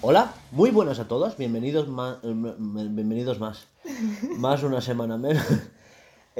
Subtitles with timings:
[0.00, 3.66] Hola, muy buenas a todos, bienvenidos más, bienvenidos más,
[4.36, 5.44] más una semana menos.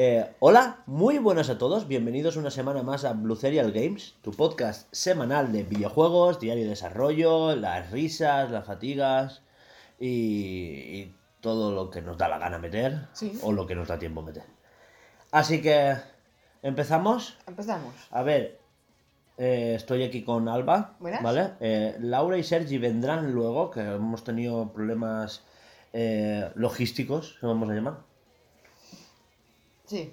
[0.01, 4.31] Eh, hola, muy buenas a todos, bienvenidos una semana más a Blue Serial Games, tu
[4.31, 9.43] podcast semanal de videojuegos, diario de desarrollo, las risas, las fatigas
[9.99, 13.41] y, y todo lo que nos da la gana meter Sí.
[13.43, 14.45] o lo que nos da tiempo meter.
[15.33, 15.97] Así que,
[16.63, 17.37] ¿empezamos?
[17.49, 17.93] Empezamos.
[18.13, 18.61] A ver,
[19.37, 21.25] eh, estoy aquí con Alba, Buenas.
[21.25, 21.51] ¿vale?
[21.59, 25.43] Eh, Laura y Sergi vendrán luego, que hemos tenido problemas
[26.55, 28.08] logísticos, ¿se vamos a llamar?
[29.89, 30.13] Sí,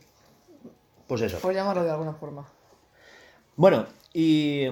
[1.07, 1.37] Pues eso.
[1.39, 2.47] por llamarlo de alguna forma.
[3.57, 4.67] Bueno, y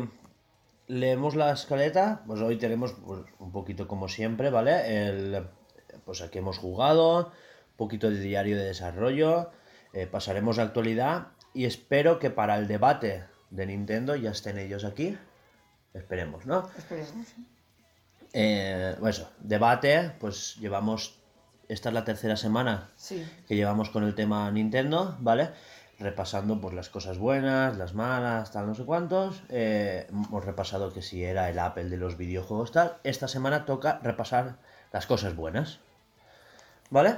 [0.87, 5.07] leemos la escaleta, pues hoy tenemos pues, un poquito como siempre, ¿vale?
[5.07, 5.47] El,
[6.05, 9.51] pues aquí hemos jugado, un poquito de diario de desarrollo,
[9.93, 14.85] eh, pasaremos a actualidad y espero que para el debate de Nintendo ya estén ellos
[14.85, 15.17] aquí.
[15.93, 16.69] Esperemos, ¿no?
[16.77, 17.11] Esperemos.
[18.33, 21.19] Eh, pues eso, debate, pues llevamos,
[21.73, 23.25] esta es la tercera semana Sí.
[23.47, 25.49] que llevamos con el tema Nintendo, ¿vale?
[25.99, 29.43] Repasando pues las cosas buenas, las malas, tal, no sé cuántos.
[29.49, 32.97] Eh, hemos repasado que si era el Apple de los videojuegos, tal.
[33.03, 34.57] Esta semana toca repasar
[34.91, 35.79] las cosas buenas,
[36.89, 37.17] ¿vale?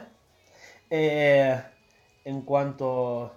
[0.89, 1.61] Eh,
[2.25, 3.33] en cuanto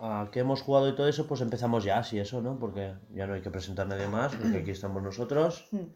[0.00, 2.58] a que hemos jugado y todo eso, pues empezamos ya, así eso, ¿no?
[2.58, 5.66] Porque ya no hay que presentar a nadie más, porque aquí estamos nosotros.
[5.70, 5.86] Hmm.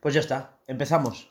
[0.00, 1.30] Pues ya está, empezamos.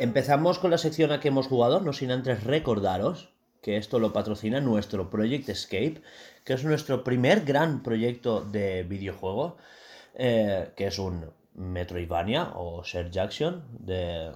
[0.00, 4.14] Empezamos con la sección a que hemos jugado, no sin antes recordaros que esto lo
[4.14, 6.00] patrocina nuestro Project Escape,
[6.44, 9.58] que es nuestro primer gran proyecto de videojuego,
[10.14, 14.32] eh, que es un Metroidvania o Share Jackson de...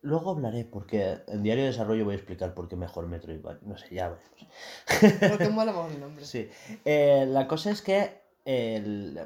[0.00, 3.60] Luego hablaré, porque en Diario de Desarrollo voy a explicar por qué mejor Metroidvania.
[3.66, 5.20] No sé, ya veremos.
[5.30, 6.24] Porque mola más el nombre.
[6.24, 6.48] Sí.
[6.86, 9.20] Eh, la cosa es que el-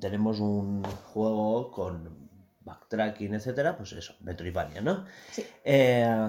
[0.00, 2.27] tenemos un juego con
[2.68, 5.04] backtracking, etcétera, pues eso, Metroidvania, ¿no?
[5.32, 5.44] Sí.
[5.64, 6.28] Eh,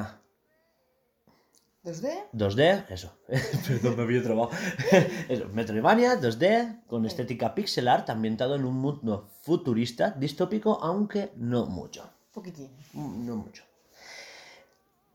[1.83, 2.09] 2D.
[2.33, 3.13] 2D, eso.
[3.67, 4.49] Perdón, me había trabado.
[5.29, 11.65] eso, Metroidvania, 2D, con estética pixel art, ambientado en un mundo futurista, distópico, aunque no
[11.67, 12.09] mucho.
[12.33, 12.69] Poquitín.
[12.93, 13.63] Mm, No mucho.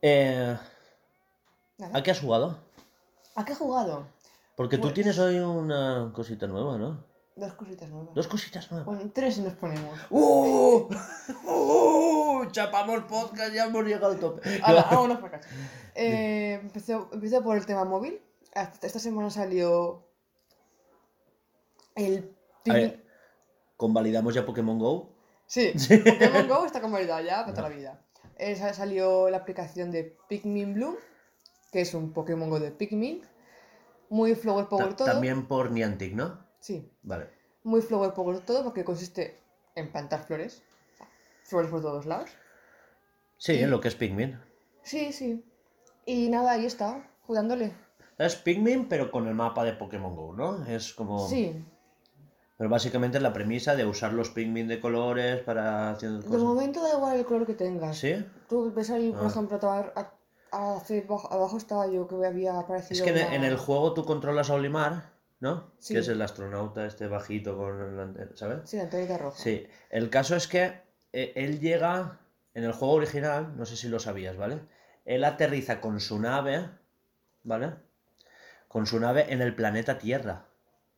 [0.03, 0.57] Eh.
[1.93, 2.59] ¿A qué has jugado?
[3.37, 4.07] ¿A qué he jugado?
[4.57, 7.05] Porque tú Pues- tienes hoy una cosita nueva, ¿no?
[7.37, 8.15] Dos cositas nuevas.
[8.15, 8.87] Dos cositas nuevas.
[8.87, 9.99] Bueno, tres nos ponemos.
[10.09, 10.89] ¡Uh!
[11.45, 12.47] ¡Uh!
[12.53, 14.61] Chapamos podcast, ya hemos llegado al tope.
[14.63, 15.49] Ahora, vámonos para casa.
[15.97, 18.21] Eh, empecé, empecé por el tema móvil.
[18.83, 20.05] Esta semana salió
[21.95, 22.35] el
[22.69, 23.05] A ver,
[23.77, 25.15] convalidamos ya Pokémon Go.
[25.47, 28.01] Sí, Pokémon Go está convalidado ya para toda la vida.
[28.39, 30.99] Eh, sa- salió la aplicación de Pikmin Blue,
[31.71, 33.23] que es un Pokémon Go de Pikmin.
[34.11, 35.07] Muy flower power Ta- todo.
[35.13, 36.44] También por Niantic, ¿no?
[36.65, 37.29] Sí, Vale.
[37.63, 39.39] muy flower power todo porque consiste
[39.75, 40.63] en plantar flores.
[41.43, 42.31] Flores por todos lados.
[43.37, 44.41] Sí, Y- en lo que es Pikmin.
[44.83, 45.45] Sí, sí.
[46.07, 47.75] Y nada, ahí está, jugándole.
[48.17, 50.65] Es Pikmin, pero con el mapa de Pokémon Go, ¿no?
[50.67, 51.29] Es como.
[51.29, 51.63] Sí,
[52.57, 56.41] Pero básicamente es la premisa de usar los Pikmin de colores para haciendo de cosas.
[56.43, 57.99] momento da igual el color que tengas.
[57.99, 58.25] ¿Sí?
[58.49, 59.29] Tú ves ahí, por Ah.
[59.29, 60.15] ejemplo, a, a-
[61.31, 62.95] abajo estaba yo que había aparecido.
[62.95, 65.14] Es que una- en el juego tú controlas a Olimar,
[65.45, 65.75] ¿no?
[65.79, 65.93] Sí.
[65.93, 68.61] Que es el astronauta este bajito con antena, ¿sabes?
[68.65, 69.37] Sí, la antenita roja.
[69.39, 70.81] Sí, el caso es que
[71.13, 72.19] eh, él llega,
[72.55, 74.61] en el juego original, no sé si lo sabías, ¿vale?
[75.05, 76.71] Él aterriza con su nave,
[77.43, 77.75] ¿vale?
[78.69, 80.47] Con su nave en el planeta Tierra.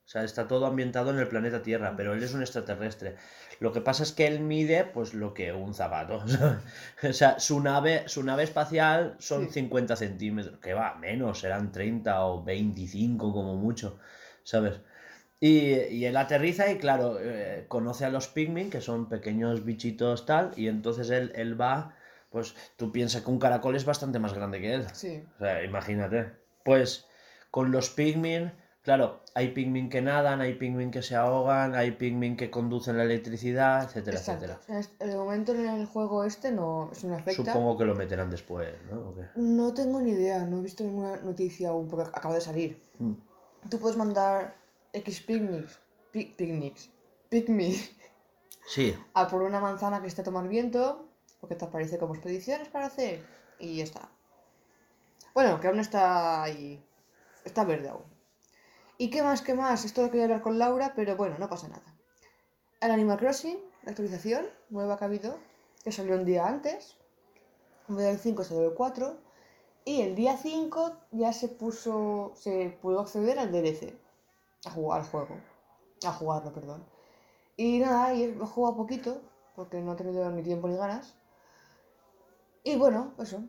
[0.04, 3.16] O sea, está todo ambientado en el planeta Tierra, pero él es un extraterrestre.
[3.58, 6.22] Lo que pasa es que él mide, pues, lo que un zapato.
[7.02, 9.54] o sea, su nave, su nave espacial son Sí.
[9.54, 10.60] 50 centímetros.
[10.60, 13.98] Que va, menos, serán 30 o 25 como mucho,
[14.46, 14.80] ¿sabes?
[15.40, 20.24] Y, y él aterriza y, claro, eh, conoce a los pigmin, que son pequeños bichitos
[20.24, 21.94] tal, y entonces él, él va,
[22.30, 24.86] pues, tú piensas que un caracol es bastante más grande que él.
[24.94, 25.22] Sí.
[25.36, 26.32] O sea, imagínate.
[26.64, 27.06] Pues
[27.50, 28.52] con los pigmin,
[28.82, 33.04] claro, hay pigmin que nadan, hay pigmin que se ahogan, hay pigmin que conducen la
[33.04, 34.44] electricidad, etcétera, Exacto.
[34.46, 34.78] etcétera.
[34.80, 37.44] Es- de momento en el juego este no, eso no afecta.
[37.52, 39.10] Supongo que lo meterán después, ¿no?
[39.10, 39.22] ¿O qué?
[39.36, 42.80] No tengo ni idea, no he visto ninguna noticia aún porque acaba de salir.
[42.98, 43.12] Mm.
[43.70, 44.56] Tú puedes mandar
[44.92, 45.78] X picnics,
[46.12, 46.90] pi- picnics,
[47.28, 47.94] picnic
[48.68, 51.08] Sí, a por una manzana que esté a tomar viento,
[51.40, 53.24] porque te aparece como expediciones para hacer,
[53.58, 54.08] y ya está.
[55.34, 56.84] Bueno, que aún está ahí,
[57.44, 58.04] está verde aún.
[58.98, 59.84] ¿Y qué más, qué más?
[59.84, 61.94] Esto lo quería hablar con Laura, pero bueno, no pasa nada.
[62.80, 65.38] El Animal Crossing, la actualización nueva que ha habido,
[65.84, 66.96] que salió un día antes,
[67.88, 69.18] en vez del 5 salió el 4,
[69.86, 73.94] y el día 5 ya se puso, se pudo acceder al DLC,
[74.64, 75.36] a jugar al juego,
[76.04, 76.84] a jugarlo, perdón.
[77.56, 79.22] Y nada, y he jugado poquito,
[79.54, 81.14] porque no he tenido ni tiempo ni ganas.
[82.64, 83.44] Y bueno, eso,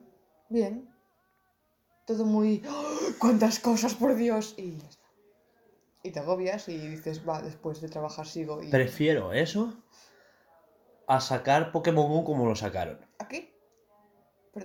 [0.48, 0.94] bien.
[2.06, 2.64] Todo muy...
[2.70, 3.14] ¡Oh!
[3.18, 4.54] ¡Cuántas cosas, por Dios!
[4.58, 5.08] Y ya está.
[6.04, 8.62] Y te agobias y dices, va, después de trabajar sigo.
[8.62, 8.70] Y...
[8.70, 9.74] prefiero eso
[11.08, 13.07] a sacar Pokémon Go como lo sacaron.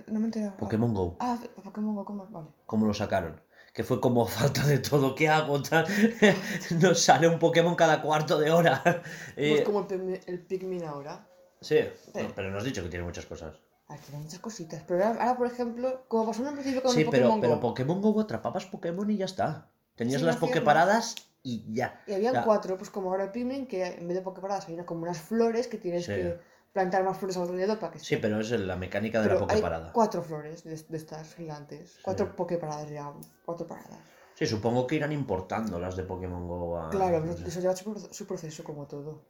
[0.01, 0.57] Pero no me he enterado.
[0.57, 2.25] Pokémon Go, Ah, Pokémon Go, ¿cómo?
[2.27, 2.47] Vale.
[2.65, 3.39] como lo sacaron.
[3.73, 5.61] Que fue como falta de todo, ¿qué hago?
[5.61, 5.85] Tal?
[6.81, 8.81] Nos sale un Pokémon cada cuarto de hora.
[9.35, 11.27] Pues Y- como el, Pikmin- el Pikmin ahora.
[11.61, 11.77] Sí,
[12.13, 12.21] Sí.
[12.35, 13.55] pero no has dicho que tiene muchas cosas.
[13.87, 14.83] Ah, tiene muchas cositas.
[14.87, 17.41] Pero ahora, ahora, por ejemplo, como pasó en un principio con Sí, el pero, Pokémon
[17.41, 17.61] pero Go.
[17.61, 19.69] Pokémon Go atrapabas Pokémon y ya está.
[19.95, 22.01] Tenías Sí, las Poképaradas y ya.
[22.07, 22.43] Y había Ya.
[22.43, 25.67] cuatro, pues como ahora el Pikmin, que en vez de Poképaradas hay como unas flores
[25.67, 26.11] que tienes Sí.
[26.13, 26.39] que
[26.73, 29.47] plantar más flores alrededor para que Sí, pero es la mecánica de Pero la hay
[29.47, 29.93] Poképarada.
[29.93, 31.99] cuatro flores de, de estas gigantes.
[32.01, 33.13] Cuatro Poképaradas ya.
[33.45, 33.99] Cuatro paradas.
[34.35, 36.89] Sí, supongo que irán importando las de Pokémon Go a...
[36.89, 37.47] Claro, no sé.
[37.47, 39.21] eso lleva su, pro- su proceso como todo.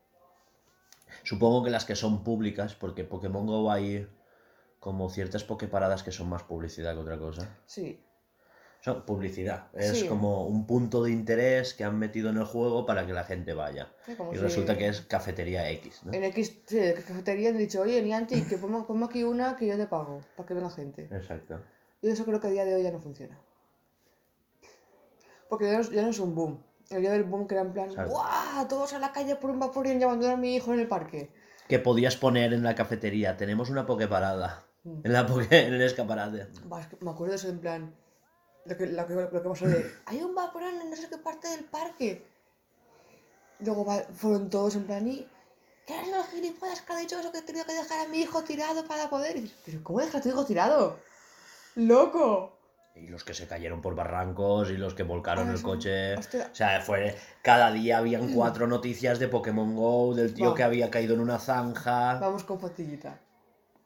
[1.23, 4.07] Supongo que las que son públicas, porque Pokémon Go hay
[4.79, 7.57] como ciertas Poképaradas que son más publicidad que otra cosa.
[7.65, 8.02] Sí.
[8.83, 9.67] Son publicidad.
[9.73, 10.07] Es Sí.
[10.07, 13.53] como un punto de interés que han metido en el juego para que la gente
[13.53, 13.93] vaya.
[14.05, 16.11] Sí, Y si- resulta que es cafetería X, ¿no?
[16.11, 19.77] En X, sí, cafetería han dicho, oye, Nianti, que pongo, pongo aquí una que yo
[19.77, 21.07] te pago, para que venga gente.
[21.11, 21.61] Exacto.
[22.01, 23.39] Y eso creo que a día de hoy ya no funciona.
[25.47, 26.61] Porque ya no, es- ya no es un boom.
[26.89, 27.89] El día del boom que era en plan.
[27.95, 28.67] ¡guau!
[28.67, 31.31] Todos a la calle por un vaporín y abandonar a mi hijo en el parque.
[31.69, 34.65] Que podías poner en la cafetería, tenemos una Poképarada.
[34.83, 34.99] Mm.
[35.05, 36.47] En, la poké- en el escaparate.
[36.69, 37.95] Va, es que me acuerdo de eso en plan.
[38.65, 39.91] Lo que, lo que, lo que pasó de.
[40.05, 42.25] Hay un vaporón en no sé qué parte del parque.
[43.59, 45.27] Luego va- fueron todos en plan y.
[45.85, 48.19] ¿Qué eres los gilipollas que ha dicho eso que he tenido que dejar a mi
[48.21, 49.35] hijo tirado para poder?
[49.35, 50.97] Y ¿Pero cómo dejas a tu hijo tirado?
[51.75, 52.57] ¡Loco!
[52.95, 55.63] Y los que se cayeron por barrancos y los que volcaron Ah, el sí.
[55.63, 56.15] coche.
[56.15, 56.47] Hostia.
[56.51, 57.17] O sea, fue.
[57.41, 60.55] Cada día habían cuatro noticias de Pokémon Go, del tío Va.
[60.55, 62.19] que había caído en una zanja.
[62.19, 63.19] Vamos con fatiguita.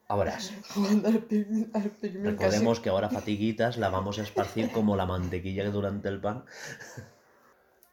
[1.74, 2.08] Casi.
[2.24, 6.46] recordemos que ahora fatiguitas la vamos a esparcir como la mantequilla que durante el pan.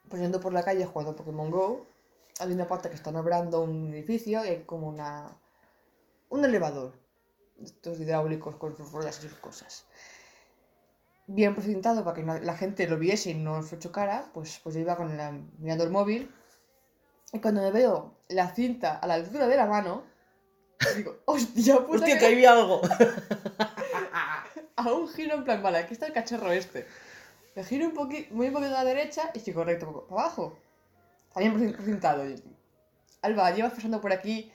[0.07, 1.87] Pues yendo por la calle jugando a Pokémon Go,
[2.39, 5.37] hay una parte que están obrando un edificio y hay como una.
[6.29, 6.93] un elevador.
[7.61, 9.87] Estos hidráulicos con sus ruedas y sus cosas.
[11.27, 14.83] Bien precintado para que la gente lo viese y no se chocara, pues, pues yo
[14.83, 16.31] iba con la, mirando el móvil.
[17.33, 20.05] Y cuando me veo la cinta a la altura de la mano,
[20.97, 21.99] digo, ¡hostia puta!
[22.05, 22.81] ¡Hostia, que- había algo!
[24.77, 26.87] a un giro en plan, vale, aquí está el cacharro este.
[27.55, 30.23] Me giro un poquito, muy un poquito a la derecha y sigo recto poco para
[30.23, 30.59] abajo.
[31.33, 32.29] También precin- precintado.
[32.29, 32.43] Y-
[33.23, 34.53] Alba, llevas pasando por aquí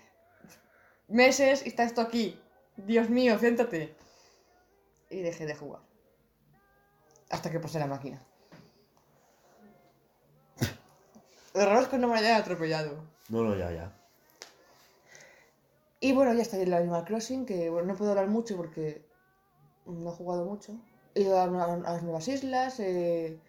[1.07, 2.39] meses y está esto aquí.
[2.77, 3.95] Dios mío, céntrate.
[5.09, 5.81] Y dejé de jugar.
[7.29, 8.21] Hasta que pasé la máquina.
[11.53, 13.03] Lo raro es que no me hayan atropellado.
[13.29, 13.91] No, no, ya, ya.
[15.99, 19.05] Y bueno, ya está el Animal Crossing, que bueno, no puedo hablar mucho porque
[19.85, 20.79] no he jugado mucho.
[21.13, 23.39] He ido a, las nuevas islas, eh,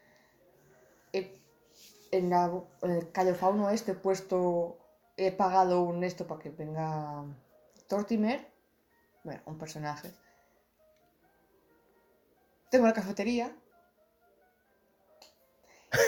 [2.10, 2.50] en, la,
[2.82, 4.78] en el Cayo Fauno este he puesto,
[5.16, 7.24] he pagado un esto para que venga
[7.88, 8.50] Tortimer,
[9.24, 10.10] bueno, un personaje.
[12.70, 13.54] Tengo la cafetería.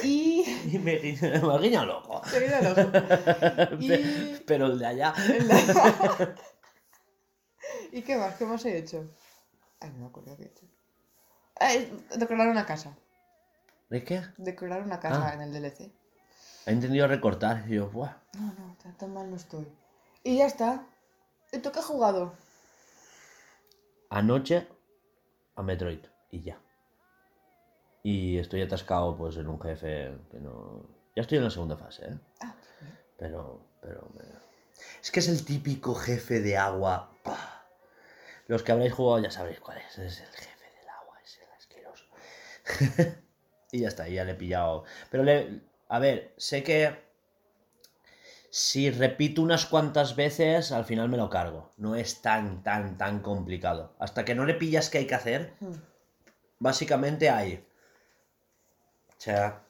[0.03, 0.45] Y...
[0.73, 2.13] Y me me imagino loco.
[2.15, 2.27] Ojo.
[3.81, 4.37] Y...
[4.47, 5.15] Pero el de allá.
[7.93, 8.37] ¿Y qué más?
[8.37, 9.11] ¿Qué más he hecho?
[9.81, 10.67] Ay, no me acuerdo qué he hecho.
[12.17, 12.97] Decorar una casa.
[13.91, 14.23] ¿De qué?
[14.39, 15.35] Decorar una casa Ah.
[15.35, 15.91] en el DLC.
[16.67, 17.65] ha entendido recortar.
[17.69, 18.17] Y yo, ¡buah!
[18.39, 19.67] No, no, tan, tan mal no estoy.
[20.25, 20.87] Y ya está.
[21.53, 22.35] ¿Y tú qué has jugado?
[24.11, 24.67] Anoche
[25.57, 26.59] a Metroid y ya.
[28.03, 30.85] Y estoy atascado pues en un jefe que no...
[31.15, 32.19] Ya estoy en la segunda fase, ¿eh?
[32.41, 32.55] Ah,
[33.17, 34.09] Pero, pero...
[34.17, 34.25] me-
[35.03, 37.13] Es que es el típico jefe de agua.
[37.23, 37.65] ¡pah!
[38.49, 39.99] Los que habréis jugado ya sabréis cuál es.
[39.99, 42.07] Es el jefe del agua, es el asqueroso.
[43.73, 44.85] y ya está, ya le he pillado.
[45.11, 45.61] Pero le...
[45.89, 47.13] A ver, sé que...
[48.51, 51.71] Si repito unas cuantas veces, al final me lo cargo.
[51.79, 53.95] No es tan, tan, tan complicado.
[53.99, 55.73] Hasta que no le pillas qué hay que hacer, Hmm.
[56.59, 57.65] básicamente hay.
[59.23, 59.63] O sea,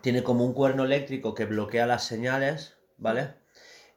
[0.00, 3.34] tiene como un cuerno eléctrico que bloquea las señales, ¿vale?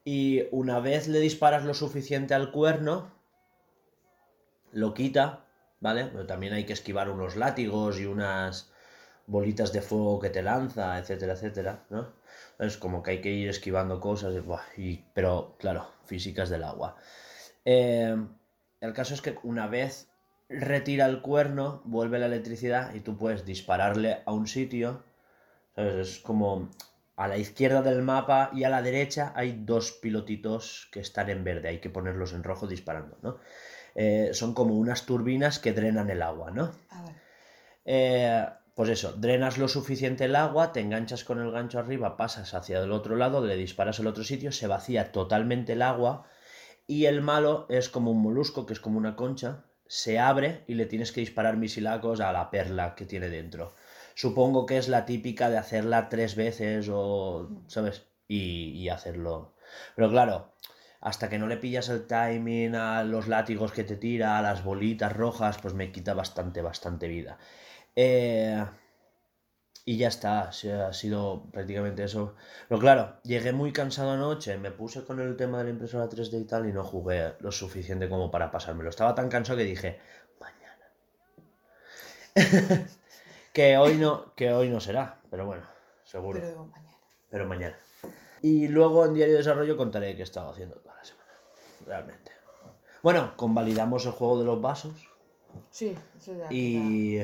[0.06, 3.12] Y una vez le disparas lo suficiente al cuerno,
[4.72, 5.46] lo quita,
[5.80, 6.06] ¿vale?
[6.06, 8.72] Pero también hay que esquivar unos látigos y unas
[9.26, 12.14] bolitas de fuego que te lanza, etcétera, etcétera, ¿no?
[12.60, 14.36] Es como que hay que ir esquivando cosas,
[14.78, 16.98] y, y- pero claro, físicas del agua.
[17.66, 18.16] Eh,
[18.80, 20.13] el caso es que una vez
[20.50, 25.04] retira el cuerno, vuelve la electricidad y tú puedes dispararle a un sitio.
[25.76, 25.96] ¿sabes?
[25.96, 26.70] Es como
[27.16, 31.44] a la izquierda del mapa y a la derecha hay dos pilotitos que están en
[31.44, 33.38] verde, hay que ponerlos en rojo disparando, ¿no?
[33.96, 36.72] Eh, son como unas turbinas que drenan el agua, ¿no?
[36.90, 37.16] A ver.
[37.86, 38.46] Eh,
[38.76, 42.80] pues eso, drenas lo suficiente el agua, te enganchas con el gancho arriba, pasas hacia
[42.80, 46.26] el otro lado, le disparas al otro sitio, se vacía totalmente el agua
[46.88, 50.74] y el malo es como un molusco, que es como una concha, se abre y
[50.74, 53.76] le tienes que disparar misilacos a la perla que tiene dentro.
[54.16, 58.08] Supongo que es la típica de hacerla tres veces o, ¿sabes?
[58.28, 59.54] Y, hacerlo.
[59.96, 60.52] Pero claro,
[61.00, 64.64] hasta que no le pillas el timing a los látigos que te tira, a las
[64.64, 67.38] bolitas rojas, pues me quita bastante, bastante vida.
[67.96, 68.66] Eh,
[69.86, 72.36] y ya está, ha sido prácticamente eso.
[72.70, 76.42] Pero claro, llegué muy cansado anoche, me puse con el tema de la impresora 3D
[76.42, 78.90] y tal y no jugué lo suficiente como para pasármelo.
[78.90, 80.00] Estaba tan cansado que dije,
[80.40, 80.88] mañana.
[83.54, 85.64] que hoy no, que hoy no será, pero bueno,
[86.06, 86.40] seguro.
[86.40, 86.98] Pero mañana.
[87.30, 87.78] Pero mañana.
[88.42, 91.32] Y luego en Diario de Desarrollo contaré qué he estado haciendo toda la semana.
[91.86, 92.32] Realmente.
[93.02, 95.10] Bueno, convalidamos el juego de los vasos.
[95.70, 96.48] Sí, eso ya.
[96.50, 97.22] Y,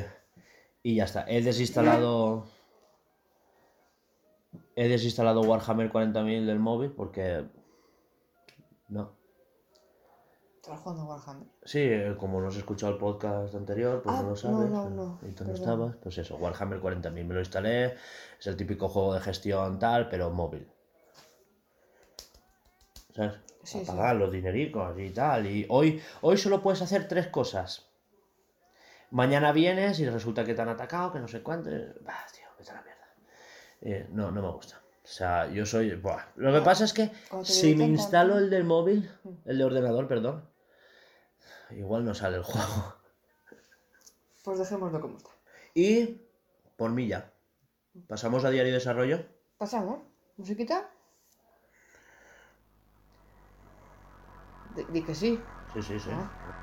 [0.83, 1.25] y ya está.
[1.27, 2.45] He desinstalado.
[4.75, 7.45] He desinstalado Warhammer 40.000 del móvil porque.
[8.88, 9.12] No.
[10.55, 11.48] Estaba jugando Warhammer.
[11.63, 14.69] Sí, eh, como no has escuchado el podcast anterior, pues Ah, no lo no, sabes.
[14.69, 15.95] no, eh, no, Y tú no estabas.
[15.98, 17.95] Pues eso, Warhammer 40.000 me lo instalé.
[18.39, 20.67] Es el típico juego de gestión tal, pero móvil.
[23.15, 23.33] ¿Sabes?
[23.63, 23.88] Sí, A sí.
[23.88, 25.45] pagar los dinericos y tal.
[25.48, 27.88] Y hoy, hoy solo puedes hacer tres cosas.
[29.12, 31.70] Mañana vienes y resulta que te han atacado, que no sé cuánto.
[32.01, 33.08] Bah, tío, vete a la mierda.
[33.82, 34.82] Eh, no, no me gusta.
[35.04, 35.96] O sea, yo soy.
[35.96, 36.24] buah.
[36.36, 37.12] Lo que pasa es que
[37.44, 39.12] si me instalo el del móvil,
[39.46, 40.48] el de ordenador, perdón,
[41.72, 42.96] igual no sale el juego.
[44.44, 45.32] Pues dejémoslo como está.
[45.74, 46.22] Y
[46.78, 47.34] por mí ya.
[48.08, 49.25] Pasamos a diario de desarrollo.
[49.58, 50.00] ¿Pasamos?
[50.38, 50.89] ¿Musiquita?
[54.75, 55.42] Di, di que sí.
[55.74, 56.10] Sí, sí, sí.
[56.13, 56.59] Ah.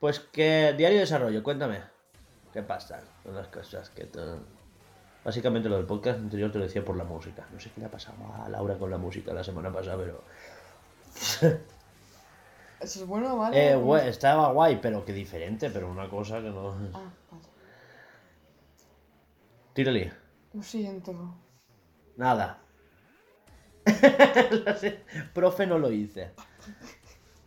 [0.00, 1.82] Pues que diario de desarrollo, cuéntame.
[2.52, 4.20] ¿Qué pasa con las cosas que tú...
[5.22, 7.46] Básicamente lo del podcast anterior te lo decía por la música.
[7.52, 10.24] No sé qué le ha pasado a Laura con la música la semana pasada, pero...
[12.80, 13.74] ¿Eso es bueno o vale?
[13.74, 16.70] Eh, estaba guay, pero que diferente, pero una cosa que no...
[16.94, 17.44] Ah, vale.
[19.74, 20.12] Tírale.
[20.54, 21.34] Lo siento.
[22.16, 22.58] Nada.
[25.34, 26.32] Profe, no lo hice.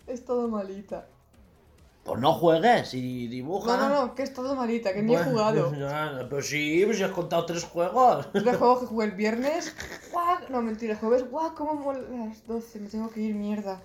[0.08, 1.08] Es todo malita.
[2.04, 3.78] Pues no juegues y dibuja.
[3.78, 5.74] No, no, no, que he estado malita, que ni he jugado.
[5.74, 8.28] ya, Pero sí, pues si has contado tres juegos.
[8.34, 9.74] Los juegos que jugué el viernes.
[10.12, 10.38] ¡Guau!
[10.50, 11.30] No, mentira, el jueves.
[11.30, 11.56] ¡Guau!
[11.56, 12.80] ¿Cómo mola las 12?
[12.82, 13.82] Me tengo que ir, mierda.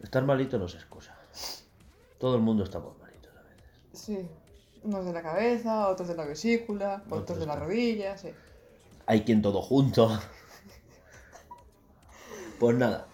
[0.00, 1.16] Estar malito no es excusa.
[2.18, 3.64] Todo el mundo estamos malitos a veces.
[3.92, 4.28] Sí.
[4.84, 8.28] Unos de la cabeza, otros de la vesícula, otros, Otros de la rodilla, sí.
[9.06, 10.16] Hay quien todo junto.
[12.60, 13.08] Pues nada.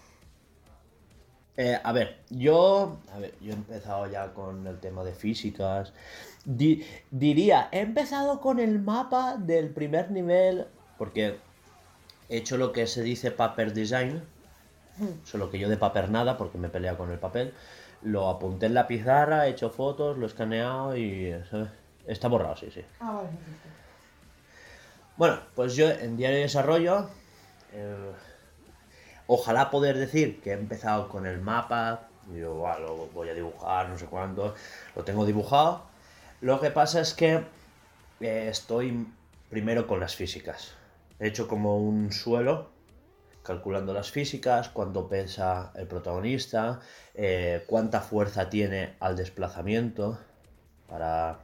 [1.62, 2.96] Eh, a ver, yo.
[3.14, 5.92] A ver, yo he empezado ya con el tema de físicas.
[6.46, 10.66] Di- diría, he empezado con el mapa del primer nivel.
[10.96, 11.36] Porque
[12.30, 14.22] he hecho lo que se dice paper design.
[15.24, 17.52] Solo que yo de papel nada, porque me he peleado con el papel.
[18.02, 21.34] Lo apunté en la pizarra, he hecho fotos, lo he escaneado y.
[21.50, 21.68] ¿sabes?
[22.06, 22.82] Está borrado, sí, sí.
[23.00, 23.28] Ah, vale.
[25.18, 27.10] Bueno, pues yo en Diario de Desarrollo,
[27.74, 28.12] eh,
[29.32, 33.34] ojalá poder decir que he empezado con el mapa, y yo "Buah, lo voy a
[33.34, 34.56] dibujar, no sé cuánto,
[34.96, 35.84] lo tengo dibujado.
[36.40, 37.44] Lo que pasa es que
[38.20, 39.06] eh, estoy
[39.48, 40.74] primero con las físicas.
[41.20, 42.70] He hecho como un suelo,
[43.44, 46.80] calculando las físicas, cuánto pesa el protagonista,
[47.14, 50.18] eh, cuánta fuerza tiene al desplazamiento,
[50.88, 51.38] para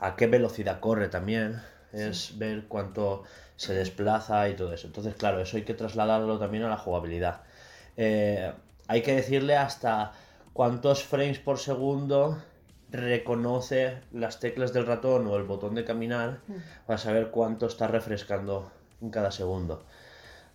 [0.00, 1.60] a qué velocidad corre también,
[1.92, 3.24] es ver cuánto
[3.58, 4.86] se desplaza y todo eso.
[4.86, 7.42] Entonces, claro, eso hay que trasladarlo también a la jugabilidad.
[7.96, 8.52] Eh,
[8.86, 10.12] hay que decirle hasta
[10.52, 12.38] cuántos frames por segundo
[12.90, 16.38] reconoce las teclas del ratón o el botón de caminar
[16.86, 18.70] para saber cuánto está refrescando
[19.02, 19.82] en cada segundo.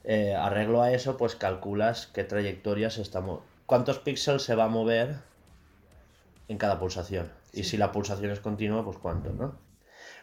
[0.05, 4.63] Eh, arreglo a eso, pues calculas qué trayectoria se está mo- cuántos píxeles se va
[4.65, 5.17] a mover
[6.47, 7.31] en cada pulsación.
[7.53, 9.55] Y si la pulsación es continua, pues cuánto, ¿no?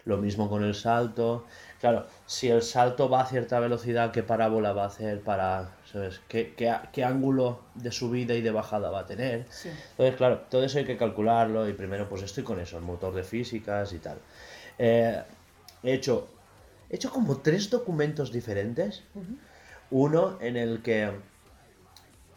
[0.05, 1.47] Lo mismo con el salto.
[1.81, 6.21] Claro, si el salto va a cierta velocidad, ¿qué parábola va a hacer para, ¿sabes?
[6.29, 9.47] ¿Qué, qué, qué ángulo de subida y de bajada va a tener?
[9.51, 9.71] Sí.
[9.93, 13.15] Entonces, claro, todo eso hay que calcularlo y primero pues estoy con eso, el motor
[13.15, 14.19] de físicas y tal.
[14.79, 15.23] Eh,
[15.83, 16.29] he, hecho,
[16.89, 19.03] he hecho como tres documentos diferentes.
[19.91, 21.11] Uno en el que,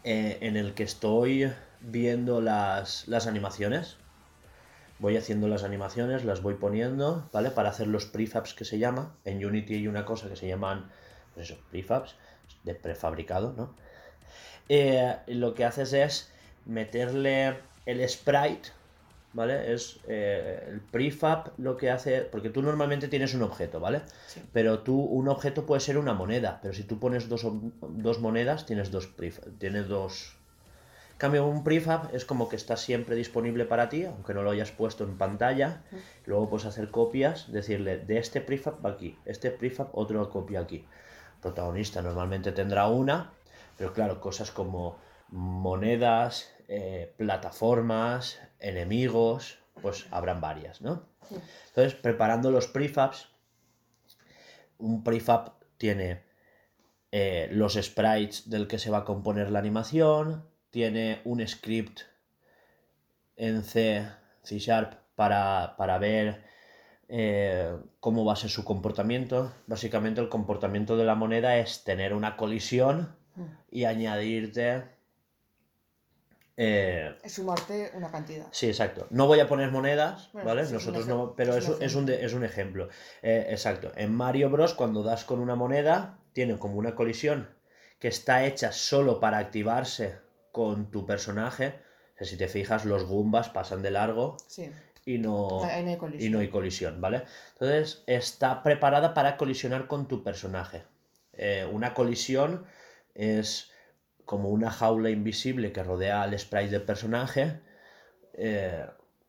[0.04, 1.50] eh, en el que estoy
[1.80, 3.96] viendo las, las animaciones.
[5.04, 7.50] Voy haciendo las animaciones, las voy poniendo, ¿vale?
[7.50, 9.14] Para hacer los prefabs que se llama.
[9.26, 10.90] En Unity hay una cosa que se llaman,
[11.34, 12.14] pues eso, prefabs,
[12.62, 13.74] de prefabricado, ¿no?
[14.70, 16.32] Eh, lo que haces es
[16.64, 18.70] meterle el sprite,
[19.34, 19.74] ¿vale?
[19.74, 24.00] Es eh, el prefab lo que hace, porque tú normalmente tienes un objeto, ¿vale?
[24.26, 24.40] Sí.
[24.54, 27.46] Pero tú, un objeto puede ser una moneda, pero si tú pones dos,
[27.82, 30.38] dos monedas, tienes dos prefab, tienes dos...
[31.14, 34.50] En cambio, un prefab es como que está siempre disponible para ti, aunque no lo
[34.50, 35.84] hayas puesto en pantalla.
[36.26, 40.84] Luego puedes hacer copias, decirle de este prefab aquí, este prefab otra copia aquí.
[41.40, 43.32] Protagonista normalmente tendrá una,
[43.78, 44.98] pero claro, cosas como
[45.28, 51.06] monedas, eh, plataformas, enemigos, pues habrán varias, ¿no?
[51.68, 53.28] Entonces, preparando los prefabs,
[54.78, 56.24] un prefab tiene
[57.12, 60.44] eh, los sprites del que se va a componer la animación,
[60.74, 62.00] tiene un script
[63.36, 64.04] en C,
[64.42, 66.42] C Sharp, para, para ver
[67.08, 69.52] eh, cómo va a ser su comportamiento.
[69.68, 73.14] Básicamente el comportamiento de la moneda es tener una colisión
[73.70, 74.82] y añadirte...
[76.56, 78.48] eh, Es sumarte una cantidad.
[78.50, 79.06] Sí, exacto.
[79.10, 80.66] No voy a poner monedas, Bueno, ¿vale?
[80.66, 82.88] sí, Nosotros no, pero es es, un es un ejemplo.
[83.22, 83.92] Eh, exacto.
[83.94, 87.48] En Mario Bros, cuando das con una moneda, tiene como una colisión
[88.00, 90.23] que está hecha solo para activarse
[90.54, 91.74] con tu personaje.
[92.14, 94.70] O sea, si te fijas, los Goombas pasan de largo Sí.
[95.04, 96.32] y no, Ahí no hay y colisión.
[96.32, 97.24] no hay colisión, ¿vale?
[97.54, 100.84] Entonces está preparada para colisionar con tu personaje.
[101.32, 102.64] Eh, una colisión
[103.16, 103.72] es
[104.24, 107.58] como una jaula invisible que rodea al sprite del personaje.
[108.34, 108.86] Eh,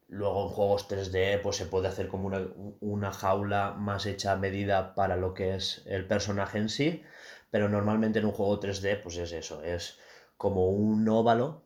[0.08, 2.48] luego en juegos 3D pues se puede hacer como una,
[2.82, 7.02] una jaula más hecha a medida para lo que es el personaje en sí.
[7.50, 9.98] Pero normalmente en un juego 3D pues es eso, es
[10.38, 11.63] como un óvalo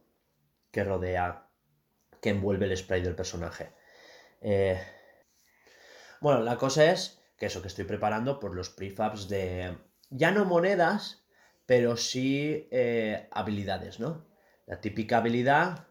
[0.71, 1.47] que rodea,
[2.21, 3.71] que envuelve el sprite del personaje.
[4.41, 4.79] Eh,
[6.21, 9.77] bueno, la cosa es que eso que estoy preparando por los prefabs de
[10.09, 11.23] ya no monedas,
[11.65, 14.25] pero sí eh, habilidades, ¿no?
[14.65, 15.87] La típica habilidad.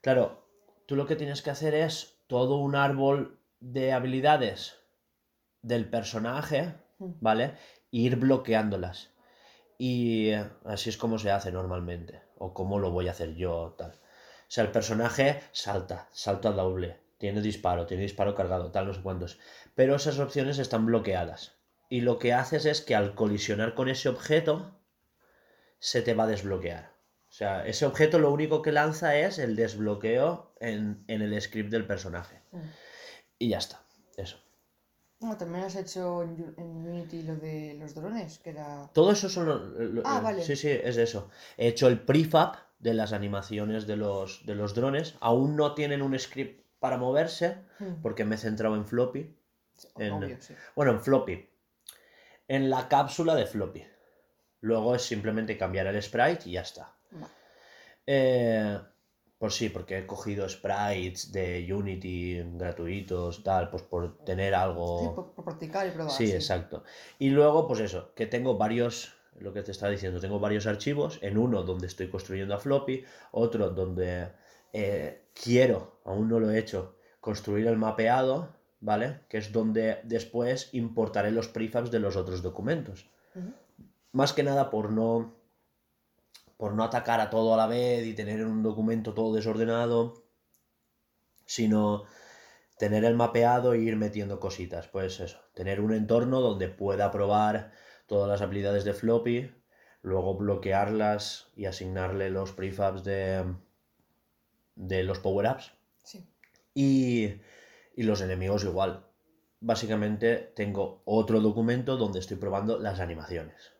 [0.00, 0.46] Claro,
[0.86, 4.76] tú lo que tienes que hacer es todo un árbol de habilidades
[5.62, 7.54] del personaje, ¿vale?
[7.90, 9.15] E ir bloqueándolas.
[9.78, 10.32] Y
[10.64, 13.90] así es como se hace normalmente, o como lo voy a hacer yo, tal.
[13.90, 19.02] O sea, el personaje salta, salta doble, tiene disparo, tiene disparo cargado, tal, no sé
[19.02, 19.38] cuántos.
[19.74, 21.56] Pero esas opciones están bloqueadas.
[21.88, 24.76] Y lo que haces es que al colisionar con ese objeto,
[25.78, 26.92] se te va a desbloquear.
[27.28, 31.70] O sea, ese objeto lo único que lanza es el desbloqueo en, en el script
[31.70, 32.40] del personaje.
[32.52, 32.60] Mm.
[33.38, 33.82] Y ya está.
[34.16, 34.38] Eso.
[35.18, 38.90] Bueno, también has hecho en, Unity lo de los drones, que era...
[38.92, 40.42] Todo eso son lo- lo- Ah, eh, vale.
[40.44, 41.30] Sí, sí, es eso.
[41.56, 45.14] He hecho el prefab de las animaciones de los, de los drones.
[45.20, 48.02] Aún no tienen un script para moverse, Mm.
[48.02, 49.34] porque me he centrado en floppy.
[49.98, 50.54] en- Obvio, sí.
[50.74, 51.48] Bueno, en floppy.
[52.48, 53.84] En la cápsula de floppy.
[54.60, 56.94] Luego es simplemente cambiar el sprite y ya está.
[57.14, 57.28] Va.
[58.06, 58.78] Eh,
[59.38, 65.00] pues sí, porque he cogido sprites de Unity gratuitos, tal, pues por tener algo.
[65.00, 66.12] Sí, por, por practicar y probar.
[66.12, 66.84] Sí, exacto.
[67.18, 71.18] Y luego, pues eso, que tengo varios, lo que te estaba diciendo, tengo varios archivos,
[71.20, 74.28] en uno donde estoy construyendo a floppy, otro donde
[74.72, 79.20] eh, quiero, aún no lo he hecho, construir el mapeado, ¿vale?
[79.28, 83.10] Que es donde después importaré los prefabs de los otros documentos.
[84.12, 85.34] Más que nada por no
[86.56, 90.24] por no atacar a todo a la vez y tener un documento todo desordenado,
[91.44, 92.04] sino
[92.78, 94.88] tener el mapeado e ir metiendo cositas.
[94.88, 97.72] Pues eso, tener un entorno donde pueda probar
[98.06, 99.52] todas las habilidades de floppy,
[100.02, 103.44] luego bloquearlas y asignarle los prefabs de,
[104.74, 105.72] de los power-ups.
[106.04, 106.26] Sí.
[106.74, 107.40] Y,
[107.94, 109.06] y los enemigos igual.
[109.60, 113.75] Básicamente tengo otro documento donde estoy probando las animaciones.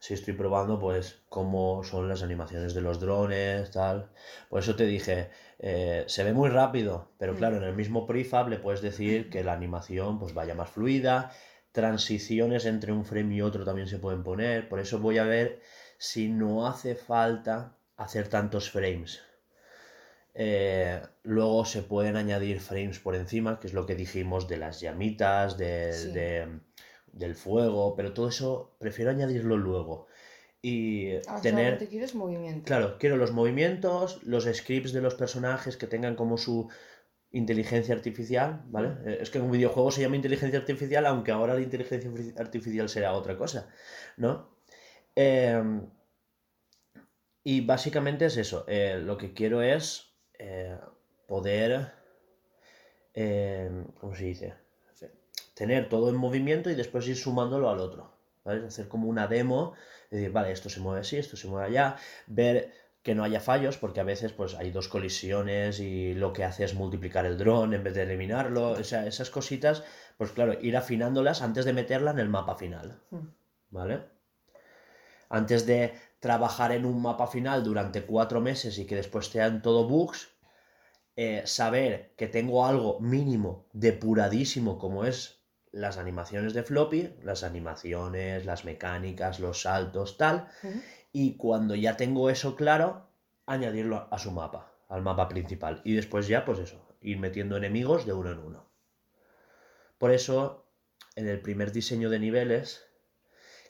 [0.00, 4.08] Si estoy probando, pues, cómo son las animaciones de los drones, tal.
[4.48, 7.36] Por eso te dije, eh, se ve muy rápido, pero Mm.
[7.36, 11.30] claro, en el mismo prefab le puedes decir que la animación pues vaya más fluida,
[11.72, 14.68] transiciones entre un frame y otro también se pueden poner.
[14.70, 15.60] Por eso voy a ver
[15.98, 19.20] si no hace falta hacer tantos frames.
[20.34, 24.80] Eh, luego se pueden añadir frames por encima, que es lo que dijimos de las
[24.80, 26.12] llamitas, de- Sí.
[26.12, 26.60] de-
[27.12, 30.06] del fuego, pero todo eso prefiero añadirlo luego.
[30.62, 31.64] Y Ahora tener...
[31.64, 32.64] solamente quieres movimiento.
[32.66, 36.68] Claro, quiero los movimientos, los scripts de los personajes que tengan como su
[37.32, 38.90] inteligencia artificial, ¿vale?
[39.06, 42.38] Eh, Es que en un videojuego se llama inteligencia artificial, aunque ahora la inteligencia arti-
[42.38, 43.70] artificial será otra cosa,
[44.16, 44.50] ¿no?
[45.14, 45.86] Em,
[47.44, 48.64] y básicamente es eso.
[48.68, 50.76] eh, lo que quiero es eh,
[51.26, 51.92] poder,
[53.14, 54.54] em, ¿cómo se dice?
[55.60, 58.66] Tener todo en movimiento y después ir sumándolo al otro, ¿vale?
[58.66, 59.74] Hacer como una demo
[60.10, 61.96] y decir, vale, esto se mueve así, esto se mueve allá,
[62.26, 66.44] ver que no haya fallos, porque a veces pues hay dos colisiones y lo que
[66.44, 69.84] hace es multiplicar el dron en vez de eliminarlo, o sea, esas cositas,
[70.16, 73.28] pues claro, ir afinándolas antes de meterla en el mapa final, Mm.
[73.68, 74.00] ¿vale?
[75.28, 79.86] Antes de trabajar en un mapa final durante cuatro meses y que después sean todo
[79.86, 80.30] bugs,
[81.16, 85.39] eh, saber que tengo algo mínimo, depuradísimo, como es
[85.72, 90.48] las animaciones de floppy, las animaciones, las mecánicas, los saltos, tal,
[91.12, 93.08] y cuando ya tengo eso claro,
[93.46, 95.80] añadirlo a su mapa, al mapa principal.
[95.84, 98.66] Y después ya, pues eso, ir metiendo enemigos de uno en uno.
[99.98, 100.66] Por eso,
[101.14, 102.86] en el primer diseño de niveles,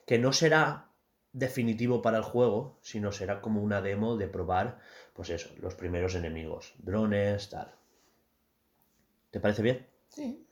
[0.07, 0.91] que no será
[1.33, 4.81] definitivo para el juego, sino será como una demo de probar,
[5.13, 7.75] pues eso, los primeros enemigos, drones, tal.
[9.31, 9.87] ¿Te parece bien?
[10.09, 10.47] Sí.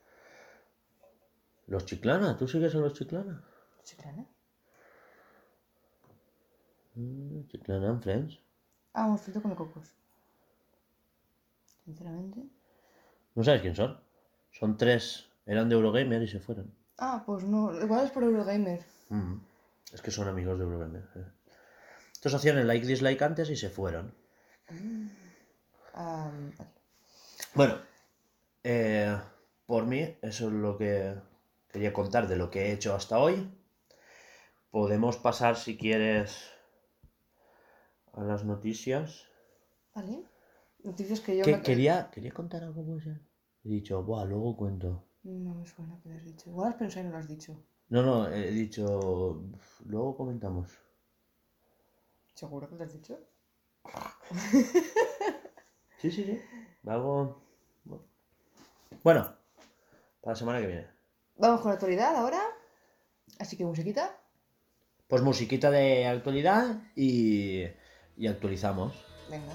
[1.69, 3.43] Los chiclana, ¿tú sigues a los chiclana?
[3.97, 4.25] Claro.
[6.95, 8.39] Mm, Chiclana and Friends.
[8.93, 9.87] Ah, hemos frito con cocos.
[11.85, 12.41] Sinceramente.
[13.35, 13.99] ¿No sabes quién son?
[14.51, 16.73] Son tres, eran de Eurogamer y se fueron.
[16.97, 17.71] Ah, pues no.
[17.83, 18.83] Igual es por Eurogamer.
[19.09, 19.35] Mm,
[19.93, 21.07] Es que son amigos de Eurogamer.
[21.15, 21.25] eh.
[22.13, 24.13] Estos hacían el like dislike antes y se fueron.
[25.93, 26.71] Ah, vale.
[27.55, 27.75] Bueno,
[28.63, 29.17] eh,
[29.65, 31.15] por mí, eso es lo que
[31.71, 33.49] quería contar de lo que he hecho hasta hoy.
[34.71, 36.51] Podemos pasar, si quieres,
[38.13, 39.25] a las noticias.
[39.95, 40.23] Vale.
[40.83, 41.61] Noticias que yo Que me...
[41.61, 43.21] quería, quería contar algo, puede ser.
[43.65, 45.03] He dicho, buah, luego cuento.
[45.23, 46.49] No me suena que lo has dicho.
[46.49, 47.63] Igual has pensado y no lo has dicho.
[47.89, 49.43] No, no, he dicho,
[49.85, 50.69] luego comentamos.
[52.35, 53.19] ¿Seguro que lo has dicho?
[56.01, 56.41] Sí, sí, sí.
[56.87, 57.41] Algo.
[59.03, 59.35] Bueno,
[60.21, 60.87] para la semana que viene.
[61.39, 62.41] Vamos con la actualidad ahora.
[63.39, 64.17] Así que musiquita.
[65.07, 67.63] Pues musiquita de actualidad y,
[68.17, 68.93] y actualizamos.
[69.29, 69.53] Venga.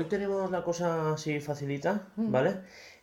[0.00, 2.32] Hoy tenemos la cosa así facilita, Mm.
[2.32, 2.60] ¿vale?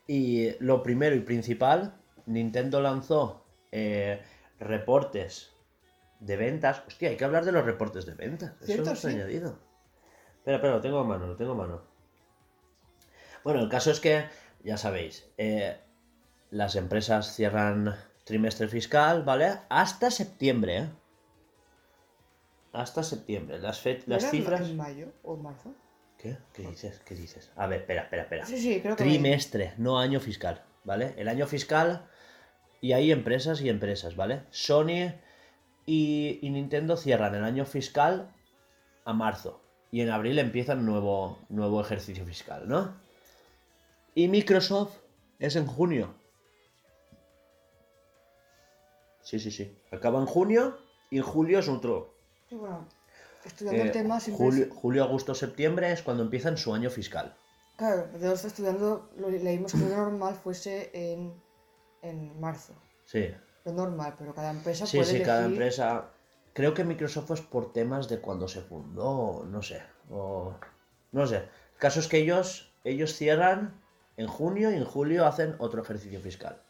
[0.07, 1.93] Y lo primero y principal,
[2.25, 4.21] Nintendo lanzó eh,
[4.59, 5.51] reportes
[6.19, 6.83] de ventas.
[6.87, 8.53] Hostia, hay que hablar de los reportes de ventas.
[8.57, 9.15] Eso Cierto, no está sí.
[9.15, 9.59] añadido.
[10.37, 11.81] Espera, espera, lo tengo a mano, lo tengo a mano.
[13.43, 14.25] Bueno, el caso es que,
[14.63, 15.77] ya sabéis, eh,
[16.51, 19.59] las empresas cierran trimestre fiscal, ¿vale?
[19.69, 20.89] Hasta septiembre, ¿eh?
[22.73, 23.59] Hasta septiembre.
[23.59, 24.61] Las, fe- ¿No las cifras...
[24.61, 25.73] ¿En mayo o marzo?
[26.17, 26.37] ¿Qué?
[26.53, 26.99] ¿Qué dices?
[27.05, 27.51] ¿Qué dices?
[27.55, 28.45] A ver, espera, espera, espera.
[28.45, 29.03] Sí, sí, creo que.
[29.03, 31.13] Trimestre, no año fiscal, ¿vale?
[31.17, 32.07] El año fiscal
[32.81, 34.43] y hay empresas y empresas, ¿vale?
[34.49, 35.13] Sony
[35.85, 38.33] y, y Nintendo cierran el año fiscal
[39.05, 42.95] a marzo y en abril empiezan nuevo, nuevo ejercicio fiscal, ¿no?
[44.15, 44.97] Y Microsoft
[45.39, 46.13] es en junio.
[49.21, 49.77] Sí, sí, sí.
[49.91, 50.77] Acaba en junio
[51.09, 52.15] y en julio es otro.
[52.49, 52.87] Sí, bueno,
[53.47, 57.35] estudiando Eh, julio, es- julio, agosto, septiembre es cuando empiezan su año fiscal.
[57.75, 61.33] Claro, yo estoy estudiando, lo leímos que lo normal fuese en,
[62.01, 62.73] en marzo.
[63.05, 63.29] Sí.
[63.65, 66.09] Lo normal, pero cada empresa Sí, puede sí, cada elegir- empresa.
[66.53, 69.81] Creo que Microsoft es por temas de cuando se fundó, no sé.
[70.09, 70.55] O...
[71.11, 71.37] No sé.
[71.37, 73.79] El caso es que ellos, ellos cierran
[74.17, 76.61] en junio y en julio hacen otro ejercicio fiscal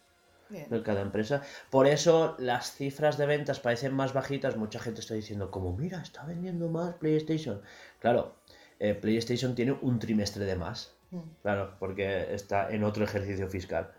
[0.49, 0.69] Bien.
[0.69, 1.41] de cada empresa.
[1.69, 4.55] Por eso las cifras de ventas parecen más bajitas.
[4.57, 7.61] Mucha gente está diciendo, como mira, está vendiendo más PlayStation.
[7.99, 8.35] Claro,
[8.79, 10.95] eh, PlayStation tiene un trimestre de más.
[11.11, 13.91] Mm, Claro, porque está en otro ejercicio fiscal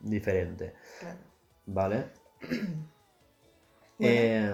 [0.00, 0.74] diferente.
[1.00, 1.18] claro.
[1.66, 2.06] ¿Vale?
[4.00, 4.52] Eh,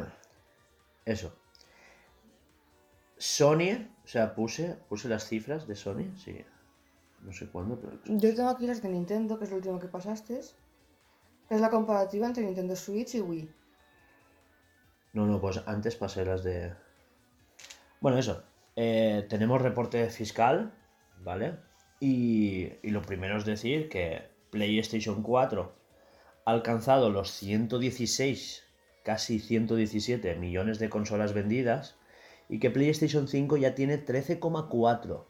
[1.07, 1.35] eso.
[3.17, 6.45] Sony, o sea, puse, puse las cifras de Sony, sí.
[7.23, 7.99] No sé cuándo, pero...
[8.05, 10.41] Yo tengo aquí las de Nintendo, que es lo último que pasaste.
[11.51, 13.51] Es la comparativa entre Nintendo Switch y Wii.
[15.13, 16.75] No, no, pues antes pasé las de...
[18.01, 18.45] Bueno, eso.
[18.77, 20.73] eh, tenemos reporte fiscal,
[21.19, 21.59] ¿vale?
[22.01, 25.75] Y, y lo primero es decir que PlayStation 4
[26.47, 28.65] ha alcanzado los 116,
[29.05, 31.97] casi 117 millones de consolas vendidas
[32.49, 35.25] y que PlayStation 5 ya tiene 13,4.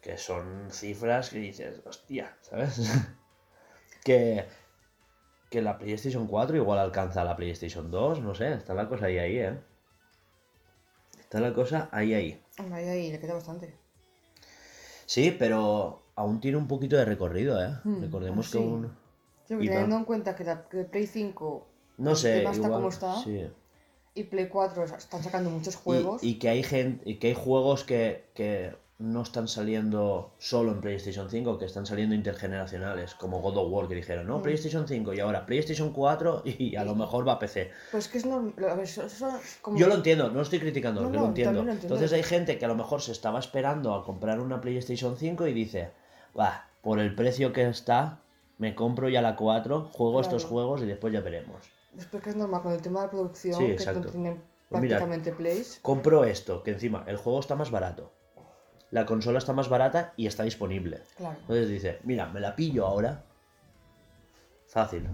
[0.00, 2.80] Que son cifras que dices, hostia, ¿sabes?
[4.04, 4.46] que,
[5.50, 9.06] que la PlayStation 4 igual alcanza a la PlayStation 2, no sé, está la cosa
[9.06, 9.58] ahí, ahí, ¿eh?
[11.20, 12.42] Está la cosa ahí, ahí.
[12.58, 13.74] Ahí, ahí, le queda bastante.
[15.06, 17.74] Sí, pero aún tiene un poquito de recorrido, ¿eh?
[17.84, 18.64] Hmm, Recordemos que sí.
[19.48, 21.66] Yo, Y teniendo va- en cuenta que la que Play 5
[21.98, 22.60] No sé, igual...
[22.60, 23.48] como está sí.
[24.14, 26.24] y Play 4 están sacando muchos Y- juegos.
[26.24, 30.80] Y, que hay gente, y que hay juegos que, que no están saliendo solo en
[30.80, 34.42] PlayStation 5, que están saliendo intergeneracionales, como God of War, que dijeron, no, Mm.
[34.42, 37.70] PlayStation 5 y ahora PlayStation 4 y a lo mejor va a PC.
[37.90, 39.76] Pues que es eso, como...
[39.78, 41.62] Yo lo entiendo, no estoy criticando, No, que no, lo entiendo.
[41.62, 41.72] lo.
[41.72, 45.46] Entonces hay gente que a lo mejor se estaba esperando a comprar una PlayStation 5
[45.46, 45.90] y dice,
[46.38, 48.20] va, por el precio que está,
[48.56, 51.70] me compro ya la 4, juego estos juegos y después ya veremos.
[51.92, 55.32] Después que es normal con el tema de producción, Sí, que tienen Pues mira, prácticamente
[55.32, 55.80] plays.
[55.82, 58.12] Compro esto, que encima el juego está más barato.
[58.96, 61.02] La consola está más barata y está disponible.
[61.18, 61.36] Claro.
[61.42, 63.22] Entonces dice, mira, me la pillo ahora.
[64.68, 65.06] Fácil.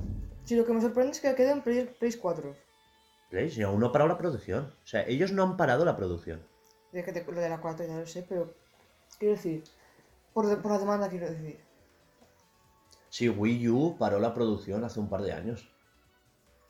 [0.45, 2.55] Sí, lo que me sorprende es que quede en Play, Play 4.
[3.33, 3.59] ¿Veis?
[3.59, 4.73] Y aún no ha parado la producción.
[4.85, 6.47] O sea, ellos no han parado la producción.
[6.93, 8.55] De que te- lo de la 4 ya lo sé, pero
[9.19, 9.65] quiero decir,
[10.33, 11.59] por, de- por la demanda quiero decir.
[13.09, 15.72] Sí, Wii U paró la producción hace un par de años.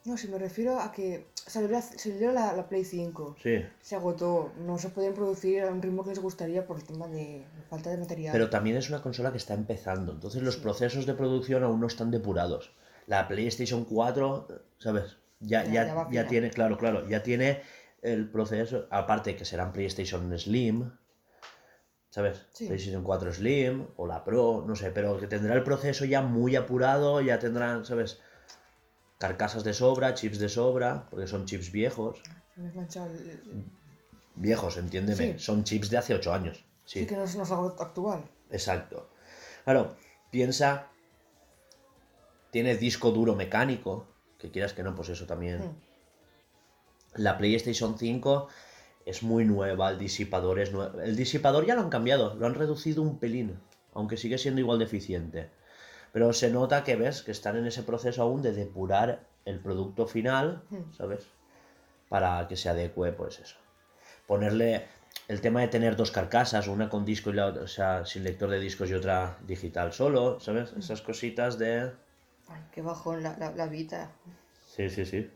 [0.05, 3.65] No, si me refiero a que salió la, salió la, la Play 5, Sí.
[3.81, 7.07] se agotó, no se podían producir a un ritmo que les gustaría por el tema
[7.07, 8.33] de falta de material.
[8.33, 10.13] Pero también es una consola que está empezando.
[10.13, 10.61] Entonces los Sí.
[10.61, 12.73] procesos de producción aún no están depurados.
[13.07, 15.17] La PlayStation 4, ¿sabes?
[15.39, 17.63] Ya, Ya- ya, ya tiene, claro, claro, ya tiene
[18.01, 18.87] el proceso.
[18.91, 20.91] Aparte que serán PlayStation Slim.
[22.11, 22.43] ¿Sabes?
[22.53, 22.67] Sí.
[22.67, 26.57] PlayStation 4 Slim o la Pro, no sé, pero que tendrá el proceso ya muy
[26.57, 28.21] apurado, ya tendrán, ¿sabes?
[29.23, 32.21] Carcasas de sobra, chips de sobra, porque son chips viejos.
[32.57, 33.65] Me el-
[34.35, 35.39] Viejos, entiéndeme, Sí.
[35.39, 36.65] son chips de hace 8 años.
[36.85, 37.07] Sí.
[37.07, 38.25] que no es, no es algo actual.
[38.51, 39.09] Exacto.
[39.63, 39.95] Claro,
[40.33, 40.89] piensa,
[42.51, 44.09] tiene disco duro mecánico,
[44.41, 45.61] que quieras que no, pues eso también.
[45.61, 45.77] Hmm.
[47.15, 48.49] La PlayStation 5
[49.07, 51.01] es muy nueva, el disipador es nuevo.
[51.01, 53.61] El disipador ya lo han cambiado, lo han reducido un pelín,
[53.95, 55.51] aunque sigue siendo igual de eficiente.
[56.13, 60.07] Pero se nota que ves que están en ese proceso aún de depurar el producto
[60.07, 60.93] final, Hmm.
[60.93, 61.27] ¿sabes?
[62.09, 63.57] Para que se adecue, pues eso.
[64.27, 64.87] Ponerle
[65.29, 68.25] el tema de tener dos carcasas, una con disco y la otra, o sea, sin
[68.25, 70.73] lector de discos y otra digital solo, ¿sabes?
[70.75, 71.93] Esas cositas de...
[72.49, 74.11] Ay, qué bajón la, la, la Vita.
[74.67, 75.31] Sí, sí, sí.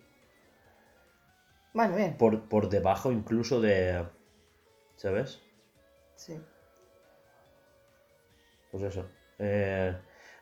[1.72, 2.16] Bueno, bien.
[2.16, 4.06] Por, por debajo incluso de...
[4.96, 5.40] ¿Sabes?
[6.16, 6.38] Sí.
[8.70, 9.06] Pues eso.
[9.38, 9.94] Eh,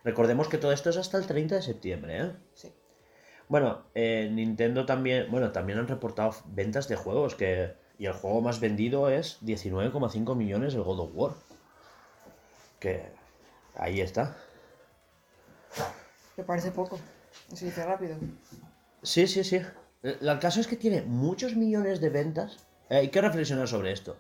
[0.05, 2.33] recordemos que todo esto es hasta el 30 de septiembre, ¿eh?
[2.55, 2.73] Sí.
[3.49, 8.41] Bueno, eh, Nintendo también, bueno, también han reportado ventas de juegos que y el juego
[8.41, 11.33] más vendido es 19,5 millones el God of War.
[12.81, 13.03] Que
[13.77, 14.37] ahí está.
[16.37, 16.99] Me parece poco.
[17.53, 18.17] Se dice rápido.
[19.03, 19.61] Sí, sí, sí.
[20.03, 22.67] El, el caso es que tiene muchos millones de ventas.
[22.91, 24.17] Eh, hay que reflexionar sobre esto.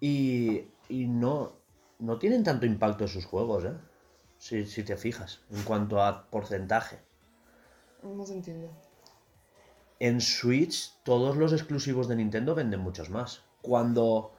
[0.00, 1.52] Y, y no,
[1.98, 3.74] no tienen tanto impacto sus juegos, ¿eh?
[4.40, 6.98] Si, si te fijas, en cuanto a porcentaje.
[8.02, 8.70] No se entiende.
[9.98, 13.42] En Switch, todos los exclusivos de Nintendo venden muchos más.
[13.60, 14.32] Cuando,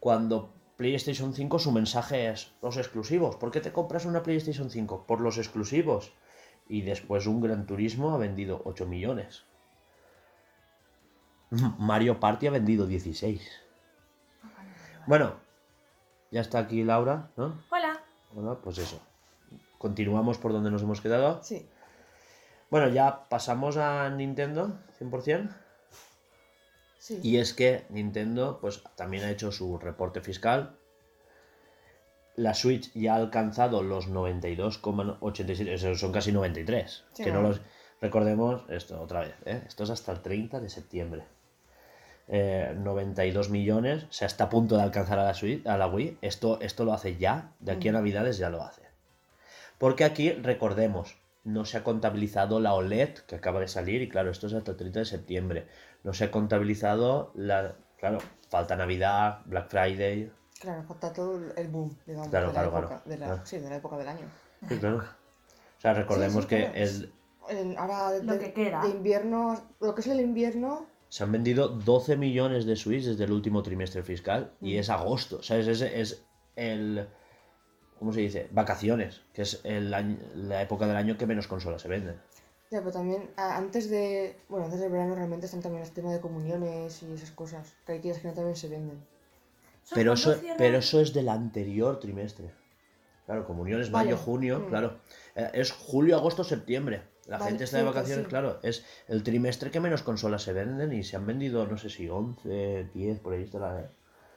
[0.00, 3.36] cuando PlayStation 5, su mensaje es los exclusivos.
[3.36, 5.06] ¿Por qué te compras una PlayStation 5?
[5.06, 6.12] Por los exclusivos.
[6.68, 9.44] Y después un Gran Turismo ha vendido 8 millones.
[11.78, 13.48] Mario Party ha vendido 16.
[15.06, 15.36] Bueno,
[16.32, 17.62] ya está aquí Laura, ¿no?
[17.70, 18.02] Hola.
[18.32, 19.00] Bueno, pues eso.
[19.86, 21.40] Continuamos por donde nos hemos quedado.
[21.44, 21.64] Sí.
[22.70, 25.48] Bueno, ya pasamos a Nintendo, 100%.
[26.98, 27.20] Sí.
[27.22, 30.76] Y es que Nintendo pues también ha hecho su reporte fiscal.
[32.34, 37.04] La Switch ya ha alcanzado los 92,87, eso son casi 93.
[37.12, 37.60] Sí, que no los
[38.00, 39.62] recordemos esto otra vez, ¿eh?
[39.68, 41.22] esto es hasta el 30 de septiembre.
[42.26, 45.86] Eh, 92 millones, o sea, está a punto de alcanzar a la, Switch, a la
[45.86, 46.18] Wii.
[46.22, 48.85] Esto, esto lo hace ya, de aquí a Navidades ya lo hace.
[49.78, 54.30] Porque aquí, recordemos, no se ha contabilizado la OLED que acaba de salir y claro,
[54.30, 55.66] esto es hasta el 30 de septiembre.
[56.02, 57.76] No se ha contabilizado la...
[57.98, 58.18] Claro,
[58.50, 60.30] falta Navidad, Black Friday.
[60.60, 63.02] Claro, falta todo el- boom, digamos, Claro, de, la claro, época, claro.
[63.06, 63.42] De la, Ah.
[63.46, 64.26] Sí, de la época del año.
[64.68, 64.98] Sí, claro.
[64.98, 68.82] O sea, recordemos Sí, sí, que el- ahora de, Lo que queda.
[68.82, 73.24] de invierno, lo que es el invierno, se han vendido 12 millones de Switch desde
[73.24, 74.66] el último trimestre fiscal Mm.
[74.66, 75.36] y es agosto.
[75.38, 76.24] O sea, es, es, es
[76.56, 77.06] el...
[77.98, 78.48] ¿Cómo se dice?
[78.52, 82.16] Vacaciones, que es el año- la época del año que menos consolas se venden.
[82.70, 86.20] ya, pero también antes de, bueno, antes del verano realmente están también el tema de
[86.20, 88.98] comuniones y esas cosas, que hay tiendas que no también se venden.
[89.94, 90.56] Pero ¿cuándo eso, cierran?
[90.58, 92.50] pero eso es del anterior trimestre.
[93.24, 94.06] Claro, comuniones, Vale.
[94.10, 94.68] mayo, junio, Mm.
[94.68, 94.98] claro.
[95.36, 97.02] Eh, Es julio, agosto, septiembre.
[97.26, 98.28] La Vale, gente está de vacaciones, sí.
[98.28, 98.58] claro.
[98.62, 102.08] Es el trimestre que menos consolas se venden y se han vendido, no sé si
[102.08, 103.90] 11, 10, por ahí está la...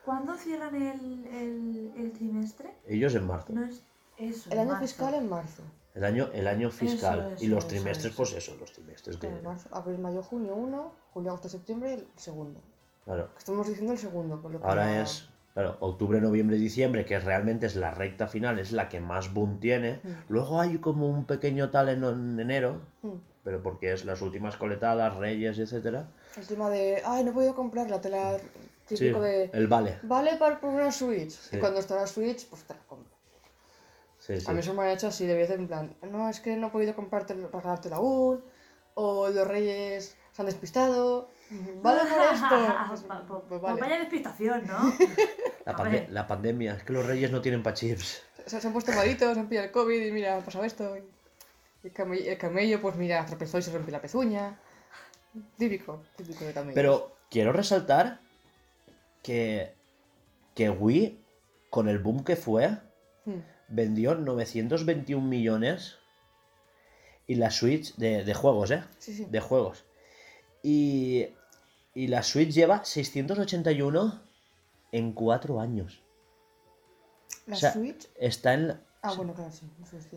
[0.09, 2.73] ¿Cuándo cierran el, el, el trimestre?
[2.87, 3.53] Ellos en marzo.
[3.53, 3.83] No es
[4.17, 4.49] eso.
[4.49, 4.87] El en año marzo.
[4.87, 5.61] fiscal en marzo.
[5.93, 7.33] El año, el año fiscal.
[7.35, 8.17] eso, y los eso, trimestres, eso.
[8.17, 9.27] pues eso, los trimestres que...
[9.27, 12.59] Claro, marzo, abril, mayo, junio 1, julio, agosto, septiembre el segundo.
[13.05, 13.29] Claro.
[13.37, 17.67] Estamos diciendo el segundo, con lo que Ahora es, claro, octubre, noviembre, diciembre, que realmente
[17.67, 19.99] es la recta final, es la que más boom tiene.
[20.03, 20.09] Mm.
[20.29, 23.13] Luego hay como un pequeño tal en, en enero, Mm.
[23.43, 26.07] pero porque es las últimas coletadas, reyes, etcétera.
[26.35, 28.37] El tema de, ay, no he podido comprar la tela
[28.89, 29.99] típico Sí, de, el vale.
[30.03, 31.31] vale para por una Switch.
[31.31, 31.55] Sí.
[31.55, 33.13] Y cuando está la Switch, pues te la compro.
[34.19, 34.45] Sí, sí.
[34.49, 36.67] A mí eso me han hecho así de vez en plan, no, es que no
[36.67, 38.43] he podido comprarte, regalártela aún,
[38.95, 41.29] o los reyes se han despistado,
[41.81, 42.75] vale por esto.
[43.27, 43.79] Pues, pues vale.
[43.81, 44.93] Vaya despistación, ¿no?
[45.65, 48.23] La, pande- la pandemia, es que los reyes no tienen pa' chips.
[48.47, 50.97] Se, se han puesto malitos, han pillado el COVID y mira, ha pasado esto.
[50.97, 51.03] Y
[51.83, 54.57] el, camello, el camello, pues mira, tropezó y se rompió la pezuña.
[55.57, 56.73] Típico, típico de camello.
[56.75, 58.19] Pero quiero resaltar
[59.23, 59.73] que,
[60.55, 61.23] que Wii,
[61.69, 62.77] con el boom que fue,
[63.25, 63.41] Hmm.
[63.67, 65.97] vendió 921 millones
[67.27, 68.83] y la Switch de, de juegos, ¿eh?
[68.97, 69.25] Sí, sí.
[69.25, 69.83] De juegos.
[70.63, 71.27] Y,
[71.93, 74.21] y la Switch lleva 681
[74.91, 76.01] en cuatro años.
[77.45, 78.07] La o sea, Switch.
[78.15, 78.67] Está en...
[78.69, 79.65] la- Ah, bueno, claro, sí.
[79.79, 80.07] La Switch,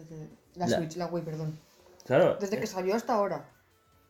[0.54, 1.58] la La- Switch, la Wii, perdón.
[2.04, 2.36] Claro.
[2.40, 3.48] Desde eh, que salió hasta ahora.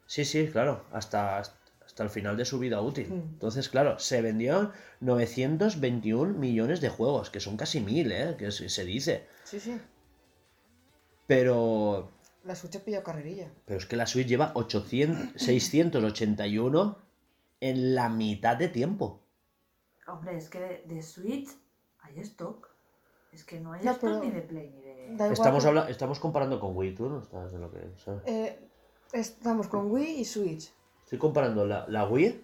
[0.06, 0.84] Sí, sí, claro.
[0.92, 1.56] Hasta, hasta
[1.98, 3.08] el final de su vida útil.
[3.08, 3.32] Mm.
[3.34, 8.36] Entonces, claro, se vendieron 921 millones de juegos, que son casi mil, ¿eh?
[8.38, 9.26] Que se, dice.
[9.44, 9.78] Sí, sí.
[11.26, 12.10] Pero...
[12.44, 13.52] La Switch ha pillado carrerilla.
[13.66, 16.98] Pero es que la Switch lleva 800, 681
[17.60, 19.20] en la mitad de tiempo.
[20.08, 21.48] Hombre, es que de, de Switch
[22.00, 22.68] hay stock.
[23.32, 25.06] Es que no hay No, stock ni de Play ni de.
[25.10, 27.78] Da igual Estamos, habla- estamos comparando con Wii, tú no estás de lo que.
[28.26, 28.58] Eh,
[29.12, 30.72] estamos con Wii y Switch.
[31.12, 32.42] Estoy comparando la, la Wii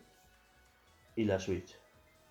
[1.16, 1.74] y la Switch.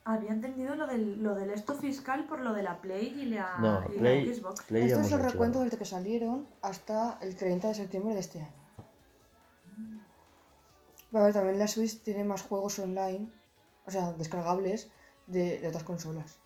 [0.06, 3.58] Había entendido lo del, lo del esto fiscal por lo de la Play y la,
[3.58, 4.62] No, y la Xbox.
[4.62, 8.20] Play ya Esto es el recuento desde que salieron hasta el 30 de septiembre de
[8.20, 8.54] este año.
[11.12, 13.32] A ver, también la Switch tiene más juegos online,
[13.88, 14.92] o sea, descargables,
[15.26, 16.38] de, de otras consolas.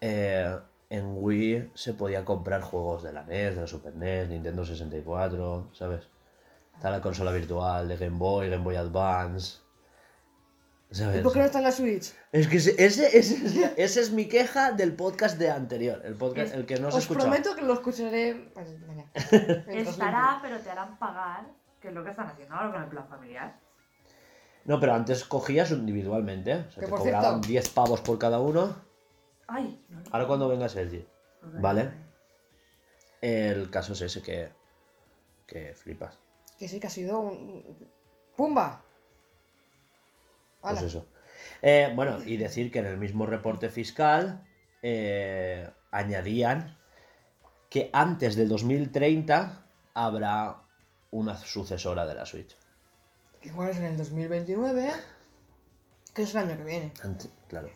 [0.00, 0.58] Eh,
[0.90, 5.68] en Wii se podía comprar juegos de la NES, de la Super NES, Nintendo 64,
[5.72, 6.08] ¿sabes?
[6.78, 9.58] Está la consola virtual de Game Boy, Game Boy Advance.
[10.92, 11.20] ¿sabes?
[11.20, 12.14] ¿Y por qué no está en la Switch?
[12.32, 16.00] Es que ese, ese, ese es, la- esa es mi queja del podcast de anterior,
[16.04, 17.26] el podcast, el que no se Os escuchado.
[17.28, 19.10] prometo que lo escucharé pues, mañana.
[19.68, 21.46] Estará, pero te harán pagar,
[21.80, 23.58] que es lo que están haciendo ahora con el plan familiar.
[24.64, 28.18] No, pero antes cogías individualmente, o sea, Que te por cobraban cierto- 10 pavos por
[28.18, 28.76] cada uno.
[29.48, 30.04] Ay, no, no.
[30.12, 31.04] Ahora cuando venga Sergi.
[31.42, 31.90] Vale.
[33.20, 34.48] El caso es ese que,
[35.46, 36.18] que flipas.
[36.58, 37.64] Que sí que ha sido un...
[38.36, 38.82] ¡Pumba!
[40.60, 41.06] Pues eso.
[41.62, 44.44] Eh, bueno, y decir que en el mismo reporte fiscal
[44.82, 46.76] eh, añadían
[47.70, 50.62] que antes de 2030 habrá
[51.10, 52.56] una sucesora de la Switch.
[53.42, 54.90] Igual es en el 2029,
[56.14, 56.92] que es el año que viene.
[57.02, 57.70] Ante- claro.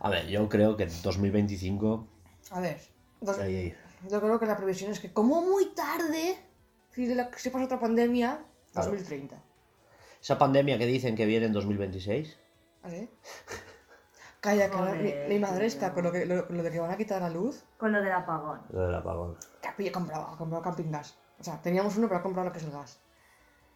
[0.00, 2.06] A ver, yo creo que en 2025.
[2.50, 2.80] A ver,
[3.20, 3.74] dos- ahí, ahí.
[4.10, 6.36] yo creo que la previsión es que como muy tarde,
[7.06, 8.90] si, la- si pasa otra pandemia, Claro.
[8.90, 9.42] 2030.
[10.20, 12.36] Esa pandemia que dicen que viene en 2026.
[12.82, 13.08] ¿Así?
[14.40, 16.90] Calla, que ahora mi, mi madre está con lo, que, lo, lo de que van
[16.90, 17.64] a quitar la luz.
[17.78, 18.60] Con lo del apagón.
[18.70, 19.36] Lo del apagón.
[19.92, 21.16] Comprado, ha comprado camping gas.
[21.40, 23.00] O sea, teníamos uno, pero ha comprado lo que es el gas.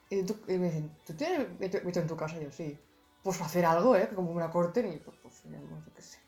[0.08, 1.48] Y, tú- y me dicen, ¿tú tienes
[1.84, 2.36] mito en tu casa?
[2.40, 2.78] Y yo, sí.
[3.22, 4.08] Pues hacer algo, ¿eh?
[4.08, 6.18] Que como me la corten y pues, pues no sé qué sé.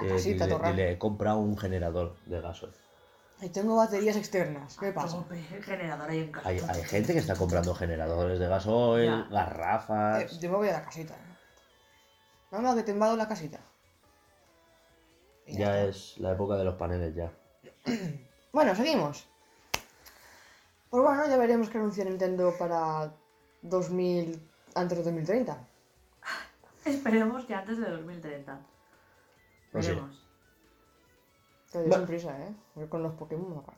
[0.00, 0.70] La Eh, casita, dile, torra.
[0.70, 2.72] dile, he comprado un generador de gasoil.
[3.42, 4.76] Y tengo baterías externas.
[4.78, 5.16] ¿Qué A pasa?
[5.16, 6.48] tope, generador ahí en casa.
[6.48, 9.18] Hay, hay gente que está comprando generadores de gasoil, Ya.
[9.18, 10.38] Eh, garrafas.
[10.40, 11.14] yo me voy a la casita.
[11.14, 11.36] ¿eh?
[12.52, 13.58] Mamá, que te invado la casita.
[15.46, 15.88] Y Ya está.
[15.88, 17.32] es la época de los paneles ya.
[18.52, 19.26] Bueno, seguimos.
[20.90, 23.10] Pues bueno, ya veremos qué anuncia Nintendo para
[23.62, 24.50] 2000...
[24.74, 25.68] antes de 2030.
[26.84, 28.60] Esperemos que antes de 2030.
[29.72, 29.88] No sé.
[29.88, 30.28] Veremos.
[31.72, 32.86] Te Va- sin prisa, ¿eh?
[32.88, 33.76] Con los Pokémon no acabo.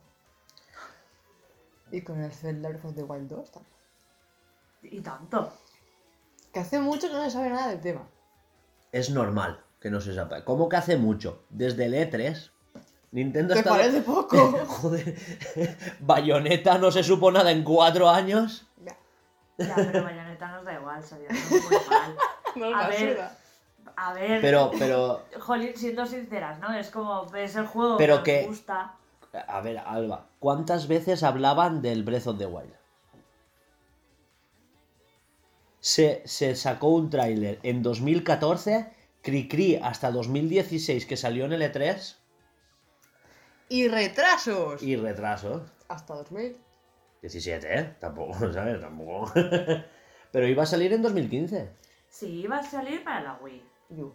[1.93, 3.75] Y con el Zelda Breath of the Wild 2 también.
[4.83, 5.53] Y tanto.
[6.53, 8.03] Que hace mucho que no se sabe nada del tema.
[8.93, 10.45] Es normal que no se sepa.
[10.45, 11.45] ¿Cómo que hace mucho?
[11.51, 12.51] Desde el E3,
[13.13, 13.71] Nintendo ¿Te está...
[13.71, 14.37] parece poco?
[14.67, 15.17] Joder,
[16.01, 18.67] Bayonetta no se supo nada en cuatro años.
[18.85, 18.97] Ya,
[19.59, 22.17] Ya, pero Bayonetta nos da igual, salió muy mal.
[22.57, 23.39] no A ver, suda.
[23.97, 26.73] A ver, Pero, pero, jolín, siendo sinceras, ¿no?
[26.75, 28.95] Es como, ves el juego Pero que que- nos gusta.
[29.47, 32.75] a ver, Alba, ¿cuántas veces hablaban del Breath of the Wild?
[35.81, 38.91] Se, se sacó un tráiler en 2014,
[39.23, 42.17] Cricri hasta 2016 que salió en el E3
[43.69, 44.83] Y retrasos.
[44.83, 45.65] y retraso.
[45.89, 46.57] Hasta 2000.
[47.23, 47.97] 17, ¿eh?
[48.01, 48.81] Tampoco, ¿sabes?
[48.81, 49.31] Tampoco.
[50.33, 51.71] Pero iba a salir en 2015.
[52.09, 53.63] Sí, iba a salir para la Wii.
[53.95, 54.13] Yu.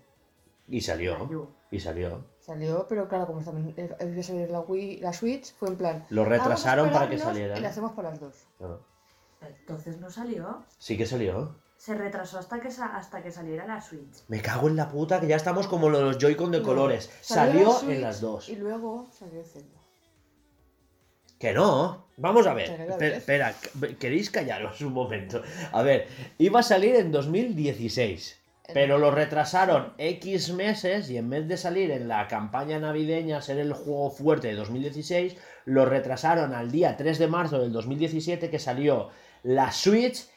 [0.68, 1.18] Y salió.
[1.18, 1.50] La Yu.
[1.72, 2.26] Y salió.
[2.40, 6.06] Salió, pero claro, como también iba a salir la Wii, la Switch, fue en plan.
[6.10, 7.58] Lo retrasaron "Vamos a para que saliera.
[7.58, 8.48] Y le hacemos para las dos.
[9.42, 10.64] Entonces no salió.
[10.78, 11.56] Sí que salió.
[11.78, 14.24] Se retrasó hasta que, sa- hasta que saliera la Switch.
[14.28, 17.10] Me cago en la puta que ya estamos como los Joy-Con de No, colores.
[17.22, 18.50] Salió en las dos.
[18.50, 19.80] Y luego salió Zelda.
[21.40, 22.08] Que no.
[22.18, 22.70] Vamos a ver.
[23.02, 23.54] Espera,
[23.98, 25.42] queréis callaros un momento.
[25.72, 26.08] A ver,
[26.38, 28.39] iba a salir en 2016.
[28.74, 33.58] Pero lo retrasaron X meses y en vez de salir en la campaña navideña, ser
[33.60, 38.60] el juego fuerte de 2016, lo retrasaron al día 3 de marzo del 2017 que
[38.60, 39.10] salió
[39.44, 40.28] la Switch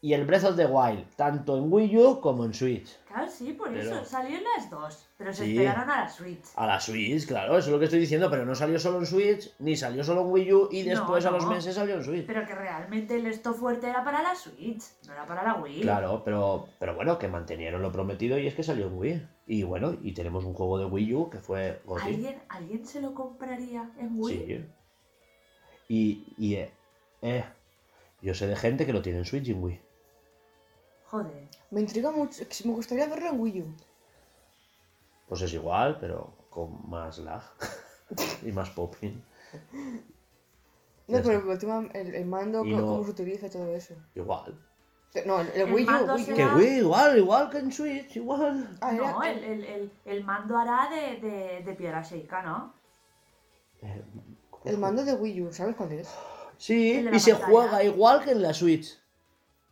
[0.00, 2.96] y el Breath of the Wild, tanto en Wii U como en Switch.
[3.08, 4.04] Claro, sí, por Pero- eso.
[4.04, 5.06] Salió en las dos.
[5.16, 5.58] Pero se Sí.
[5.58, 6.44] esperaron a la Switch.
[6.54, 9.06] A la Switch, claro, eso es lo que estoy diciendo, pero no salió solo en
[9.06, 12.04] Switch, ni salió solo en Wii U y No, después a los meses salió en
[12.04, 12.26] Switch.
[12.26, 15.80] Pero que realmente el esto fuerte era para la Switch, no era para la Wii.
[15.80, 19.28] Claro, pero, pero bueno, que mantenieron lo prometido y es que salió en Wii.
[19.48, 21.80] Y bueno, y tenemos un juego de Wii U que fue.
[22.02, 24.36] ¿Alguien, ¿Alguien se lo compraría en Wii?
[24.46, 24.64] Sí.
[25.88, 26.70] Y, y eh,
[27.22, 27.44] eh,
[28.22, 29.80] yo sé de gente que lo tiene en Switch y en Wii.
[31.10, 31.48] Joder.
[31.70, 32.42] Me intriga mucho.
[32.64, 33.74] Me gustaría verlo en Wii U.
[35.28, 37.42] Pues es igual, pero con más lag
[38.42, 39.22] y más popping.
[41.06, 43.94] No, pero el, tema, el, el mando, no- cómo se utiliza y todo eso.
[44.14, 44.58] Igual.
[45.24, 45.88] No, el, el El Wii U.
[45.90, 46.18] Wii U.
[46.18, 48.76] será- Que Wii, igual, igual que en Switch, igual.
[48.82, 52.74] Ah, era- No, el, el, el, el mando hará de, de, de piedra seca, ¿no?
[53.80, 54.02] Eh,
[54.64, 56.08] el mando de Wii U, ¿sabes cuál es?
[56.58, 57.52] Sí, y se pantalla.
[57.52, 58.98] juega igual que en la Switch.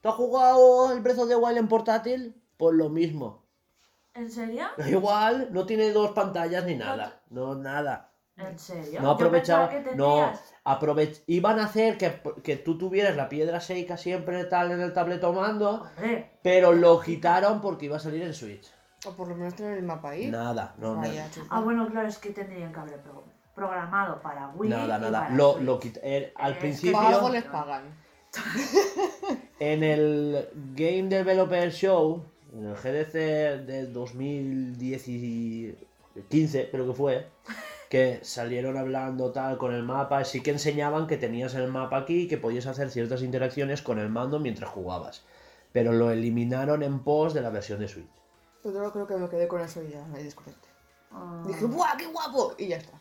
[0.00, 2.42] ¿Tú has jugado el Breath of the Wild en portátil?
[2.56, 3.44] Pues lo mismo.
[4.14, 4.64] ¿En serio?
[4.86, 7.20] Igual, no tiene dos pantallas ni nada.
[7.30, 8.12] No, nada.
[8.36, 9.00] ¿En serio?
[9.00, 9.68] No Yo aprovechaba.
[9.68, 10.30] que No,
[10.64, 14.92] aprovech iban a hacer que, que tú tuvieras la piedra seca siempre tal en el
[14.92, 18.70] tabletomando, Hombre, pero lo quitaron porque iba a salir en Switch.
[19.06, 20.30] O por lo menos tener el mapa ahí.
[20.30, 21.46] Nada, no, Vaya, nada.
[21.50, 23.24] ah, bueno, claro, es que tendrían que haber pro-
[23.54, 24.68] programado para Wii.
[24.70, 25.20] Nada, y nada.
[25.24, 27.32] para Lo, lo quit- eh, al Es que Para algo principio.
[27.32, 27.82] les pagan.
[29.58, 33.12] En el Game Developer Show, en el GDC
[33.66, 37.26] de 2015, creo que fue,
[37.88, 42.22] que salieron hablando tal con el mapa, sí que enseñaban que tenías el mapa aquí
[42.22, 45.24] y que podías hacer ciertas interacciones con el mando mientras jugabas.
[45.72, 48.06] Pero lo eliminaron en pos de la versión de Switch.
[48.62, 50.68] Pero yo creo que me quedé con eso y ya me desconecté.
[51.12, 52.54] Ah, Dije, ¡buah, qué guapo!
[52.58, 52.98] Y ya está.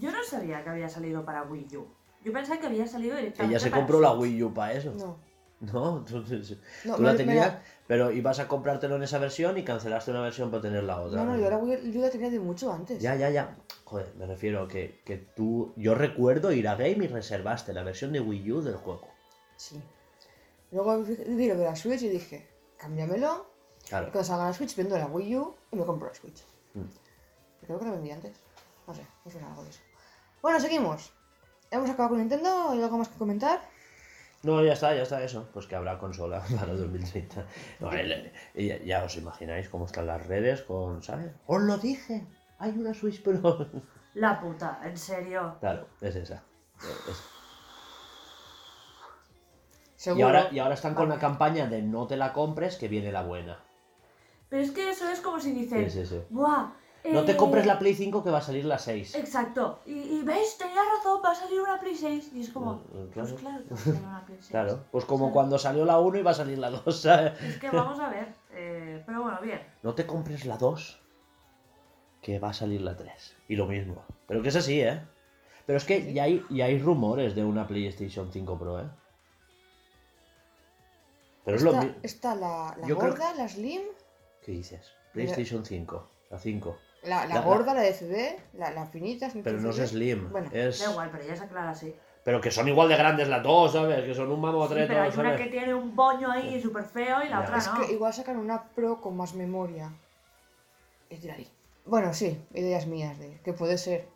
[0.00, 1.86] Yo no sabía que había salido para Wii U.
[2.24, 4.12] Yo pensaba que había salido directamente Ella se para compró la.
[4.12, 4.92] Wii U para eso.
[4.96, 5.18] No.
[5.62, 9.56] No, entonces No, tú me- la tenías, la- pero ibas a comprártelo en esa versión
[9.58, 11.24] y cancelaste una versión para tener la otra.
[11.24, 13.00] No, no, yo la, yo la tenía de mucho antes.
[13.00, 13.56] Ya, ya, ya.
[13.84, 15.72] Joder, me refiero que, que tú.
[15.76, 19.08] Yo recuerdo ir a Game y reservaste la versión de Wii U del juego.
[19.56, 19.80] Sí.
[20.72, 23.50] Luego vi lo de la Switch y dije, cámbiamelo.
[23.88, 24.06] Claro.
[24.12, 26.42] cuando salga la Switch, vendo la Wii U y me compro la Switch.
[26.74, 26.82] Mm.
[27.66, 28.32] Creo que la vendí antes.
[28.86, 29.80] No sé, no sé algo de eso.
[30.40, 31.12] Bueno, seguimos.
[31.70, 32.70] Hemos acabado con Nintendo.
[32.70, 33.60] ¿Hay algo más que comentar?
[34.44, 35.48] No, ya está, ya está eso.
[35.52, 37.46] Pues que habrá consola para 2030.
[37.80, 41.30] No, el- y ya, ya os imagináis cómo están las redes con, ¿sabes?
[41.46, 42.26] Os lo dije.
[42.58, 43.68] Hay una Switch Pro.
[44.14, 45.56] La puta, en serio.
[45.60, 46.42] Claro, es esa.
[47.08, 47.22] Es-
[49.96, 50.26] Y Seguro.
[50.26, 53.22] ahora, y ahora están con la campaña de no te la compres, que viene la
[53.22, 53.60] buena.
[54.48, 56.20] Pero es que eso es como si dicen, Sí, sí, sí.
[56.28, 56.72] ¡buah!
[57.04, 59.16] No te eh, compres la Play 5 que va a salir la 6.
[59.16, 59.80] Exacto.
[59.86, 62.30] Y, y veis, tenía razón, va a salir una Play 6.
[62.34, 63.36] Y es como, Mm, mm, pues claro.
[63.36, 64.50] claro que va a salir una Play 6.
[64.50, 67.40] Claro, pues como cuando salió la 1 y va a salir la 2, ¿sabes?
[67.42, 68.28] Es que vamos a ver.
[68.52, 69.60] eh, pero bueno, bien.
[69.82, 71.00] No te compres la 2,
[72.20, 73.36] que va a salir la 3.
[73.48, 74.04] Y lo mismo.
[74.28, 75.02] Pero que es así, ¿eh?
[75.66, 78.88] Pero es que ya hay, ya hay rumores de una PlayStation 5 Pro, ¿eh?
[81.44, 81.98] Pero es lo Está, mismo.
[82.02, 83.82] está la, la creo gorda, la Slim,
[84.44, 84.92] ¿Qué dices?
[85.12, 86.76] PlayStation 5, la 5.
[87.02, 89.28] La, la La- gorda, la de CD, la, la finita.
[89.30, 89.76] sin Pero no es.
[89.90, 90.78] Slim, Bueno, es...
[90.80, 91.94] Da igual, pero ella se aclara así.
[92.24, 94.04] Pero que son igual de grandes las dos, ¿sabes?
[94.04, 97.20] Que son un Sí, mamotreto, pero hay una que tiene un boño ahí súper feo
[97.24, 97.40] y la Ya.
[97.42, 97.80] otra es no.
[97.86, 99.90] que igual sacan una Pro con más memoria.
[101.10, 101.48] Y tirarí.
[101.84, 104.06] Bueno, sí, ideas mías de que puede ser.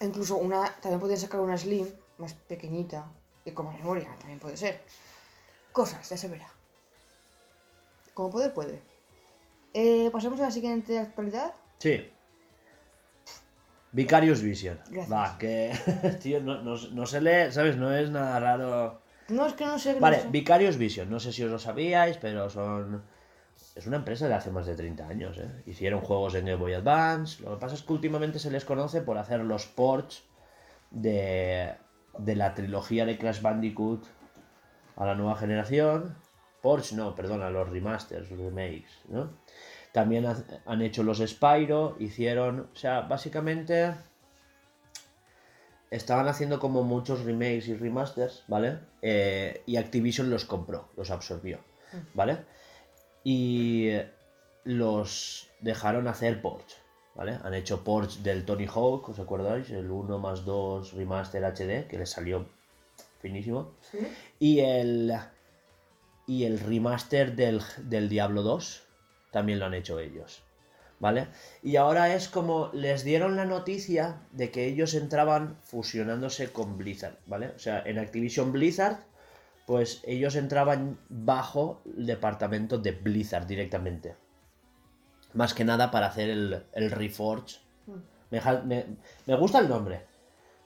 [0.00, 0.64] Incluso una.
[0.80, 3.04] También podrían sacar una Slim más pequeñita
[3.44, 4.80] y con más memoria, también puede ser.
[5.72, 6.48] Cosas, ya se verá.
[8.14, 8.80] Como puede, puede.
[9.80, 11.52] Eh, Pasemos a la siguiente actualidad.
[11.78, 12.10] Sí.
[13.92, 14.78] Vicarious Vision.
[14.90, 15.12] Gracias.
[15.12, 15.72] Va, que.
[16.22, 17.76] Tío, no, no- no se lee, ¿sabes?
[17.76, 19.00] No es nada raro.
[19.28, 19.94] No, es que no sé.
[19.94, 20.28] no Vale, sé.
[20.30, 21.08] Vicarious Vision.
[21.08, 23.02] No sé si os lo sabíais, pero son.
[23.76, 25.48] Es una empresa de hace más de 30 años, ¿eh?
[25.66, 27.40] Hicieron juegos en Game Boy Advance.
[27.44, 30.24] Lo que pasa es que últimamente se les conoce por hacer los ports
[30.90, 31.72] de,
[32.18, 34.04] de la trilogía de Crash Bandicoot
[34.96, 36.16] a la nueva generación.
[36.62, 39.30] Ports, no, perdona, los remasters, los remakes, ¿no?
[39.92, 43.94] También ha- han hecho los Spyro, hicieron, o sea, básicamente
[45.90, 48.78] estaban haciendo como muchos remakes y remasters, ¿vale?
[49.02, 51.60] Eh, y Activision los compró, los absorbió,
[52.14, 52.38] ¿vale?
[53.24, 53.90] Y
[54.64, 56.76] los dejaron hacer ports,
[57.14, 57.38] ¿vale?
[57.42, 59.70] Han hecho ports del Tony Hawk, ¿os acordáis?
[59.70, 62.46] El 1 más 2 remaster HD, que les salió
[63.20, 63.72] finísimo.
[63.90, 63.98] ¿Sí?
[64.38, 65.12] Y el,
[66.28, 68.84] y el remaster del, del Diablo 2
[69.32, 70.44] también lo han hecho ellos.
[71.00, 71.28] ¿Vale?
[71.62, 77.18] Y ahora es como les dieron la noticia de que ellos entraban fusionándose con Blizzard,
[77.26, 77.48] ¿vale?
[77.54, 78.98] O sea, en Activision Blizzard,
[79.64, 84.16] pues ellos entraban bajo el departamento de Blizzard directamente.
[85.34, 87.58] Más que nada para hacer el, el Reforge.
[88.30, 88.86] Me, ja- me-
[89.26, 90.04] me gusta el nombre.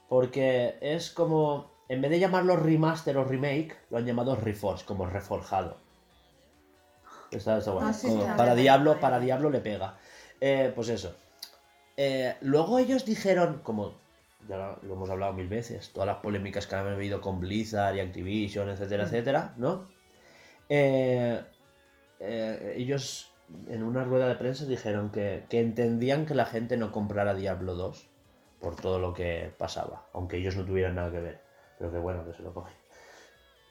[0.09, 1.72] Porque es como.
[1.89, 5.77] En vez de llamarlo remaster o remake, lo han llamado Reforge, como reforjado.
[7.31, 7.89] Está, está bueno.
[7.89, 9.19] Ah, sí, Como está para Diablo, para.
[9.19, 9.97] Diablo le pega.
[10.39, 11.15] Eh, pues eso.
[11.97, 13.95] Eh, luego ellos dijeron, como
[14.47, 17.95] ya lo, lo hemos hablado mil veces, todas las polémicas que han habido con Blizzard
[17.95, 19.87] y Activision, etcétera, etcétera, ¿no?
[20.69, 21.41] Eh,
[22.19, 23.31] eh, ellos
[23.67, 27.75] en una rueda de prensa dijeron que, que entendían que la gente no comprara Diablo
[27.75, 28.09] 2
[28.59, 31.42] por todo lo que pasaba, aunque ellos no tuvieran nada que ver.
[31.83, 32.73] Pero que bueno, que se lo cogen.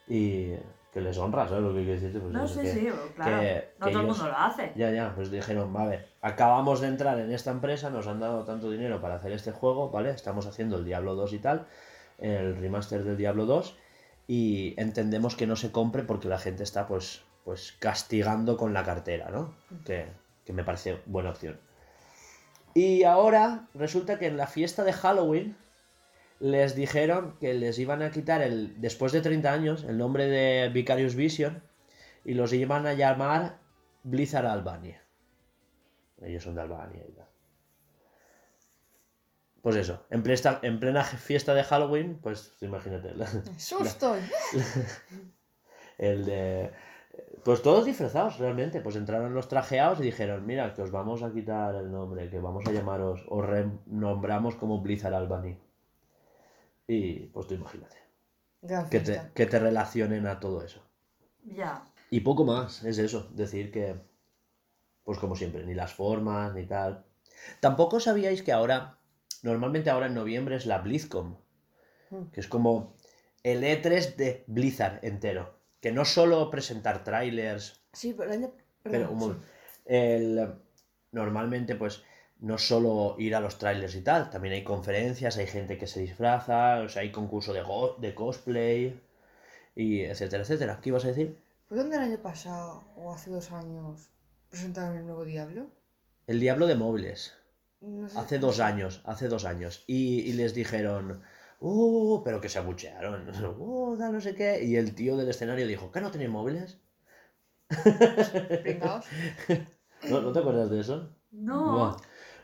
[0.07, 0.51] Y
[0.91, 2.19] que les honra, ¿sabes lo que quiero decirte?
[2.19, 3.39] Pues No, sí, que- sí, claro.
[3.41, 4.71] que- no que todo el mundo lo hace.
[4.75, 8.69] ya, ya, pues dijeron, vale, acabamos de entrar en esta empresa, nos han dado tanto
[8.69, 10.11] dinero para hacer este juego, ¿vale?
[10.11, 11.65] Estamos haciendo el Diablo 2 y tal,
[12.19, 13.75] el remaster del Diablo 2,
[14.27, 18.83] y entendemos que no se compre porque la gente está, pues, pues castigando con la
[18.83, 19.55] cartera, ¿no?
[19.85, 20.05] Que,
[20.45, 21.59] que me parece buena opción.
[22.75, 25.57] Y ahora resulta que en la fiesta de Halloween
[26.39, 30.69] les dijeron que les iban a quitar el, después de 30 años, el nombre de
[30.69, 31.63] Vicarious Vision
[32.25, 33.59] y los iban a llamar
[34.03, 35.01] Blizzard Albania.
[36.21, 37.27] Ellos son de Albania y tal.
[39.61, 43.13] Pues eso, en plena fiesta de Halloween, pues imagínate.
[43.15, 43.27] la-
[43.57, 44.15] ¡Susto!
[45.97, 46.71] El de...
[47.45, 48.81] Pues todos disfrazados, realmente.
[48.81, 52.39] Pues entraron los trajeados y dijeron, mira, que os vamos a quitar el nombre, que
[52.39, 55.57] vamos a llamaros, os renombramos como Blizzard Albany.
[56.87, 57.95] Y pues tú imagínate,
[58.89, 60.81] que te, que te relacionen a todo eso.
[61.45, 61.83] Ya.
[62.09, 63.95] Y poco más, es eso, decir que,
[65.03, 67.05] pues como siempre, ni las formas, ni tal.
[67.59, 68.97] Tampoco sabíais que ahora,
[69.41, 71.37] normalmente ahora en noviembre es la BlizzCon,
[72.09, 72.25] Mm.
[72.31, 72.95] que es como
[73.43, 75.57] el E3 de Blizzard entero.
[75.81, 79.39] Que no solo presentar trailers, Sí, pero un sí.
[79.85, 80.53] El-
[81.11, 82.03] normalmente pues
[82.49, 86.01] no solo ir a los trailers y tal, también hay conferencias, hay gente que se
[86.01, 88.99] disfraza, o sea, hay concurso de, go- de cosplay,
[89.75, 90.79] y etcétera, etcétera.
[90.81, 91.37] ¿Qué ibas a decir?
[91.67, 94.09] ¿Fue donde el año pasado o hace dos años
[94.49, 95.67] presentaron el nuevo Diablo?
[96.27, 97.33] El Diablo de móviles.
[97.81, 99.83] No sé, Hace dos años, hace dos años.
[99.87, 101.21] Y, y les dijeron,
[101.59, 103.29] uh, pero que se abuchearon,
[103.59, 104.63] uh, da no sé qué.
[104.63, 106.77] Y el tío del escenario dijo, ¿que no tenéis móviles?
[110.09, 111.09] ¿No, ¿no te acuerdas de eso?
[111.31, 111.73] No.
[111.73, 111.97] Buah.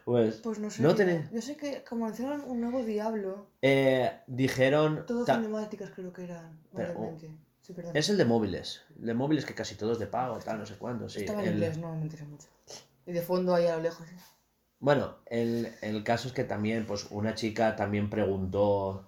[0.09, 0.81] Pues Pues no sé.
[0.81, 0.95] No
[1.31, 6.23] Yo sé que como hicieron un nuevo Diablo, eh, dijeron, todo ta- cinemáticas creo que
[6.23, 6.59] eran.
[6.75, 7.15] Pero, oh.
[7.61, 8.81] Sí, es el de móviles.
[8.99, 11.07] El de móviles que casi todos de pago, tal, no sé cuándo.
[11.09, 12.47] Sí, Estaba en el- inglés, no me interesa mucho.
[13.05, 14.07] Y de fondo ahí a lo lejos.
[14.79, 19.05] Bueno, el, el caso es que también, pues una chica también preguntó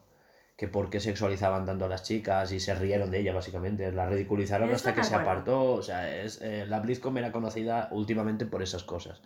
[0.55, 3.91] que por qué sexualizaban tanto a las chicas y se rieron de ella, básicamente.
[3.91, 5.73] La ridiculizaron Eso hasta que se apartó.
[5.73, 9.19] O sea, es, eh, la BlizzCon era conocida últimamente por esas cosas.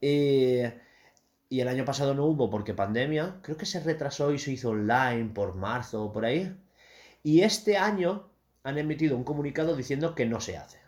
[0.00, 0.62] Y,
[1.50, 3.40] y el año pasado no hubo porque pandemia.
[3.42, 6.56] Creo que se retrasó y se hizo online por marzo o por ahí.
[7.22, 8.30] Y este año
[8.62, 10.78] han emitido un comunicado diciendo que no se hace.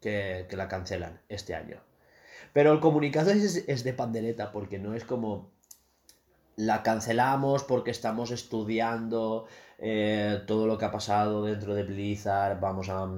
[0.00, 1.80] Que, que la cancelan este año.
[2.52, 5.50] Pero el comunicado es, es de pandereta, porque no es como
[6.56, 9.46] la cancelamos porque estamos estudiando
[9.78, 13.10] eh, todo lo que ha pasado dentro de Blizzard, vamos a...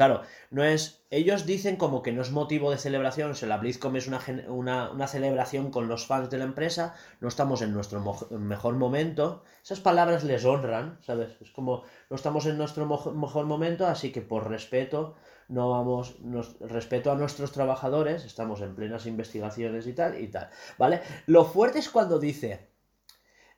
[0.00, 1.04] Claro, no es...
[1.10, 4.18] Ellos dicen como que no es motivo de celebración, o sea, la BlizzCon es una,
[4.48, 9.42] una, una celebración con los fans de la empresa, no estamos en nuestro mejor momento.
[9.62, 11.36] Esas palabras les honran, ¿sabes?
[11.42, 15.16] Es como, no estamos en nuestro mejor momento, así que por respeto
[15.48, 20.48] no vamos, nos, respeto a nuestros trabajadores, estamos en plenas investigaciones y tal, y tal,
[20.78, 21.02] ¿vale?
[21.26, 22.69] Lo fuerte es cuando dice,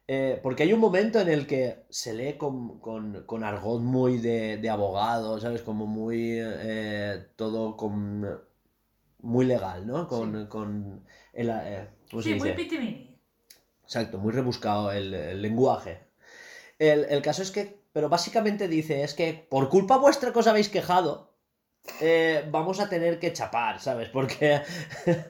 [0.08, 4.18] eh, porque hay un momento en el que se lee con, con, con argot muy
[4.18, 5.62] de, de abogado, ¿sabes?
[5.62, 8.26] Como muy, eh, todo con,
[9.20, 10.08] muy legal, ¿no?
[10.08, 12.52] Con, con el, eh, ¿cómo se Sí, muy dice?
[12.52, 13.18] pitimini.
[13.84, 16.00] Exacto, muy rebuscado el, el lenguaje.
[16.78, 20.46] El, el caso es que, pero básicamente dice, es que por culpa vuestra que os
[20.48, 21.31] habéis quejado,
[22.00, 24.08] eh, vamos a tener que chapar, ¿sabes?
[24.08, 24.62] Porque,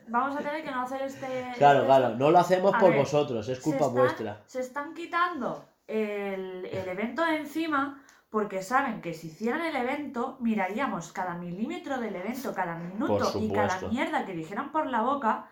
[0.08, 1.26] Vamos a tener que no hacer este.
[1.56, 4.42] claro, este- claro, no lo hacemos A por ver, vosotros, es se culpa están- vuestra.
[4.46, 10.36] Se están quitando el, el evento de encima porque saben que si hicieran el evento,
[10.40, 15.48] miraríamos cada milímetro del evento, cada minuto y cada mierda que dijeran por la boca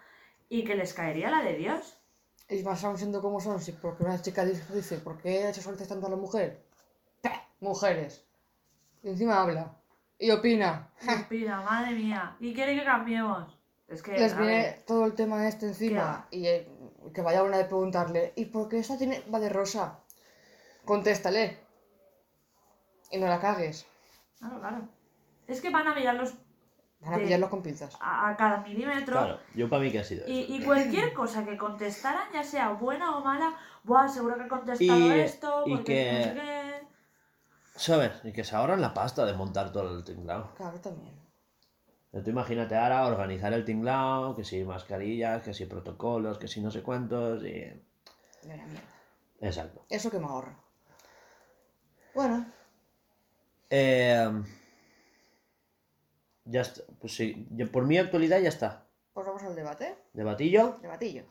[0.49, 1.97] y que les caería la de Dios.
[2.49, 6.07] Y más aún siendo como son, si porque una chica dice, ¿por qué sexualizas tanto
[6.07, 6.63] a la mujer?
[7.21, 7.39] ¡Peh!
[7.61, 8.25] Mujeres.
[9.03, 9.73] Y encima habla.
[10.21, 10.89] Y opina.
[11.03, 12.37] Respira, madre mía.
[12.41, 13.57] Y quiere que cambiemos.
[13.89, 14.13] Es que.
[14.13, 16.27] Les viene todo el tema este encima.
[16.31, 16.69] Y eh,
[17.15, 19.99] que vaya una de preguntarle, ¿y por qué esta tiene, va de rosa?
[20.85, 21.59] Contéstale.
[23.11, 23.87] Y no la cagues.
[24.39, 24.89] Claro, claro.
[25.49, 26.35] Es que van a mirarlos
[27.03, 27.97] Van a De- pillarlo con pinzas.
[27.99, 29.17] a, a cada milímetro.
[29.19, 30.53] Claro, yo para mí que ha sido Y, eso.
[30.53, 34.99] y cualquier cosa que contestaran, ya sea buena o mala, Buah, seguro que he contestado
[35.17, 36.50] Y- esto, y porque que- no sé qué.
[37.81, 38.13] ¿Sabes?
[38.25, 40.55] Y que se ahorran la pasta de montar todo el tinglao.
[40.55, 41.15] Claro, también.
[42.13, 46.71] Tú imagínate ahora organizar el tinglao, que si mascarillas, que si protocolos, que si no
[46.71, 47.53] sé cuántos, y...
[47.53, 48.83] De la mierda.
[49.41, 49.87] Exacto.
[49.89, 50.55] Eso que me ahorra.
[52.15, 52.45] Bueno,
[53.71, 54.43] Eh,
[56.45, 56.83] ya está.
[57.01, 58.85] Pues sí, por mi actualidad ya está.
[59.15, 59.97] pues vamos al debate.
[60.13, 60.79] Debatillo.
[60.83, 61.25] Debatillo.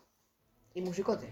[0.73, 1.29] Y musicote.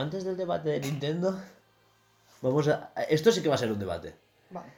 [0.00, 1.38] Antes del debate de Nintendo,
[2.42, 2.92] vamos a.
[3.08, 4.14] Esto sí que va a ser un debate.
[4.50, 4.72] Vale,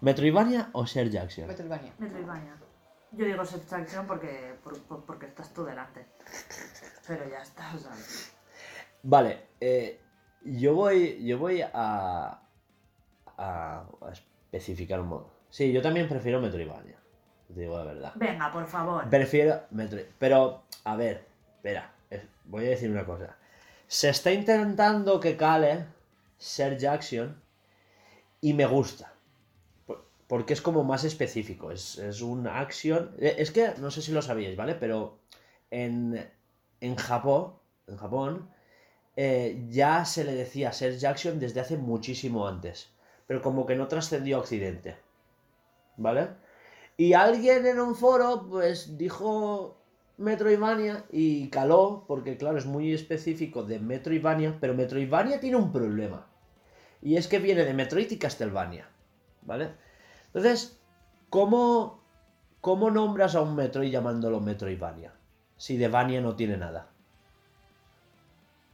[0.00, 1.46] ¿Metroidvania o Ser Jackson?
[1.46, 1.92] Metroidvania.
[1.98, 2.56] Metroidvania.
[3.12, 6.06] Yo digo Subtraction porque, por- por- porque estás tú delante.
[7.06, 8.32] Pero ya está, ¿sabes?
[9.02, 10.00] Vale, eh,
[10.44, 11.24] yo voy.
[11.24, 11.70] Yo voy a.
[11.74, 12.42] a,
[13.38, 15.30] a especificar un modo.
[15.50, 16.96] Sí, yo también prefiero Metroidvania.
[17.48, 18.12] Te digo la verdad.
[18.16, 19.08] Venga, por favor.
[19.08, 20.04] Prefiero Metroid.
[20.18, 23.36] Pero, a ver, espera, es- voy a decir una cosa.
[23.88, 25.86] Se está intentando que cale
[26.38, 27.42] ser Jackson
[28.40, 29.12] y me gusta.
[29.86, 31.72] Por- Porque es como más específico.
[31.72, 33.14] Es, es un action.
[33.18, 34.74] eh, Es que no sé si lo sabíais, ¿vale?
[34.76, 35.18] Pero
[35.70, 36.28] en,
[36.80, 37.54] en Japón,
[37.88, 38.50] en Japón
[39.16, 42.90] eh, ya se le decía ser Jackson desde hace muchísimo antes.
[43.28, 44.96] Pero como que no trascendió a Occidente.
[45.96, 46.28] ¿Vale?
[46.96, 49.77] Y alguien en un foro, pues dijo
[50.18, 56.26] Metroidvania y caló, porque claro, es muy específico de Metroidvania, pero Metroidvania tiene un problema.
[57.00, 58.88] Y es que viene de Metroid y Castlevania.
[59.42, 59.70] ¿Vale?
[60.26, 60.78] Entonces,
[61.30, 62.02] ¿cómo,
[62.60, 65.12] cómo nombras a un Metroid llamándolo Metroidvania?
[65.56, 66.88] Si de Vania no tiene nada.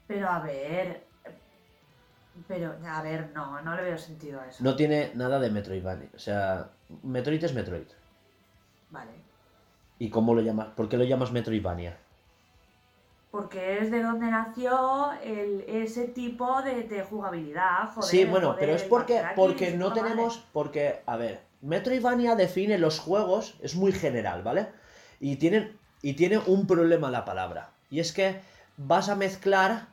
[0.06, 1.04] Pero a ver.
[2.48, 4.64] Pero, a ver, no, no le veo sentido a eso.
[4.64, 6.08] No tiene nada de Metroidvania.
[6.14, 6.70] O sea,
[7.02, 7.86] Metroid es Metroid.
[8.90, 9.33] Vale.
[9.98, 10.68] ¿Y cómo lo llamas?
[10.76, 11.96] ¿Por qué lo llamas Metroidvania?
[13.30, 18.08] Porque es de donde nació el, ese tipo de, de jugabilidad, joder.
[18.08, 20.44] Sí, bueno, pero es porque, porque no tenemos.
[20.52, 24.68] Porque, a ver, Metroidvania define los juegos, es muy general, ¿vale?
[25.18, 27.70] Y tienen, y tiene un problema la palabra.
[27.90, 28.40] Y es que
[28.76, 29.86] vas a mezclar.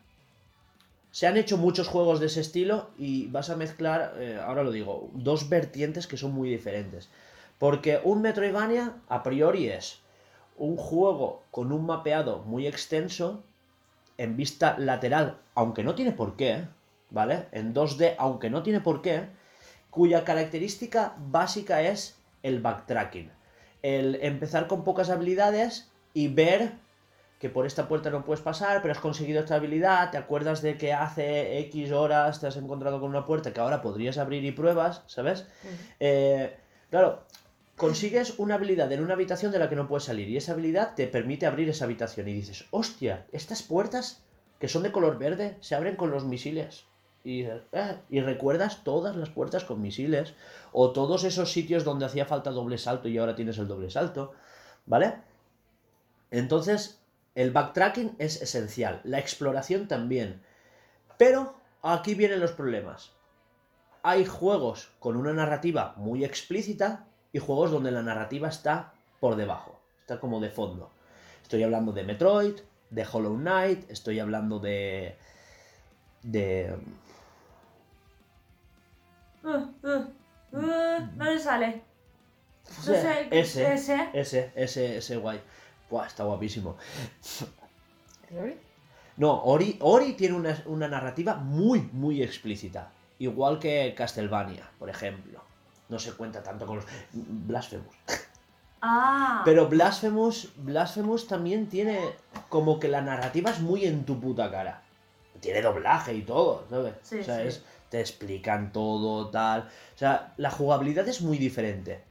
[1.10, 4.72] Se han hecho muchos juegos de ese estilo y vas a mezclar, eh, ahora lo
[4.72, 7.10] digo, dos vertientes que son muy diferentes.
[7.62, 10.00] Porque un Metroidvania, a priori, es
[10.58, 13.44] un juego con un mapeado muy extenso,
[14.18, 16.66] en vista lateral, aunque no tiene por qué,
[17.12, 17.46] ¿vale?
[17.52, 19.28] En 2D, aunque no tiene por qué,
[19.92, 23.32] cuya característica básica es el backtracking.
[23.84, 26.72] El empezar con pocas habilidades y ver
[27.38, 30.80] que por esta puerta no puedes pasar, pero has conseguido esta habilidad, te acuerdas de
[30.80, 34.52] que hace X horas te has encontrado con una puerta que ahora podrías abrir y
[34.52, 35.46] pruebas, ¿sabes?
[36.00, 36.58] Eh,
[36.90, 37.22] claro,
[37.82, 40.94] consigues una habilidad en una habitación de la que no puedes salir y esa habilidad
[40.94, 44.22] te permite abrir esa habitación y dices, hostia, estas puertas
[44.60, 46.86] que son de color verde se abren con los misiles.
[47.24, 50.36] Y, "Ah", y recuerdas todas las puertas con misiles
[50.72, 54.32] o todos esos sitios donde hacía falta doble salto y ahora tienes el doble salto,
[54.86, 55.16] ¿vale?
[56.30, 57.02] Entonces,
[57.34, 60.44] el backtracking es esencial, la exploración también.
[61.18, 63.14] Pero aquí vienen los problemas
[64.04, 69.80] hay juegos con una narrativa muy explícita y juegos donde la narrativa está por debajo,
[70.00, 70.92] está como de fondo.
[71.42, 72.56] Estoy hablando de Metroid,
[72.90, 75.16] de Hollow Knight, estoy hablando de...
[76.24, 76.76] de...
[79.44, 80.06] Uh, uh,
[80.52, 81.82] uh, no le sale.
[82.80, 84.10] o sea, sé, ese, ese.
[84.14, 85.42] ese, ese, ese guay.
[85.90, 86.78] Buah, está guapísimo.
[88.30, 88.58] ¿El Ori?
[89.18, 92.92] No, Ori, Ori tiene una, una narrativa muy, muy explícita.
[93.20, 95.44] Igual que Castlevania, por ejemplo.
[95.92, 96.86] No se cuenta tanto con los...
[97.14, 97.96] Blasphemous.
[98.82, 102.00] Ah, Pero Blasphemous, Blasphemous también tiene
[102.50, 104.82] como que la narrativa es muy en tu puta cara.
[105.40, 106.96] Tiene doblaje y todo, ¿sabes?
[107.04, 107.48] Sí, o sea, sí.
[107.50, 109.62] es- te explican todo, tal.
[109.96, 112.02] O sea, la jugabilidad es muy diferente.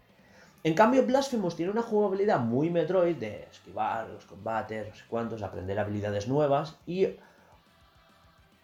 [0.62, 5.42] En cambio, Blasphemous tiene una jugabilidad muy Metroid de esquivar los combates, no sé cuántos,
[5.42, 6.76] aprender habilidades nuevas.
[6.86, 7.08] Y,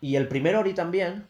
[0.03, 1.27] y el primer Ori también,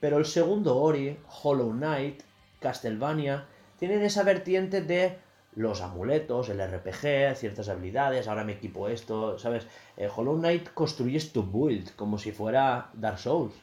[0.00, 2.22] pero el segundo Ori, Hollow Knight,
[2.60, 3.46] Castlevania,
[3.78, 5.18] tienen esa vertiente de
[5.54, 9.66] los amuletos, el RPG, ciertas habilidades, ahora me equipo esto, ¿sabes?
[9.96, 13.54] En Hollow Knight construyes tu build como si fuera Dark Souls.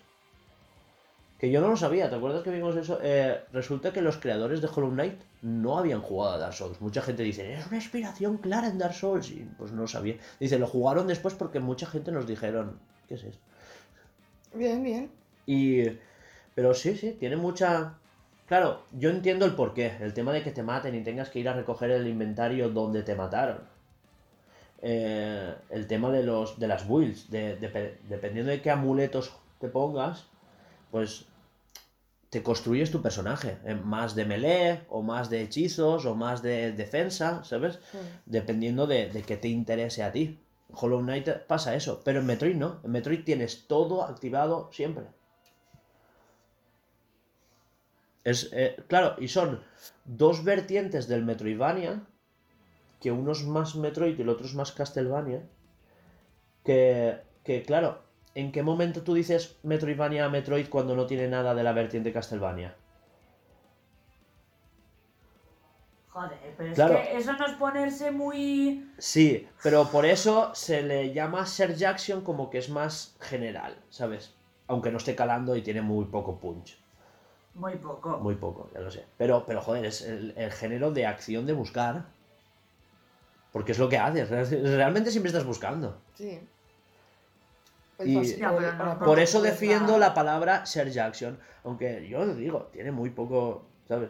[1.40, 3.00] Que yo no lo sabía, ¿te acuerdas que vimos eso?
[3.02, 6.80] Eh, resulta que los creadores de Hollow Knight no habían jugado a Dark Souls.
[6.80, 9.30] Mucha gente dice, es una inspiración clara en Dark Souls.
[9.32, 10.16] Y pues no lo sabía.
[10.40, 13.44] Dice, lo jugaron después porque mucha gente nos dijeron, ¿qué es esto?
[14.54, 15.12] Bien, bien.
[15.46, 15.84] Y.
[16.56, 17.96] Pero sí, sí, tiene mucha.
[18.48, 19.98] Claro, yo entiendo el porqué.
[20.00, 23.02] El tema de que te maten y tengas que ir a recoger el inventario donde
[23.04, 23.60] te mataron.
[24.82, 27.30] Eh, el tema de los de las builds.
[27.32, 30.28] De, de- dependiendo de qué amuletos te pongas,
[30.92, 31.26] pues
[32.30, 33.58] te construyes tu personaje.
[33.66, 37.80] eh, más de melee, o más de hechizos, o más de defensa, ¿sabes?
[38.26, 40.40] Dependiendo de, de qué te interese a ti.
[40.72, 42.80] Hollow Knight pasa eso, pero en Metroid no.
[42.84, 45.06] En Metroid tienes todo activado siempre.
[48.26, 49.64] Es, eh, claro, y son
[50.04, 52.02] dos vertientes del Metroidvania,
[53.00, 55.44] que uno es más Metroid y el otro es más Castlevania,
[56.64, 58.02] que, que claro,
[58.34, 62.12] ¿en qué momento tú dices Metroidvania a Metroid cuando no tiene nada de la vertiente
[62.12, 62.76] Castlevania?
[66.10, 68.90] Joder, pero es que eso no es ponerse muy.
[68.98, 74.34] Sí, pero por eso se le llama Ser Jackson como que es más general, ¿sabes?
[74.68, 76.85] Aunque no esté calando y tiene muy poco punch.
[77.56, 78.18] Muy poco.
[78.18, 79.06] Muy poco, ya lo sé.
[79.18, 82.06] Pero, pero joder, es el, el género de acción de buscar.
[83.52, 84.30] Porque es lo que haces.
[84.30, 85.98] re- Realmente siempre estás buscando.
[86.16, 86.40] Sí.
[88.04, 89.00] Y- Ya, pero no, no.
[89.06, 91.40] Por eso de defiendo la- la palabra Ser Jackson.
[91.64, 94.10] Aunque yo lo digo, tiene muy poco, ¿sabes?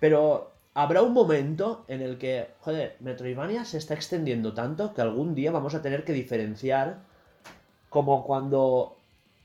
[0.00, 5.34] Pero habrá un momento en el que, joder, Metroidvania se está extendiendo tanto que algún
[5.34, 7.00] día vamos a tener que diferenciar
[7.90, 8.96] como cuando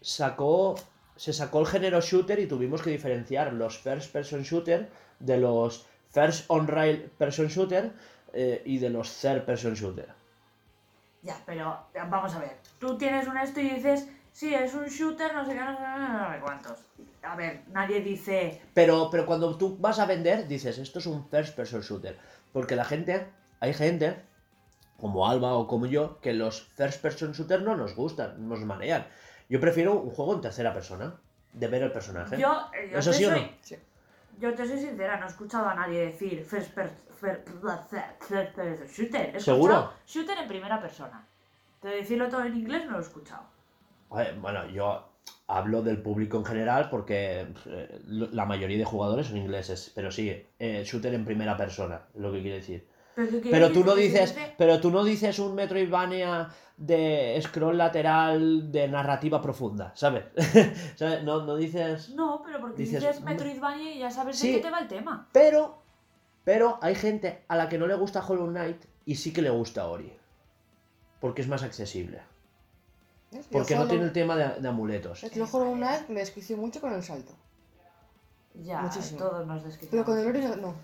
[0.01, 0.75] sacó
[1.15, 4.89] se sacó el género shooter y tuvimos que diferenciar los first person shooter
[5.19, 7.93] de los first on rail person shooter
[8.33, 10.09] eh, y de los third person shooter.
[11.21, 12.57] Ya, pero vamos a ver.
[12.79, 15.77] Tú tienes un esto y dices, sí, es un shooter, no sé qué, no sé,
[15.77, 16.79] qué, no sé cuántos.
[17.21, 18.61] A ver, nadie dice.
[18.73, 22.17] Pero, pero cuando tú vas a vender, dices, esto es un first person shooter.
[22.51, 23.27] Porque la gente,
[23.61, 24.17] hay gente,
[24.97, 29.07] como Alba o como yo, que los first person shooter no nos gustan, nos marean.
[29.53, 31.13] Yo prefiero un juego en tercera persona,
[31.53, 32.39] de ver el personaje.
[32.39, 33.37] Yo, eh, yo ¿Eso te sí o no?
[33.37, 33.75] soy, Sí.
[34.39, 36.97] Yo te soy sincera, no he escuchado a nadie decir first person
[38.87, 39.35] shooter.
[39.35, 39.93] He ¿Seguro?
[40.07, 41.23] Shooter en primera persona.
[41.83, 43.43] De decirlo todo en inglés no lo he escuchado.
[44.41, 45.07] Bueno, yo
[45.45, 49.91] hablo del público en general porque eh, la mayoría de jugadores son ingleses.
[49.93, 52.87] Pero sí, eh, shooter en primera persona, lo que quiere decir.
[53.15, 58.87] Pero, tú no dices, dice- pero tú no dices un Metroidvania de scroll lateral de
[58.87, 60.25] narrativa profunda, ¿sabes?
[60.95, 61.23] ¿Sabes?
[61.23, 62.09] No, no dices.
[62.09, 64.49] No, pero porque dices, dices, Metroidvania y ya sabes Sí.
[64.51, 65.29] de qué te va el tema.
[65.31, 65.77] Pero,
[66.43, 69.49] pero hay gente a la que no le gusta Hollow Knight y sí que le
[69.51, 70.11] gusta Ori.
[71.19, 72.21] Porque es más accesible.
[73.51, 75.23] Porque no tiene el tema de, de amuletos.
[75.23, 77.33] Es que yo Hollow Knight me desquició mucho con el salto.
[78.55, 79.19] Ya, Muchísimo.
[79.19, 79.89] todos nos desquiciamos.
[79.91, 80.75] Pero con el Ori no.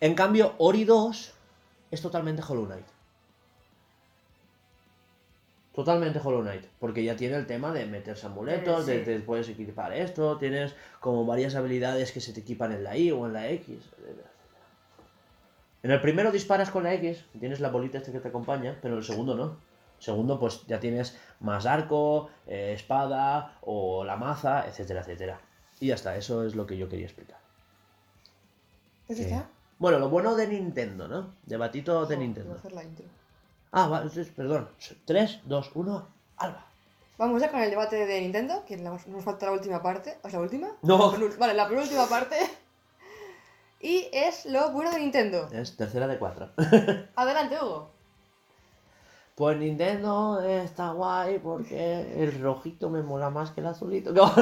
[0.00, 1.34] En cambio, Ori 2
[1.90, 2.86] es totalmente Hollow Knight.
[5.74, 6.64] Totalmente Hollow Knight.
[6.78, 10.74] Porque ya tiene el tema de meterse amuletos, Eh, de te puedes equipar esto, tienes
[11.00, 13.78] como varias habilidades que se te equipan en la I o en la X.
[15.82, 18.94] En el primero disparas con la X, tienes la bolita este que te acompaña, pero
[18.94, 19.56] en el segundo no.
[20.00, 25.40] Segundo, pues ya tienes más arco, eh, espada o la maza, etcétera, etcétera.
[25.80, 27.38] Y ya está, eso es lo que yo quería explicar.
[29.06, 29.24] ¿Pues ¿Qué?
[29.26, 29.48] está?
[29.78, 31.34] Bueno, lo bueno de Nintendo, ¿no?
[31.46, 32.54] Debatito de Oh, voy a Nintendo.
[32.54, 33.04] hacer la intro.
[33.72, 34.68] Ah, entonces, perdón.
[35.04, 36.08] 3, 2, 1,
[36.38, 36.64] Alba.
[37.18, 40.18] Vamos ya con el debate de Nintendo, que nos falta la última parte.
[40.24, 40.68] ¿Es la última?
[40.82, 41.16] No.
[41.16, 42.36] La Vale, la penúltima parte.
[43.80, 45.48] Y es lo bueno de Nintendo.
[45.52, 46.50] Es tercera de 4.
[47.16, 47.90] Adelante, Hugo.
[49.34, 54.12] Pues Nintendo está guay porque el rojito me mola más que el azulito.
[54.12, 54.32] No.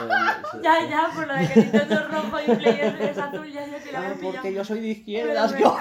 [0.00, 3.64] Eh, Ya, ya, por lo de que Nintendo es rojo y Play es, azul, ya
[3.66, 4.32] sé que la Ah, había pillado.
[4.34, 5.52] porque yo soy de izquierdas.
[5.52, 5.76] Pero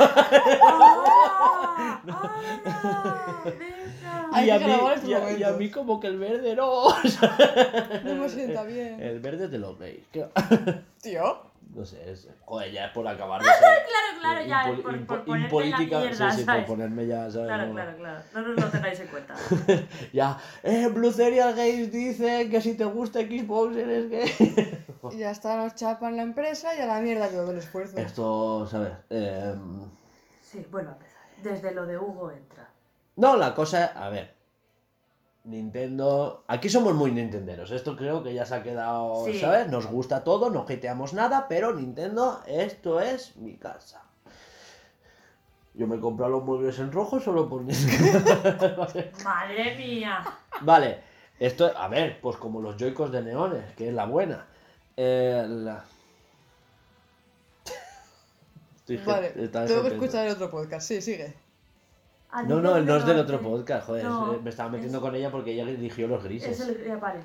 [2.05, 2.21] ¿no?
[4.33, 4.43] ¡Ah!
[4.43, 4.65] Y a, mí,
[5.05, 6.89] y, a, y a mí como que el verde no.
[8.03, 9.01] No me sienta bien.
[9.01, 10.01] El verde te lo veis.
[11.01, 11.41] Tío.
[11.77, 15.05] No sé, es, joder, ya es por acabar de ser Claro, claro, ya, por, impo-
[15.05, 17.47] por en la impolítica, mierda, sí, sí, por ponerme ya, ¿sabes?
[17.47, 18.21] Claro, No, claro, claro.
[18.33, 19.35] No nos lo tengáis en cuenta.
[20.13, 24.83] Ya, eh, Blue Serial Games dice que si te gusta Xbox eres gay.
[25.11, 27.97] Y ya está, nos chapan la empresa y a la mierda todo el esfuerzo.
[27.97, 28.93] Esto, ¿sabes?
[29.11, 29.53] Eh,
[30.41, 31.21] Sí, vuelvo a empezar.
[31.43, 32.67] Desde lo de Hugo entra.
[33.17, 34.33] no, la cosa, a ver.
[35.47, 36.43] Nintendo.
[36.47, 37.71] Aquí somos muy nintenderos.
[37.71, 39.39] Esto creo que ya se ha quedado, Sí.
[39.39, 39.67] ¿sabes?
[39.69, 44.03] Nos gusta todo, no hateamos nada, pero Nintendo, esto es mi casa.
[45.73, 48.19] Yo me he comprado los muebles en rojo solo por Nintendo.
[49.23, 50.23] ¡Madre mía!
[50.61, 51.01] Vale,
[51.39, 54.47] esto, a ver, pues como los Joy-Cons de neones, que es la buena.
[54.97, 55.85] Eh, la-
[58.79, 60.87] Estoy Vale, tengo que escuchar el otro podcast.
[60.87, 61.35] Sí, sigue.
[62.31, 64.03] A No, no, no es del otro podcast, joder.
[64.03, 66.59] No, es- me estaba metiendo es- con ella porque ella eligió los Es grises.
[66.61, 66.75] el...
[66.87, 67.19] eh, Vale.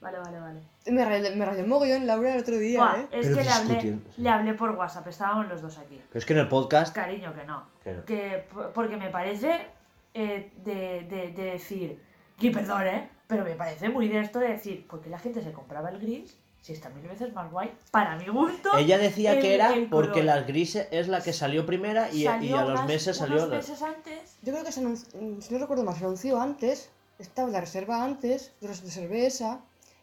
[0.00, 0.60] Vale, vale, vale.
[0.86, 3.08] Me rayé, me rayé mogollón Laura el otro día, Buah, ¿eh?
[3.12, 6.00] es Pero que le hablé, le hablé por WhatsApp, estábamos los dos aquí.
[6.08, 6.92] Pero es que en el podcast.
[6.92, 7.62] Cariño, que no.
[8.04, 9.64] que porque me parece
[10.12, 12.02] eh, de, de, de decir,
[12.36, 13.10] que perdón, ¿eh?
[13.28, 16.00] Pero me parece muy de esto de decir, ¿por qué la gente se compraba el
[16.00, 17.70] gris si está mil veces más guay?
[17.90, 18.70] Para mi gusto.
[18.78, 22.24] Ella decía el- que era porque las grises es la que salió primera y, y
[22.24, 23.46] salió a los unas- meses unos salió.
[23.46, 24.36] la- meses antes.
[24.42, 26.88] Yo creo que se anunció, mm, si no recuerdo mal, se anunció antes,
[27.18, 29.60] estaba la reserva antes, yo reservé esa,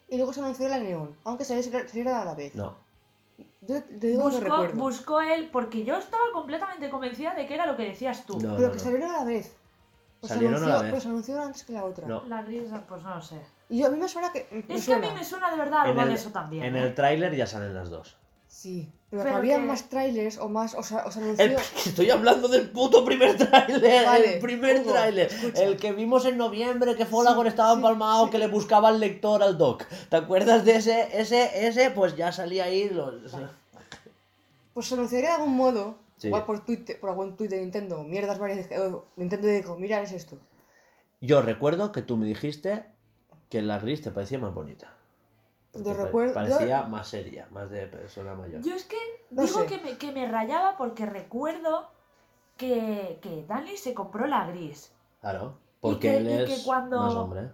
[0.08, 2.54] y luego se anunció la neón, aunque saliera, saliera a la vez.
[2.54, 2.76] No.
[3.62, 4.76] Yo te digo que Buscó, recuerdo.
[4.80, 8.34] buscó él, porque yo estaba completamente convencida de que era lo que decías tú.
[8.40, 8.82] No, pero no, que no.
[8.84, 9.54] salieron a la vez.
[10.20, 10.90] Pues Salieron anunció, a la vez.
[10.92, 12.06] Pues anunció antes que la otra.
[12.06, 12.24] No.
[12.26, 13.40] La gris, pues no lo sé.
[13.70, 14.46] Y yo, a mí me suena que.
[14.68, 16.64] Me Es que a mí me suena de verdad algo de eso también.
[16.64, 16.82] en ¿eh?
[16.82, 18.16] el tráiler ya salen las dos.
[18.48, 18.90] Sí.
[19.10, 20.74] Pero, Pero había que- más trailers o más.
[20.74, 21.44] O sea, o se anunció.
[21.44, 21.52] El-
[21.86, 26.96] estoy hablando del puto primer tráiler, Vale, el primer tráiler, el que vimos en noviembre
[26.96, 28.30] que Folagor estaba sí, empalmado, sí.
[28.32, 29.84] que le buscaba al lector al doc.
[30.08, 31.08] ¿Te acuerdas de ese?
[31.12, 32.88] Ese, ese, pues ya salía ahí.
[32.90, 33.12] Lo,
[34.74, 35.98] Pues se anunciaría de algún modo.
[36.18, 36.26] Sí.
[36.26, 38.02] Igual por, Twitter, por algún tweet de Nintendo.
[38.02, 38.66] Mierdas varias.
[38.70, 40.36] eh, Nintendo dijo: Mira, es esto.
[41.20, 42.84] Yo recuerdo que tú me dijiste
[43.50, 44.88] que la gris te parecía más bonita.
[45.74, 48.62] Yo recuerdo- Parecía más seria, más de persona mayor.
[48.62, 48.96] Yo es que
[49.30, 51.90] No digo que, me, que me rayaba porque recuerdo
[52.56, 54.92] que, que Dani se compró la gris.
[55.20, 57.50] Claro, porque que- él y es que cuando- más hombre.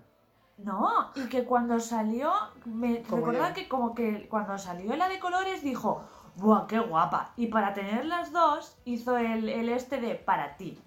[0.58, 2.32] No, y que cuando salió,
[2.64, 6.00] me recordaba que como que cuando salió la de colores dijo,
[6.36, 7.32] ¡buah, qué guapa!
[7.36, 10.78] Y para tener las dos hizo el, el este de para ti,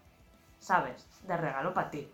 [0.58, 1.08] ¿sabes?
[1.28, 2.12] De regalo para ti.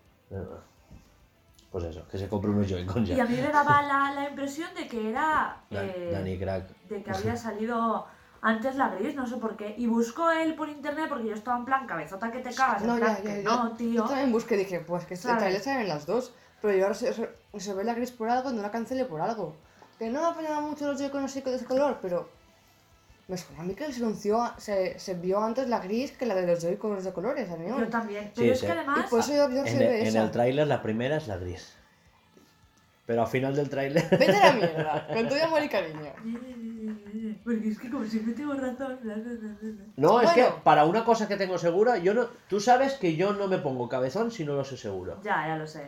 [1.75, 3.25] Pues eso, que se compre unos Joy-Con Y a ya.
[3.25, 5.57] mí me daba la, la impresión de que era...
[5.69, 6.69] Dan- eh, Danny Crack.
[6.87, 8.07] de que había salido
[8.41, 9.75] antes la gris, no sé por qué.
[9.77, 12.81] Y buscó él por internet porque yo estaba en plan cabezota que te cagas.
[12.81, 13.49] en No, plan, ya, ya, que ya.
[13.49, 14.03] no, Yo tío.
[14.05, 16.33] también busqué y dije: Pues que este trailer salen las dos.
[16.61, 19.03] Pero yo ahora se, se- se ve la gris por algo y no la cancele
[19.03, 19.57] por algo.
[19.99, 22.29] Que no me apañaba mucho los Joy-Con así de ese color, pero.
[23.27, 26.35] Me suena a mí que se anunció, se, se vio antes la gris que la
[26.35, 28.31] de los Joy-Con de colores, a mí Yo también.
[28.35, 28.65] Pero Sí, es sí.
[28.67, 29.09] que Y además...
[29.09, 30.23] por eso yo, yo En se el, en esa.
[30.23, 31.73] el tráiler la primera es la gris.
[33.07, 34.07] Pero al final del tráiler...
[34.11, 36.11] Vete a la mierda, con todo amor y cariño.
[37.43, 38.99] Porque es que como siempre tengo razón.
[39.95, 40.55] No, es Bueno.
[40.55, 42.27] que para una cosa que tengo segura, yo no...
[42.47, 45.19] Tú sabes que yo no me pongo cabezón si no lo sé seguro.
[45.23, 45.85] Ya, ya lo sé.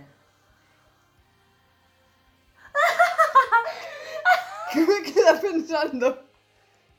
[4.74, 6.24] ¿Qué me queda pensando?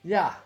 [0.03, 0.41] Ya.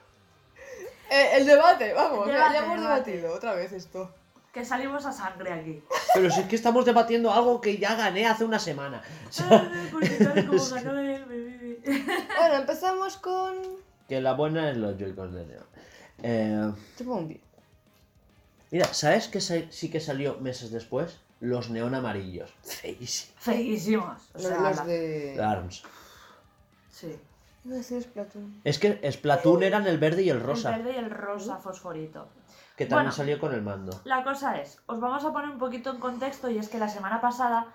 [1.10, 3.10] Eh, el debate, vamos, ya- Debate, ya hemos debate.
[3.10, 4.14] debatido otra vez esto.
[4.52, 5.82] Que salimos a sangre aquí.
[6.14, 9.02] Pero si es que estamos debatiendo algo que ya gané hace una semana.
[9.92, 11.80] Porque tal como ganó él, me vive.
[12.38, 13.56] Bueno, empezamos con.
[14.08, 15.62] Que la buena es los Joy-Con de Neo.
[16.22, 17.40] Eh, Te pongo un
[18.70, 21.18] mira, ¿sabes qué sa- sí que salió meses después?
[21.40, 22.52] Los neón amarillos.
[22.62, 23.32] Feísimo.
[23.38, 24.22] Feísimos.
[24.34, 25.42] O Los, sea, los la- de.
[25.42, 25.82] ARMS.
[26.90, 27.16] Sí.
[27.64, 28.60] Iba a decir Splatoon.
[28.64, 30.74] Es que Splatoon eran el verde y el rosa.
[30.74, 32.28] El verde y el rosa fosforito.
[32.76, 33.12] Que también Bueno.
[33.12, 34.00] salió con el mando.
[34.04, 36.88] La cosa es, os vamos a poner un poquito en contexto y es que la
[36.88, 37.66] semana pasada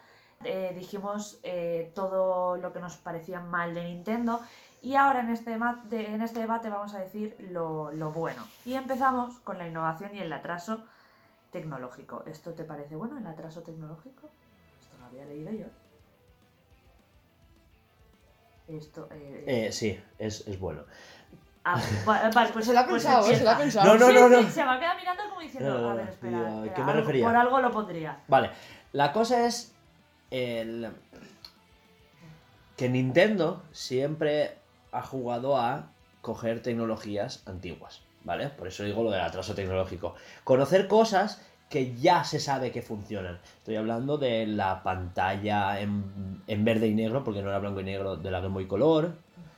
[0.44, 4.42] eh, dijimos eh, todo lo que nos parecía mal de Nintendo
[4.82, 8.44] y ahora en este, ma- de- en este debate vamos a decir lo, lo bueno.
[8.66, 10.84] Y empezamos con la innovación y el atraso
[11.52, 12.24] tecnológico.
[12.26, 14.30] ¿Esto te parece bueno, el atraso tecnológico?
[14.82, 15.66] Esto lo había leído yo.
[18.68, 19.08] Esto...
[19.12, 20.84] eh, Eh, sí, es, es bueno.
[21.64, 23.86] ah, va- vale, pues Se lo ha pues pensado, eh, se lo ha pensado.
[23.94, 24.42] No, no, no, no.
[24.44, 26.52] sí, se me ha quedado mirando como diciendo, No, no, a ver, espera, digo, ¿a
[26.66, 27.26] espera, qué me algo- refería?
[27.26, 28.20] por algo lo pondría.
[28.28, 28.52] Vale,
[28.94, 29.74] la cosa es
[30.32, 30.90] el...
[32.76, 34.58] que Nintendo siempre
[34.92, 35.90] ha jugado a
[36.22, 38.50] coger tecnologías antiguas, ¿vale?
[38.50, 40.16] Por eso digo lo del atraso tecnológico.
[40.44, 43.40] Conocer cosas que ya se sabe que funcionan.
[43.58, 47.84] Estoy hablando de la pantalla en, en verde y negro, porque no era blanco y
[47.84, 49.16] negro, de la Game Boy Color,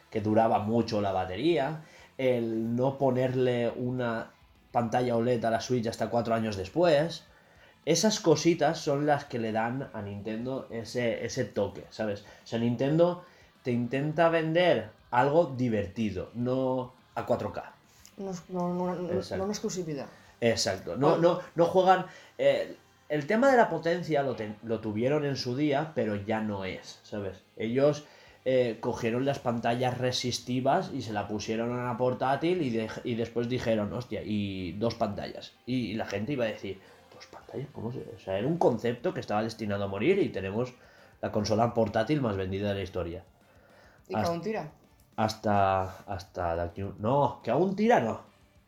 [0.10, 1.82] que duraba mucho la batería,
[2.18, 4.32] el no ponerle una
[4.72, 7.26] pantalla OLED a la Switch hasta cuatro años después.
[7.86, 12.22] Esas cositas son las que le dan a Nintendo ese, ese toque, ¿sabes?
[12.44, 13.24] O sea, Nintendo
[13.64, 17.64] te intenta vender algo divertido, no a 4K.
[18.18, 20.08] No, es- no, no, no una exclusividad.
[20.42, 20.96] Exacto.
[20.98, 22.06] No, no, no juegan.
[22.38, 22.76] eh,
[23.10, 27.00] el tema de la potencia lo, lo tuvieron en su día, pero ya no es,
[27.04, 27.42] ¿sabes?
[27.58, 28.06] Ellos
[28.46, 33.50] eh, cogieron las pantallas resistivas y se la pusieron a la portátil y, y después
[33.50, 35.54] dijeron, hostia, y dos pantallas.
[35.66, 36.80] Y, la gente iba a decir,
[37.14, 37.68] ¿dos pantallas?
[37.74, 38.00] ¿Cómo se.?
[38.16, 40.74] O sea, era un concepto que estaba destinado a morir y tenemos
[41.22, 43.24] la consola portátil más vendida de la historia.
[44.08, 44.72] Y Hasta- un tira.
[45.16, 45.98] Hasta.
[46.06, 48.22] Hasta No, que aún tira no.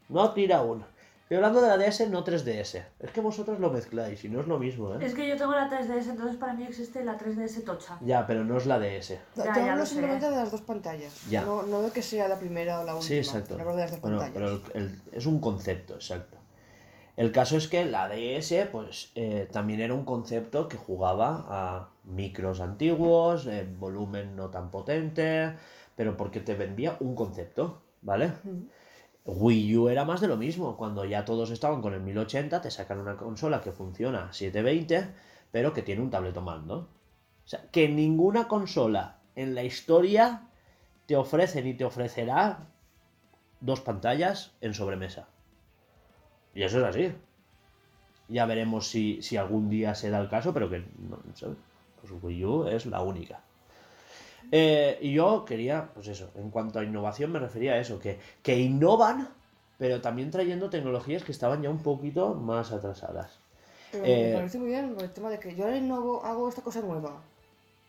[0.10, 0.84] No tira aún.
[1.32, 2.84] Estoy hablando de la DS, no 3DS.
[3.00, 4.98] Es que vosotros lo mezcláis y no es lo mismo, ¿eh?
[5.00, 7.98] Es que yo tengo la 3DS, entonces para mí existe la 3DS tocha.
[8.02, 9.18] Ya, pero no es la DS.
[9.38, 9.94] Ya, te ya hablo lo sé.
[9.94, 11.14] simplemente de las dos pantallas.
[11.30, 11.44] Ya.
[11.46, 13.08] No, no de que sea la primera o la última.
[13.08, 13.54] Sí, exacto.
[13.58, 14.62] Hablo de las dos Bueno, pantallas.
[14.74, 16.38] pero el- el- es un concepto, exacto.
[17.16, 21.90] El caso es que la DS, pues, eh, también era un concepto que jugaba a
[22.04, 25.54] micros antiguos, eh, volumen no tan potente,
[25.96, 28.34] pero porque te vendía un concepto, ¿vale?
[28.44, 28.66] Ujú.
[29.26, 30.78] Wii U era más de lo mismo.
[30.78, 35.14] Cuando ya todos estaban con el 1080, te sacan una consola que funciona a 720,
[35.52, 36.90] pero que tiene un tableto mando.
[37.46, 40.48] O sea, que ninguna consola en la historia
[41.06, 42.68] te ofrece ni te ofrecerá
[43.60, 45.28] dos pantallas en sobremesa.
[46.54, 47.14] Y eso es así.
[48.28, 51.20] Ya veremos si, si algún día se da el caso, pero que no.
[52.00, 53.44] Pues Wii U es la única.
[54.52, 58.20] Eh, y yo quería, pues eso, en cuanto a innovación me refería a eso, que,
[58.44, 59.30] que innovan,
[59.78, 63.40] pero también trayendo tecnologías que estaban ya un poquito más atrasadas.
[63.92, 66.62] Pero Eh, me parece muy bien el tema de que yo ahora innovo, hago esta
[66.62, 67.22] cosa nueva.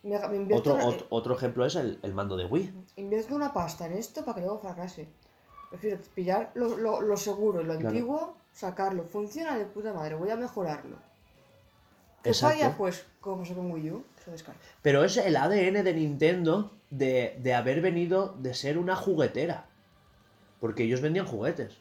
[0.04, 2.72] Me, me invierto, Otro, una, ot- otro ejemplo es el, el mando de Wii.
[2.96, 5.08] invierto una pasta en esto para que luego fracase.
[5.70, 7.88] Prefiero pillar lo, lo, lo seguro lo Claro.
[7.88, 9.04] antiguo, sacarlo.
[9.04, 10.96] Funciona de puta madre, voy a mejorarlo.
[12.22, 12.56] ¿Qué Exacto.
[12.56, 12.76] falla?
[12.76, 14.04] Pues, como pasó con Wii U.
[14.82, 19.66] Pero es el ADN de Nintendo de, de haber venido de ser una juguetera.
[20.60, 21.78] Porque ellos vendían juguetes.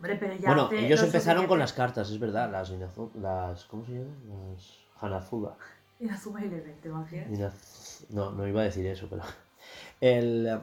[0.00, 2.50] Hombre, pero ya bueno, ellos lo empezaron con las cartas, es verdad.
[2.50, 4.14] Las, las ¿Cómo se llaman?
[4.54, 5.56] Las Hanafuda.
[6.00, 8.06] Inazuma Eleven, ¿te imaginas?
[8.08, 9.22] No, no iba a decir eso, pero.
[10.00, 10.58] El eh,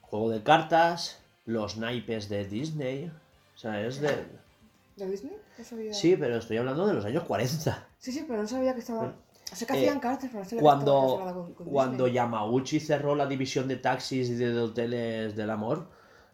[0.00, 3.12] juego de cartas, los naipes de Disney.
[3.54, 4.24] O sea, es de.
[4.96, 5.36] ¿De Disney?
[5.58, 5.92] No sabía.
[5.92, 7.86] Sí, pero estoy hablando de los años 40.
[7.98, 9.14] Sí, sí, pero no sabía que estaba.
[9.58, 12.08] Que Eh, cartas, no sabía que estaba Cuando, con, con cuando.
[12.08, 15.88] Yamauchi cerró la división de taxis y de hoteles del amor,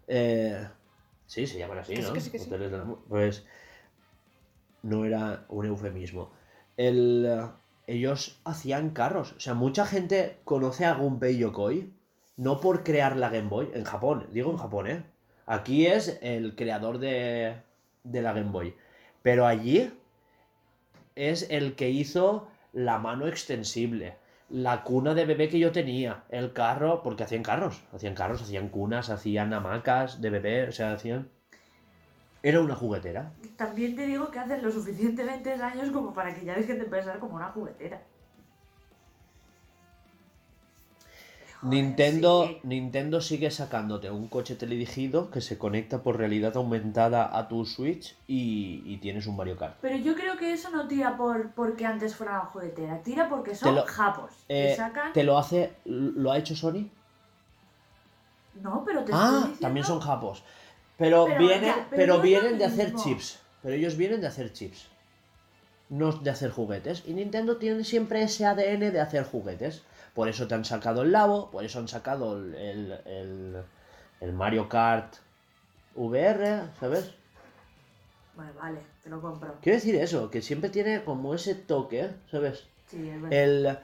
[0.06, 0.68] eh,
[1.26, 2.14] sí, se llaman así, Que sí, ¿no?
[2.14, 2.46] que sí, que sí.
[2.46, 3.00] Hoteles del amor.
[3.08, 3.44] Pues
[4.82, 6.32] no era un eufemismo.
[6.76, 7.46] El, eh,
[7.86, 9.32] ellos hacían carros.
[9.32, 11.92] O sea, mucha gente conoce a Gunpei Yokoi
[12.36, 13.70] no por crear la Game Boy.
[13.74, 15.04] En Japón, digo en Japón, ¿eh?
[15.46, 17.56] Aquí es el creador de,
[18.04, 18.74] de la Game Boy.
[19.22, 19.92] Pero allí
[21.16, 22.46] es el que hizo
[22.78, 24.16] la mano extensible,
[24.48, 28.68] la cuna de bebé que yo tenía, el carro, porque hacían carros, hacían carros, hacían
[28.68, 31.28] cunas, hacían hamacas de bebé, o sea, hacían...
[32.40, 33.32] Era una juguetera.
[33.56, 37.18] También te digo que hacen lo suficientemente años como para que ya dejen de pensar
[37.18, 38.00] como una juguetera.
[41.60, 42.60] Joder, Nintendo, sí.
[42.62, 48.14] Nintendo sigue sacándote un coche teledirigido que se conecta por realidad aumentada a tu Switch
[48.28, 49.76] y, y tienes un Mario Kart.
[49.80, 53.54] Pero yo creo que eso no tira por porque antes fuera una juguetera, tira porque
[53.56, 54.30] son lo- japos.
[54.48, 55.12] Eh, sacan...
[55.12, 56.88] ¿Te lo hace, lo ha hecho Sony?
[58.62, 59.58] No, pero te estoy Ah, diciendo...
[59.60, 60.44] también son japos.
[60.96, 63.38] Pero, Pero vienen, ya, pero vienen de hacer chips.
[63.62, 64.86] Pero ellos vienen de hacer chips.
[65.88, 67.04] No de hacer juguetes.
[67.06, 69.82] Y Nintendo tiene siempre ese ADN de hacer juguetes.
[70.14, 73.62] Por eso te han sacado el Labo, por eso han sacado el, el, el-
[74.20, 75.14] el Mario Kart
[75.94, 77.12] VR, ¿sabes?
[78.34, 79.54] Bueno, vale, te lo compro.
[79.62, 82.64] Quiero decir eso, que siempre tiene como ese toque, ¿sabes?
[82.86, 83.32] Sí, es verdad.
[83.38, 83.78] El,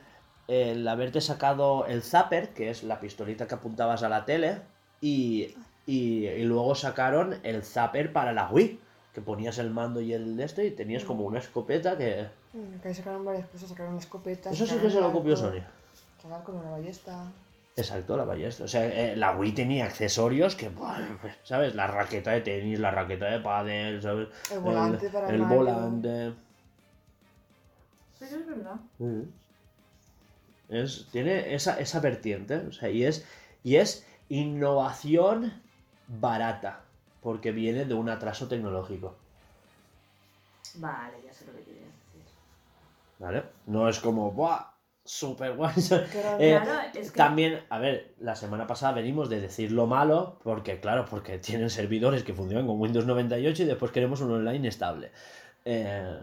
[0.49, 4.59] el haberte sacado el zapper, que es la pistolita que apuntabas a la tele,
[5.01, 5.55] y,
[5.87, 8.81] y, y luego sacaron el zapper para la Wii,
[9.13, 12.27] que ponías el mando y el de esto y tenías como una escopeta que...
[12.53, 14.51] Mm, Que sacaron varias cosas, sacaron una escopeta.
[14.51, 15.63] Eso sí que se lo copió Sony.
[16.25, 17.31] Sacaron como una ballesta.
[17.77, 18.65] Exacto, la ballesta.
[18.65, 20.71] O sea, eh, la Wii tenía accesorios que,
[21.43, 21.75] ¿sabes?
[21.75, 24.29] La raqueta de tenis, la raqueta de pádel, ¿sabes?
[24.51, 25.57] El volante para el el Mario.
[25.59, 26.33] volante.
[28.19, 28.77] Pero es verdad.
[28.99, 29.23] Mm.
[30.71, 33.27] Es, tiene esa, esa vertiente, o sea, y es,
[33.63, 35.53] y es innovación
[36.09, 36.81] barata,
[37.23, 39.15] porque viene de un atraso tecnológico,
[40.77, 42.23] Vale, ya sé lo que querías decir.
[43.19, 43.45] ¿vale?
[43.67, 44.74] No es como, ¡buah!
[45.05, 45.75] Super guay.
[46.39, 50.39] Eh, Claro, es que- También, a ver, la semana pasada venimos de decir lo malo,
[50.43, 54.67] porque claro, porque tienen servidores que funcionan con Windows 98 y después queremos un online
[54.69, 55.13] estable.
[55.67, 56.21] Eh,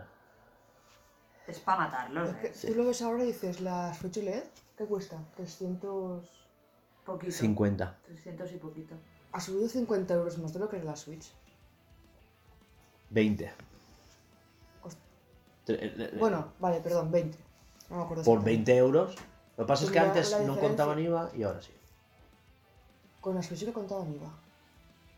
[1.48, 2.72] Es para matarlos, Es que ¿eh?
[2.72, 4.44] Tú lo ves ahora y dices, la Switch OLED,
[4.78, 5.18] ¿qué cuesta?
[5.36, 6.24] 300...
[7.06, 7.32] Poquito.
[7.32, 7.98] 50.
[8.06, 8.96] 300 y poquito.
[9.32, 11.32] Ha subido 50 euros más de lo que es la Switch.
[13.10, 13.52] 20.
[14.84, 14.98] Cost-
[15.66, 17.38] Tre- eh, eh, Bueno, vale, perdón, 20.
[17.92, 18.72] No me acuerdo por exactamente.
[18.74, 19.16] 20 euros.
[19.58, 21.72] Lo que pasa es que La- antes la no contaban IVA y ahora sí.
[23.20, 24.32] Con la Switch le contaban IVA.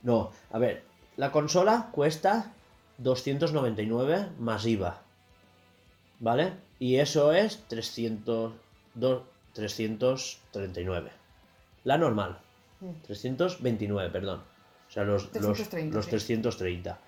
[0.01, 0.83] No, a ver,
[1.15, 2.51] la consola cuesta
[2.97, 4.99] 299 más IVA.
[6.19, 6.53] ¿Vale?
[6.79, 8.53] Y eso es 300,
[8.95, 11.11] do- 339.
[11.85, 12.39] La normal.
[12.81, 12.91] Mm.
[13.05, 14.41] 329, perdón.
[14.89, 16.11] O sea, los, los- 330, los sí.
[16.11, 16.99] 330.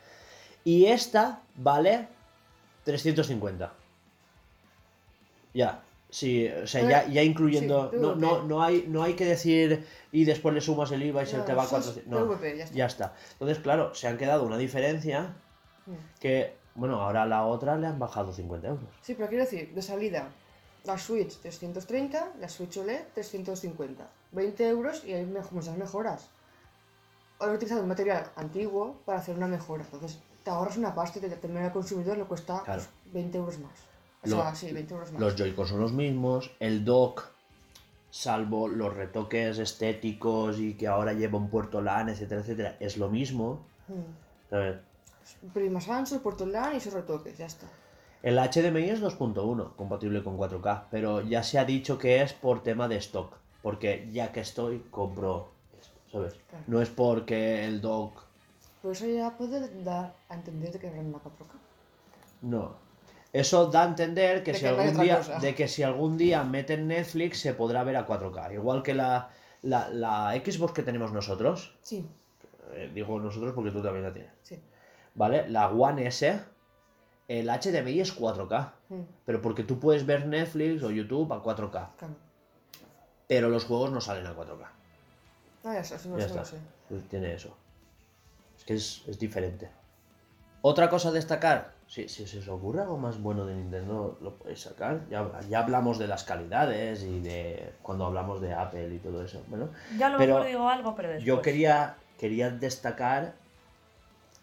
[0.64, 2.08] Y esta vale
[2.86, 3.74] 350.
[5.56, 5.82] Ya.
[6.10, 7.90] Sí, o sea, ya, ya incluyendo.
[7.92, 11.24] sí, no, no, no, hay, no hay que decir y después le sumas el IVA
[11.24, 12.28] y se No, te va a eso es 400.
[12.28, 12.76] No, ya está.
[12.76, 13.14] ya está.
[13.34, 15.34] Entonces, claro, se han quedado una diferencia
[15.88, 15.94] Mm.
[16.20, 18.86] que, bueno, ahora a la otra le han bajado 50 euros.
[19.02, 20.30] Sí, pero quiero decir, de salida,
[20.86, 24.08] la Switch 330, la Switch OLED 350.
[24.32, 26.30] 20 euros y hay muchas mejoras.
[27.40, 29.84] Han utilizado un material antiguo para hacer una mejora.
[29.92, 32.82] Entonces, te ahorras una pasta y te termina al consumidor le cuesta Claro.
[32.82, 33.74] pues, 20 euros más.
[34.26, 35.22] O Lo- sea, sí, 20 euros más.
[35.22, 37.24] Los Joy-Con son los mismos, el dock,
[38.10, 43.10] salvo los retoques estéticos y que ahora lleva un puerto LAN, etcétera, etcétera, es lo
[43.10, 43.66] mismo.
[43.88, 44.50] Mm.
[44.50, 44.78] ¿sabes?
[45.54, 47.68] Primas anchos, puertos LAN y sus retoques, ya está.
[48.24, 52.64] El HDMI es 2.1, compatible con 4K, pero ya se ha dicho que es por
[52.64, 55.50] tema de stock, porque ya que estoy, compro
[55.80, 56.34] esto, ¿sabes?
[56.50, 56.64] Claro.
[56.68, 58.24] No es porque el dock...
[58.82, 61.52] Por eso ya puede dar a entender de que habrá una 4K.
[62.44, 62.85] No.
[63.36, 65.40] Eso da a entender que De si que algún día, cosa.
[65.40, 69.30] de que si algún día meten Netflix se podrá ver a 4K, igual que la,
[69.62, 72.08] la, la Xbox que tenemos nosotros, Sí,
[72.74, 74.60] eh, digo nosotros porque tú también la tienes, sí.
[75.16, 75.50] ¿vale?
[75.50, 76.40] La One S,
[77.28, 81.72] el HDMI es 4K, Mm, pero porque tú puedes ver Netflix o YouTube a 4K,
[81.98, 82.16] claro.
[83.28, 84.68] pero los juegos no salen a 4K.
[85.64, 86.56] No, ya está, eso no, ya eso no está.
[86.56, 87.02] sé.
[87.10, 87.58] Tiene eso.
[88.58, 89.70] Es que es, es diferente.
[90.62, 94.36] Otra cosa a destacar, si, si se os ocurre algo más bueno de Nintendo, lo
[94.36, 95.02] podéis sacar.
[95.10, 99.44] Ya, ya hablamos de las calidades y de cuando hablamos de Apple y todo eso.
[99.48, 101.26] Bueno, Ya lo Pero mejor digo algo, pero después.
[101.26, 103.34] yo quería, quería destacar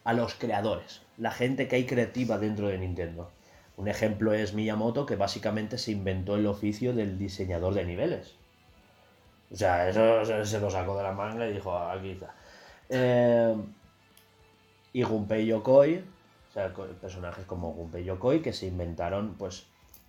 [0.05, 3.31] a los creadores, la gente que hay creativa dentro de Nintendo.
[3.77, 8.35] Un ejemplo es Miyamoto, que básicamente se inventó el oficio del diseñador de niveles.
[9.51, 12.35] O sea, eso se- se lo sacó de la manga y dijo, aquí está.
[12.89, 13.55] Eh,
[14.93, 16.05] y Gunpei Yokoi,
[16.53, 19.67] o sea, personajes como Gunpei Yokoi que se inventaron, pues,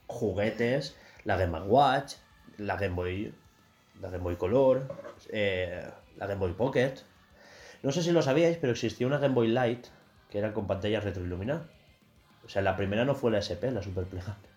[0.08, 2.16] juguetes, la Game Watch,
[2.58, 3.34] la Game Boy,
[4.02, 4.88] la Game Boy Color,
[5.30, 6.96] eh, la Game Boy Pocket.
[7.82, 9.88] No sé si lo sabíais, pero existía una Game Boy Light
[10.30, 11.66] que era con pantalla retroiluminada.
[12.46, 14.50] O sea, la primera no fue la SP, la Super Plegable.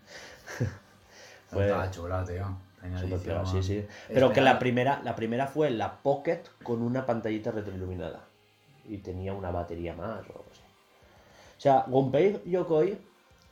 [1.49, 2.57] Fue- Estaba chula, tío.
[2.99, 3.87] Super Plegable, sí, sí.
[4.09, 8.25] Pero que la primera, la primera fue la Pocket con una pantallita retroiluminada.
[8.89, 10.61] Y tenía una batería más o algo así.
[11.57, 12.99] O sea, Gunpei Yokoi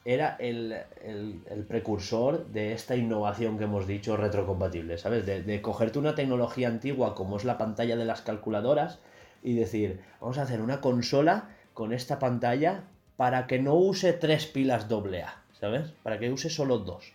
[0.05, 0.72] era el,
[1.02, 5.24] el- precursor de esta innovación que hemos dicho retrocompatible, ¿sabes?
[5.26, 8.98] De, de cogerte una tecnología antigua como es la pantalla de las calculadoras
[9.43, 12.85] y decir, vamos a hacer una consola con esta pantalla
[13.16, 15.93] para que no use tres pilas AA, ¿sabes?
[16.02, 17.12] Para que use solo dos.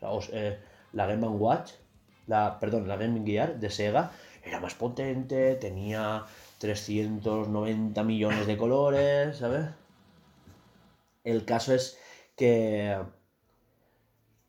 [0.00, 0.58] O sea, eh,
[0.92, 1.72] la Game Watch,
[2.26, 4.10] la, perdón, la Game Gear de Sega
[4.44, 6.24] era más potente, tenía
[6.58, 9.66] 390 millones de colores, ¿sabes?
[11.24, 11.98] El caso es
[12.36, 12.96] que,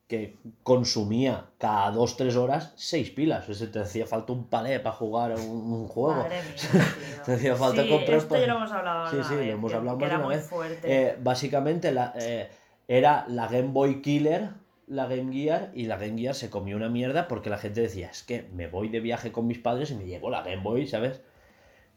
[0.07, 3.49] que consumía cada 2-3 horas 6 pilas.
[3.49, 6.21] O sea, te hacía falta un palé para jugar un, un juego.
[6.23, 7.21] Madre mía.
[7.25, 9.73] Te hacía falta sí, comprar Esto pa- ya lo hemos hablado Sí, sí, lo hemos
[9.73, 10.45] hablado más de era una vez.
[10.47, 11.07] fuerte.
[11.09, 12.49] Eh, básicamente la, eh,
[12.87, 14.49] era la Game Boy Killer,
[14.87, 18.09] la Game Gear, y la Game Gear se comió una mierda porque la gente decía,
[18.11, 20.85] es que me voy de viaje con mis padres y me llevo la Game Boy,
[20.87, 21.21] ¿sabes?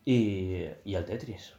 [0.06, 1.52] Y, y el Tetris.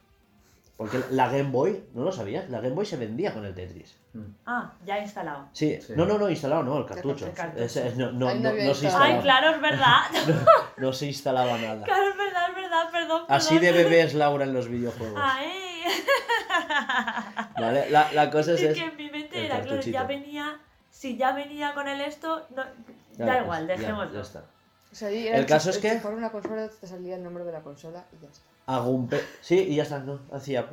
[0.80, 2.48] Porque la Game Boy, ¿no lo sabías?
[2.48, 3.98] La Game Boy se vendía con el Tetris.
[4.46, 5.48] Ah, ya instalado.
[5.52, 5.92] Sí, Sí.
[5.94, 7.26] no, no, no, instalado, no, el cartucho.
[7.26, 7.62] El cartucho.
[7.64, 9.04] Ese- no, no, no no- había no se instalado.
[9.04, 10.00] Ay, instalaba, claro, es verdad.
[10.78, 11.84] no se instalaba nada.
[11.84, 13.22] claro, es verdad, es verdad, perdón.
[13.28, 13.90] Así de perdón.
[13.90, 15.20] bebé es Laura en los videojuegos.
[15.22, 15.82] Ay.
[17.60, 17.90] ¿Vale?
[17.90, 20.60] La, la cosa es, Es que en mi mente era, claro, ya venía.
[20.90, 22.64] Si ya venía con el esto, no,
[23.18, 24.14] Ya, da igual, dejémoslo.
[24.14, 24.44] ya está.
[24.92, 27.60] O sea, El caso es que- enchufar una consola te salía el nombre de la
[27.60, 28.44] consola y ya está.
[28.72, 30.20] A Gunpei- Sí, y ya está, ¿no?
[30.32, 30.68] Hacía.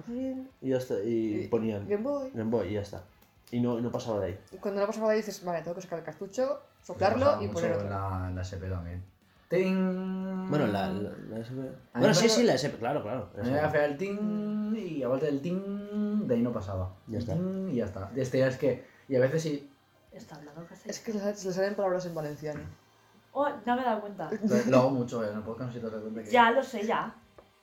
[0.62, 0.96] Y ya está.
[1.04, 1.88] Y Y- ponían.
[1.88, 2.30] Game Boy.
[2.34, 3.04] Game Boy y ya está.
[3.50, 4.40] Y no, no pasaba de ahí.
[4.52, 7.48] Y cuando no pasaba de ahí dices, vale, tengo que sacar el cartucho, soplarlo y
[7.48, 7.90] poner en otro.
[7.90, 9.04] la, en la SP también.
[9.50, 10.50] ¡Ting!
[10.50, 11.56] Bueno, la, la, la SP.
[11.96, 13.30] Bueno, sí, sí, la SP, claro, claro.
[13.42, 16.94] Me hacía el ting y a vuelta del ting, de ahí no pasaba.
[17.08, 17.34] Ya está.
[17.34, 18.12] Ting, y ya está.
[18.12, 18.86] De este ya es que.
[19.08, 19.72] Y a veces sí.
[20.12, 20.90] Está hablando casi.
[20.90, 22.60] Es que le le salen palabras en valenciano.
[23.32, 24.30] Oh, no me he dado cuenta.
[24.68, 26.30] Lo, hago mucho eh, en el podcast, si te das cuenta que.
[26.32, 27.16] Ya lo sé, ya.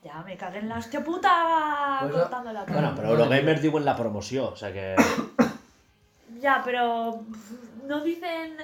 [0.04, 3.78] Ya me cagué en la hostia puta Pues no- cortando la Bueno, pero Eurogamer digo
[3.78, 4.94] en la promoción, o sea que.
[6.40, 7.22] Ya, pero
[7.86, 8.56] no dicen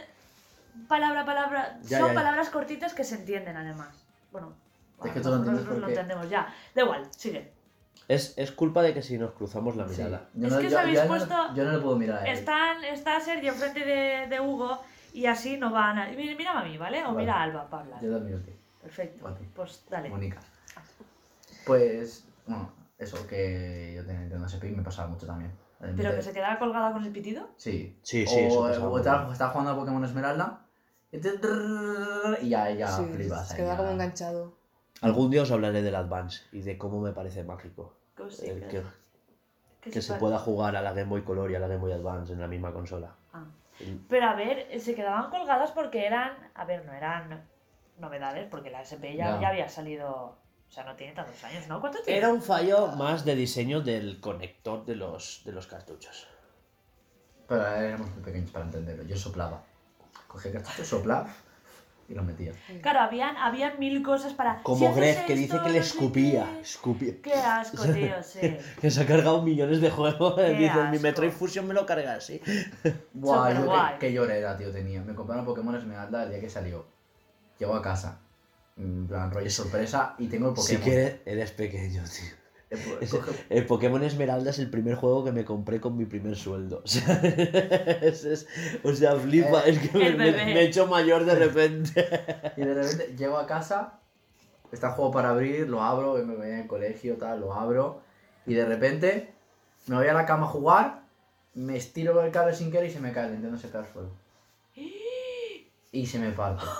[0.88, 1.78] palabra a palabra.
[1.84, 2.20] Ya, Son ya, ya.
[2.20, 3.88] palabras cortitas que se entienden además.
[4.32, 4.52] Bueno,
[5.02, 6.52] Es que lo entiendes nosotros lo entendemos ya.
[6.74, 7.52] Da igual, sigue.
[8.08, 9.96] Es, es culpa de que si nos cruzamos la Sí.
[10.02, 10.26] mirada.
[10.34, 12.26] Yo Es no, que yo, os habéis no- puesto- yo no le puedo mirar a
[12.26, 12.36] él.
[12.38, 14.78] Están, está Sergio enfrente de, de Hugo
[15.14, 16.06] y así no van a.
[16.08, 17.02] Mira, mira a mí, ¿vale?
[17.04, 17.18] O Vale.
[17.18, 18.02] mira a Alba para hablar.
[18.02, 18.54] Yo también, tío.
[18.82, 19.24] Perfecto.
[19.24, 19.36] Vale.
[19.54, 20.10] Pues dale.
[20.10, 20.38] Mónica.
[21.70, 25.52] Pues, bueno, eso que yo tenía Nintendo SP y me pasaba mucho también.
[25.96, 27.48] ¿Pero que se quedaba colgada con el pitido?
[27.56, 27.96] Sí.
[28.02, 30.60] Sí, sí, o, eso eh, pasaba o estaba, estaba jugando a Pokémon Esmeralda
[31.12, 31.30] y, te-
[32.42, 33.48] y ya, ya sí, flipas.
[33.48, 33.76] se ahí queda ya.
[33.78, 34.52] como enganchado.
[35.00, 37.94] Algún día os hablaré del Advance y de cómo me parece mágico.
[38.16, 38.82] Que, el que,
[39.80, 41.80] que que se pa- pueda jugar a la Game Boy Color y a la Game
[41.80, 43.14] Boy Advance en la misma consola.
[43.32, 43.44] Ah.
[44.10, 46.32] Pero a ver, se quedaban colgadas porque eran.
[46.54, 47.42] A ver, no eran
[47.98, 49.40] novedades, porque la SP ya, Ya.
[49.40, 50.36] ya había salido.
[50.70, 51.80] O sea, no tiene tantos años, ¿no?
[51.80, 52.18] ¿Cuánto tiene?
[52.18, 56.28] Era un fallo más de diseño del conector de los, de los cartuchos.
[57.48, 59.02] Pero éramos muy pequeños para entenderlo.
[59.02, 59.64] Yo soplaba.
[60.28, 61.28] Cogía el cartucho, soplaba
[62.08, 62.52] y lo metía.
[62.82, 64.58] Claro, habían, habían mil cosas para.
[64.58, 66.44] si Como haces Greg, que dice que le escupía.
[66.54, 66.60] qué.
[66.60, 67.14] Escupía.
[67.20, 68.56] Qué asco, tío, sí.
[68.80, 70.34] Que se ha cargado millones de juegos.
[70.36, 71.02] Qué Dice, mi asco.
[71.02, 72.40] Metroid Fusion me lo carga así.
[73.12, 73.94] Superguay.
[73.94, 75.02] qué, qué llorera, tío, tenía.
[75.02, 76.86] Me compraron Pokémon Esmeralda el día que salió.
[77.58, 78.20] Llego a casa.
[78.76, 80.82] En plan, rollo sorpresa y tengo el Si Pokémon.
[80.84, 82.40] quieres, eres pequeño, tío.
[82.72, 83.14] Eh, pues,
[83.50, 86.82] el Pokémon Esmeralda es el primer juego que me compré con mi primer sueldo.
[86.84, 87.20] O sea,
[88.00, 88.46] es- es-
[88.84, 91.92] o sea flipa, Eh, es que me, el me- me he hecho mayor de repente.
[92.56, 93.98] Y de repente llego a casa,
[94.70, 98.02] está el juego para abrir, lo abro, me voy en el colegio, tal, lo abro.
[98.46, 99.34] Y de repente
[99.88, 101.02] me voy a la cama a jugar,
[101.54, 103.82] me estiro con el cable sin querer y se me cae el Nintendo se cae
[103.82, 104.10] al suelo.
[105.92, 106.64] Y se me parte.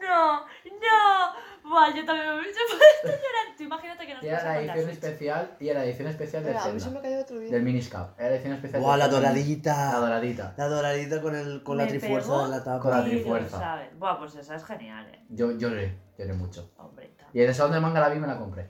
[0.00, 0.49] No, no.
[1.70, 3.56] Buah, yo también me hubiese puesto a llorar.
[3.56, 6.52] Tú imagínate que nos Y era la edición especial, y era la edición especial del
[6.54, 7.50] Mira, a mí se Zelda, me cayó otro día.
[7.50, 8.18] del Miniscap.
[8.18, 9.20] Era la edición especial ¡Buah, del la Zelda.
[9.92, 10.54] La doradita.
[10.56, 12.80] La doradita con, el, con la Me trifuerza pegó de la tapa.
[12.80, 13.58] Con la trifuerza.
[13.58, 13.98] ¿sabes?
[13.98, 15.24] Buah, pues esa es genial, eh.
[15.28, 16.72] Yo lloré, lloré mucho.
[16.76, 17.26] Hombrita.
[17.32, 18.68] Y en el salón de manga la vi y me la compré.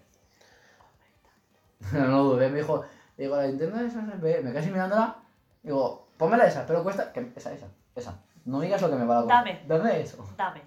[1.93, 2.85] No lo dudé, me dijo,
[3.16, 5.16] digo, la Nintendo es ve, me quedé así mirándola,
[5.62, 8.22] digo, pónmela esa, pero cuesta, que, esa, esa, esa.
[8.44, 9.44] No digas lo que me va a comprar.
[9.47, 9.64] Dame.
[9.66, 10.28] Dame eso.
[10.36, 10.60] Dame.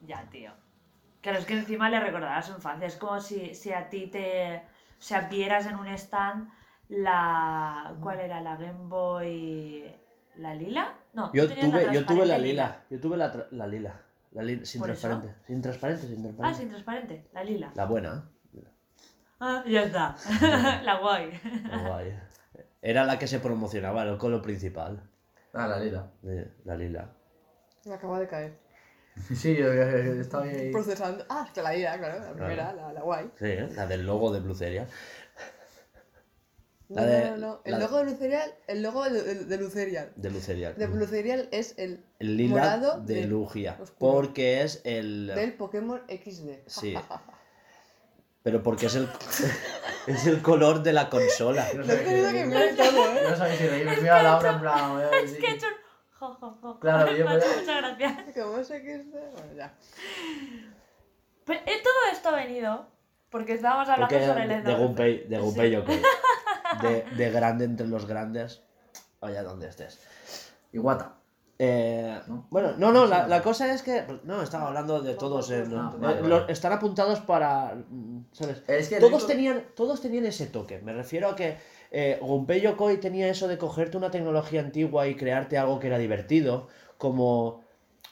[0.00, 0.50] Ya, tío.
[1.24, 2.86] Claro, es que encima le recordará su infancia.
[2.86, 4.58] Es como si, si a ti te.
[4.58, 6.48] O sea, vieras en un stand
[6.88, 7.96] la.
[8.00, 8.40] ¿Cuál era?
[8.42, 9.90] ¿La Game Boy.
[10.36, 10.94] ¿La lila?
[11.14, 12.82] No, Yo tuve, yo tuve la lila.
[12.90, 14.00] Yo tuve la, tra- la lila.
[14.32, 15.34] La lila sin transparente.
[15.46, 16.58] Sin transparente, sin Ah, transparente.
[16.58, 17.28] sin transparente.
[17.32, 17.72] La lila.
[17.74, 18.28] La buena.
[19.40, 20.14] Ah, ya está.
[20.82, 21.40] la guay.
[21.70, 22.18] la guay.
[22.82, 25.08] Era la que se promocionaba, el color principal.
[25.54, 26.10] Ah, la lila.
[26.64, 27.08] La lila.
[27.86, 28.58] Me acaba de caer.
[29.34, 30.70] Sí, yo, estaba ahí.
[30.72, 31.24] Procesando.
[31.28, 33.26] Ah, es que la ira, claro, la primera, la, la guay.
[33.38, 33.68] Sí, ¿eh?
[33.74, 34.88] la del logo de Blue Cereal.
[36.88, 37.60] No, de- no, no.
[37.64, 40.12] El logo de Lucerial, el logo de, de, de Lucerial.
[40.16, 40.74] De Blue Cereal.
[40.76, 43.78] De Lucerial es el El lila morado de Lugia.
[43.80, 44.12] oscuro.
[44.12, 45.28] Porque es el.
[45.28, 46.50] del Pokémon XD.
[46.66, 46.94] Sí.
[48.42, 49.08] Pero porque es el.
[50.06, 51.66] es el color de la consola.
[51.74, 52.46] No tenido si que reírme.
[52.46, 53.20] mirar todo, ¿eh?
[53.30, 53.96] no sabía si reírme.
[53.96, 55.00] Mira a Laura en plan.
[55.24, 55.83] Es que he hecho un.
[56.18, 56.80] Jo, jo, jo.
[56.80, 58.24] Claro, yo Me ha hecho me- mucha gracia.
[58.42, 59.12] ¿Cómo es XD?
[59.12, 59.74] Bueno, ya.
[61.44, 62.86] Pero, eh, todo esto ha venido
[63.30, 64.74] porque estábamos hablando Porque sobre el de.
[64.74, 65.42] Gunpei, de Sí.
[65.42, 66.02] Gunpei Yokoi.
[66.82, 68.62] De, de grande entre los grandes.
[69.20, 70.00] Vaya donde estés.
[70.72, 71.14] Iwata.
[71.58, 72.48] Eh, ¿No?
[72.50, 74.04] Bueno, no, no, la, la cosa es que.
[74.24, 75.50] No, estaba hablando de todos.
[75.52, 76.52] eh, no, Ah, vale, vale.
[76.52, 77.76] están apuntados para.
[78.32, 78.62] ¿Sabes?
[78.66, 80.80] Es que Todos único- tenían, todos tenían ese toque.
[80.80, 81.58] Me refiero a que
[81.96, 85.98] eh, Gunpei Yokoi tenía eso de cogerte una tecnología antigua y crearte algo que era
[85.98, 86.66] divertido.
[86.98, 87.62] Como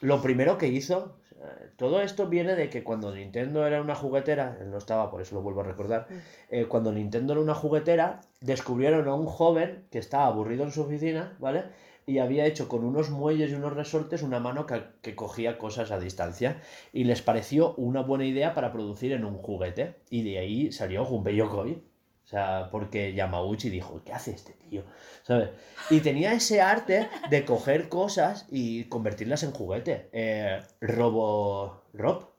[0.00, 1.16] lo primero que hizo.
[1.38, 5.20] sea, Todo esto viene de que cuando Nintendo era una juguetera, él no estaba, por
[5.22, 6.06] eso lo vuelvo a recordar.
[6.50, 10.82] eh, cuando Nintendo era una juguetera, descubrieron a un joven que estaba aburrido en su
[10.82, 11.64] oficina, ¿vale?
[12.06, 15.90] Y había hecho con unos muelles y unos resortes una mano que, que cogía cosas
[15.90, 16.60] a distancia.
[16.92, 19.96] Y les pareció una buena idea para producir en un juguete.
[20.10, 21.91] Y de ahí salió Gunpei Yokoi.
[22.32, 24.84] O sea, porque Yamauchi dijo, ¿qué hace este tío?
[25.22, 25.50] ¿Sabes?
[25.90, 30.08] Y tenía ese arte de coger cosas y convertirlas en juguete.
[30.12, 31.82] Eh, Robo...
[31.92, 32.30] Rob.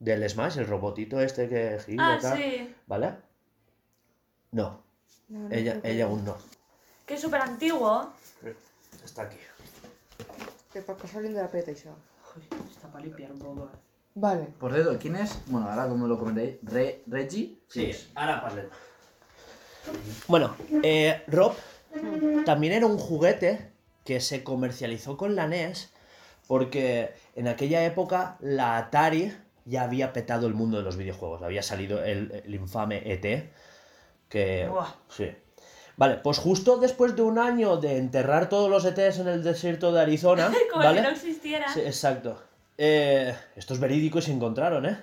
[0.00, 2.74] Del Smash, el robotito este que gira Ah, tal, sí.
[2.88, 3.14] ¿Vale?
[4.50, 4.82] No,
[5.28, 6.36] No, no ella, ella aún no.
[7.06, 8.10] Que es súper antiguo.
[9.04, 9.36] Está aquí.
[10.72, 11.94] Que para saliendo de la PlayStation.
[12.68, 13.70] Está para limpiar un poco.
[13.72, 13.78] eh.
[14.16, 14.46] Vale.
[14.58, 15.38] Por cierto, ¿quién es?
[15.46, 17.60] Bueno, ahora como lo comenté, Re, Reggie.
[17.68, 18.68] Sí, ahora parle.
[20.28, 21.54] Bueno, eh, Rob
[22.44, 23.70] también era un juguete
[24.04, 25.90] que se comercializó con la NES
[26.46, 29.32] porque en aquella época la Atari
[29.64, 31.42] ya había petado el mundo de los videojuegos.
[31.42, 33.50] Había salido el, el infame ET,
[34.28, 34.68] que...
[35.08, 35.30] Sí.
[35.96, 39.92] Vale, pues justo después de un año de enterrar todos los ETs en el desierto
[39.92, 40.98] de Arizona, Como ¿vale?
[40.98, 41.72] si no existiera.
[41.72, 42.42] Sí, exacto.
[42.76, 44.98] Eh, esto es verídico y se encontraron, ¿eh?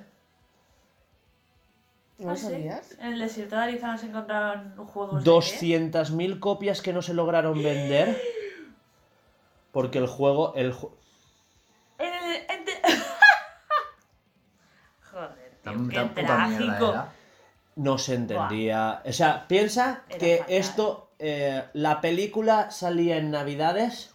[2.21, 2.43] ¿No ¿Ah, sí?
[2.45, 2.91] sabías?
[2.99, 7.61] En el desierto de Arizona se encontraron juegos de 200.000 copias que no se lograron
[7.61, 8.21] vender.
[9.71, 10.53] Porque el juego.
[10.55, 10.91] El ju-?
[11.97, 12.35] En el...
[12.35, 12.65] en
[15.11, 16.89] Joder, tío, Tan, qué trágico.
[16.91, 17.11] era.
[17.75, 19.01] no se entendía.
[19.05, 20.53] O sea, piensa Era que fatal.
[20.55, 21.11] esto.
[21.19, 24.13] eh, la película salía en Navidades.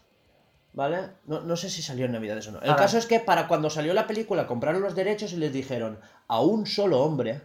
[0.73, 1.09] ¿Vale?
[1.25, 2.61] No, no sé si salió en Navidades o no.
[2.61, 5.99] El caso es que para cuando salió la película compraron los derechos y les dijeron
[6.29, 7.41] a un solo hombre,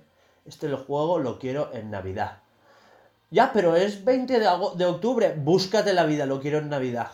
[0.46, 2.40] este juego lo quiero en Navidad.
[3.30, 7.12] Ya, pero es 20 de, octubre, búscate la vida, lo quiero en Navidad.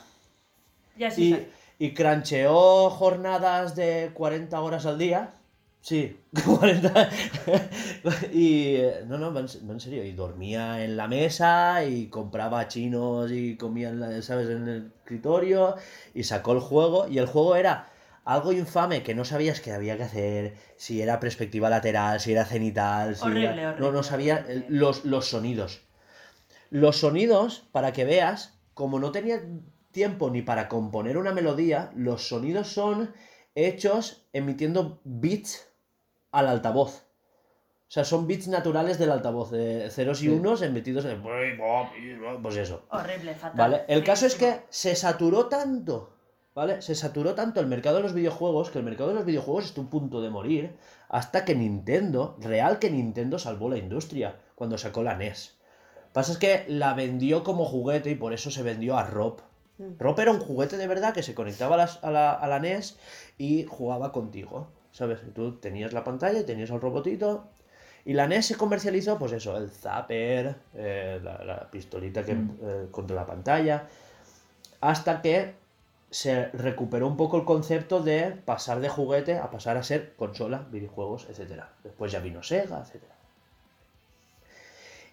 [0.97, 1.47] Y así
[1.79, 5.33] Y, y crancheó jornadas de 40 horas al día.
[5.81, 7.09] Sí, 40.
[8.33, 10.03] y no, no, en, serio.
[10.03, 14.91] Y dormía en la mesa y compraba chinos y comía, en la- ¿sabes?, en el
[15.03, 15.75] escritorio.
[16.15, 17.07] Y sacó el juego.
[17.07, 17.89] Y el juego era
[18.27, 22.45] algo infame que no sabías que había que hacer, si era perspectiva lateral, si era
[22.45, 24.65] cenital, si Horrible, era- horrible, no, no sabía horrible.
[24.67, 25.81] el- los, los sonidos.
[26.69, 29.41] Los sonidos, para que veas, como no tenía
[29.91, 33.13] tiempo ni para componer una melodía, los sonidos son
[33.55, 35.69] hechos emitiendo bits
[36.31, 37.03] al altavoz.
[37.87, 41.23] O sea, son bits naturales del altavoz, de ceros y unos emitidos en...
[42.43, 42.85] Pues eso.
[42.89, 43.57] Horrible, fatal.
[43.57, 43.85] ¿Vale?
[43.87, 46.16] El caso es que se saturó tanto,
[46.57, 46.81] ¿vale?
[46.81, 49.85] Se saturó tanto el mercado de los videojuegos que el mercado de los videojuegos estuvo
[49.85, 50.75] a punto de morir
[51.07, 55.55] hasta que Nintendo, real que Nintendo salvó la industria cuando sacó la NES.
[56.13, 59.39] Pasa es que la vendió como juguete y por eso se vendió a Rob.
[59.77, 59.99] Mm.
[59.99, 62.97] Rob era un juguete de verdad que se conectaba a, la, a la NES
[63.38, 65.19] y jugaba contigo, ¿sabes?
[65.35, 67.45] Tú tenías la pantalla y tenías el robotito.
[68.03, 72.57] Y la NES se comercializó, pues eso, el zapper, eh, la, la pistolita que, Mm.
[72.63, 73.88] eh, contra la pantalla,
[74.81, 75.66] hasta que
[76.09, 80.65] se recuperó un poco el concepto de pasar de juguete a pasar a ser consola,
[80.71, 81.63] videojuegos, etc.
[81.84, 83.03] Después ya vino Sega, etc.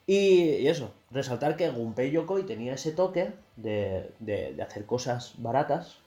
[0.06, 5.98] Y, eso, resaltar que Gunpei Yokoi tenía ese toque de, de- de hacer cosas baratas.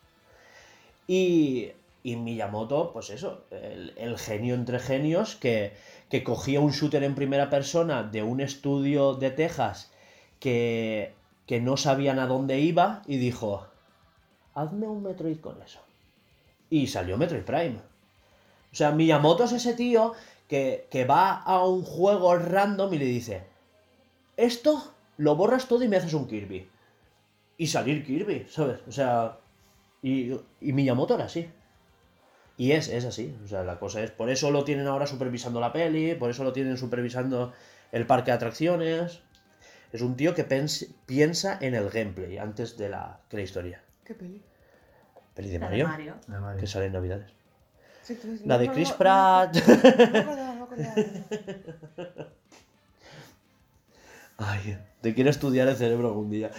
[1.08, 1.72] Y,
[2.04, 5.74] y Miyamoto, pues eso, el, el genio entre genios que,
[6.10, 9.92] que cogía un shooter en primera persona de un estudio de Texas
[10.40, 11.14] que,
[11.46, 13.68] que no sabían a dónde iba y dijo,
[14.58, 15.80] hazme un Metroid con eso.
[16.70, 17.78] Y salió Metroid Prime.
[18.72, 20.14] O sea, Miyamoto es ese tío
[20.48, 23.44] que, que va a un juego random y le dice,
[24.36, 26.68] esto lo borras todo y me haces un Kirby.
[27.58, 28.80] Y salir Kirby, ¿sabes?
[28.88, 29.38] O sea,
[30.02, 30.32] y,
[30.62, 31.50] y Miyamoto era así.
[32.58, 33.36] Y es, es así.
[33.46, 36.44] O sea, la cosa es, por eso lo tienen ahora supervisando la peli, por eso
[36.44, 37.54] lo tienen supervisando
[37.92, 39.22] el parque de atracciones.
[39.94, 40.44] Es un tío que
[41.06, 43.84] piensa en el gameplay antes de la, que la historia.
[44.04, 44.42] ¿Qué peli?
[45.38, 45.88] Peli de Mario,
[46.28, 47.32] de que sale en Navidades.
[48.02, 49.56] Sí, tú dices, La de Chris no, Pratt.
[50.78, 50.94] No.
[54.40, 56.52] Ay, te quiero estudiar el cerebro algún día.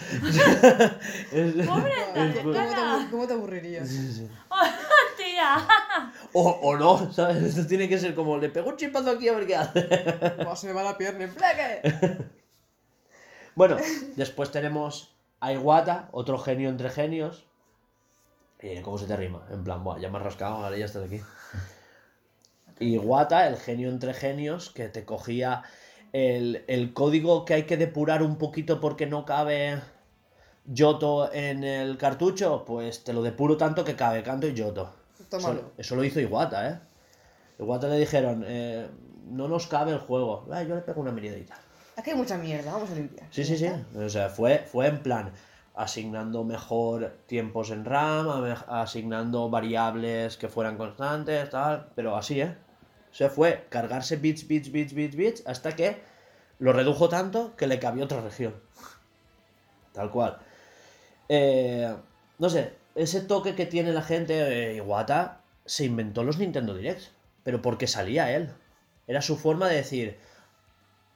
[1.31, 1.93] Es- ¡Pobre
[2.43, 3.89] ¿Cómo te, cómo te aburrirías?
[5.17, 5.57] ¡Tía!
[6.33, 7.43] o, o no, ¿sabes?
[7.43, 9.87] Esto tiene que ser como, le pego un chipazo aquí a ver qué hace.
[10.55, 11.81] Se me va la pierna en plaque.
[13.55, 13.77] Bueno,
[14.15, 17.45] después tenemos a Iwata, otro genio entre genios.
[18.61, 19.45] Eh, ¿Cómo se te rima?
[19.51, 21.21] En plan, buah, ya me has rascado, ahora ya estás aquí.
[22.79, 25.63] Iwata, el genio entre genios, que te cogía
[26.13, 29.79] el, el código que hay que depurar un poquito porque no cabe
[30.65, 34.93] Yoto en el cartucho, pues te lo depuro tanto que cabe Canto y Yoto.
[35.31, 36.79] Eso, eso lo hizo Iwata, ¿eh?
[37.59, 38.87] Iwata le dijeron, eh,
[39.29, 40.47] no nos cabe el juego.
[40.51, 41.57] Ah, yo le pego una miradita.
[41.97, 43.27] Aquí hay mucha mierda, vamos a limpiar.
[43.31, 43.97] Sí, ¿Ya sí, sí.
[43.97, 45.31] O sea, fue, fue en plan
[45.79, 48.27] asignando mejor tiempos en RAM,
[48.67, 52.53] asignando variables que fueran constantes, tal, pero así, ¿eh?
[53.09, 56.01] O sea, fue cargarse bits, bits, bits, bits, bits, hasta que
[56.59, 58.55] lo redujo tanto que le cabía otra región.
[59.93, 60.39] Tal cual.
[61.29, 61.95] Eh,
[62.39, 67.11] no sé, ese toque que tiene la gente, eh, Iwata se inventó los Nintendo Directs,
[67.43, 68.49] pero porque salía él.
[69.07, 70.17] Era su forma de decir,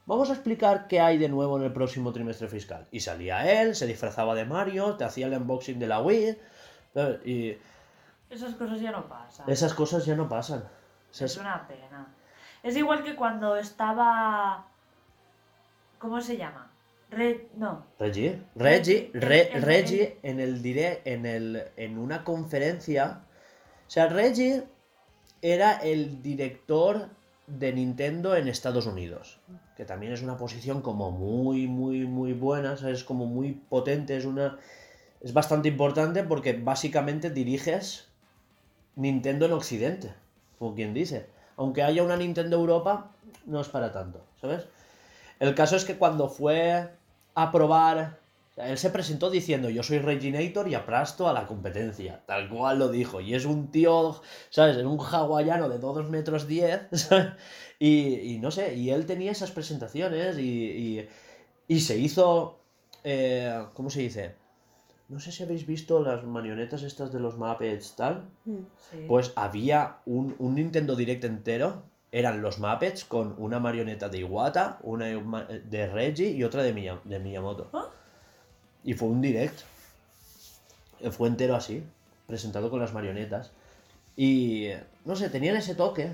[0.05, 2.87] Vamos a explicar qué hay de nuevo en el próximo trimestre fiscal.
[2.91, 6.37] Y salía él, se disfrazaba de Mario, te hacía el unboxing de la Wii.
[7.25, 7.57] Y
[8.29, 9.49] Esas cosas ya no pasan.
[9.49, 10.59] esas cosas ya no pasan.
[10.59, 12.07] O sea, Es una pena.
[12.63, 14.67] Es igual que cuando estaba.
[15.99, 16.69] ¿Cómo se llama?
[17.09, 17.37] Red.
[17.55, 17.85] No.
[17.99, 23.21] Reggie, Reggie, Re- En- en- Reggie en el direct, en el, en una conferencia.
[23.87, 24.63] O sea, Reggie
[25.41, 27.09] era el director
[27.47, 29.39] de Nintendo en Estados Unidos.
[29.75, 32.73] Que también es una posición como muy, muy, muy buena.
[32.73, 34.17] Es como muy potente.
[34.17, 34.57] Es una.
[35.21, 38.07] Es bastante importante porque básicamente diriges
[38.95, 40.13] Nintendo en Occidente.
[40.59, 41.27] Como quien dice.
[41.55, 43.11] Aunque haya una Nintendo Europa,
[43.45, 44.67] no es para tanto, ¿sabes?
[45.39, 46.89] El caso es que cuando fue
[47.35, 48.19] a probar,
[48.57, 52.89] él se presentó diciendo yo soy Reginator y aplasto a la competencia, tal cual lo
[52.89, 53.19] dijo.
[53.21, 54.77] Y es un tío, ¿sabes?
[54.77, 57.33] Es un hawaiano de 2 metros 10, ¿sabes?
[57.79, 60.41] Y, y no sé, y él tenía esas presentaciones y,
[60.99, 61.07] y,
[61.67, 62.59] y se hizo,
[63.03, 64.35] eh, ¿cómo se dice?
[65.09, 68.29] No sé si habéis visto las marionetas estas de los Muppets, tal.
[68.45, 68.57] Mm.
[68.91, 69.05] Sí.
[69.07, 71.83] Pues había un, un Nintendo Direct entero.
[72.11, 77.01] Eran los Muppets con una marioneta de Iwata, una de Reggie y otra de, Miya-
[77.03, 77.69] de Miyamoto.
[77.73, 77.89] ¿Ah?
[78.83, 79.59] Y fue un direct.
[81.11, 81.83] Fue entero así,
[82.27, 83.51] presentado con las marionetas.
[84.15, 84.69] Y
[85.05, 86.13] no sé, tenían ese toque.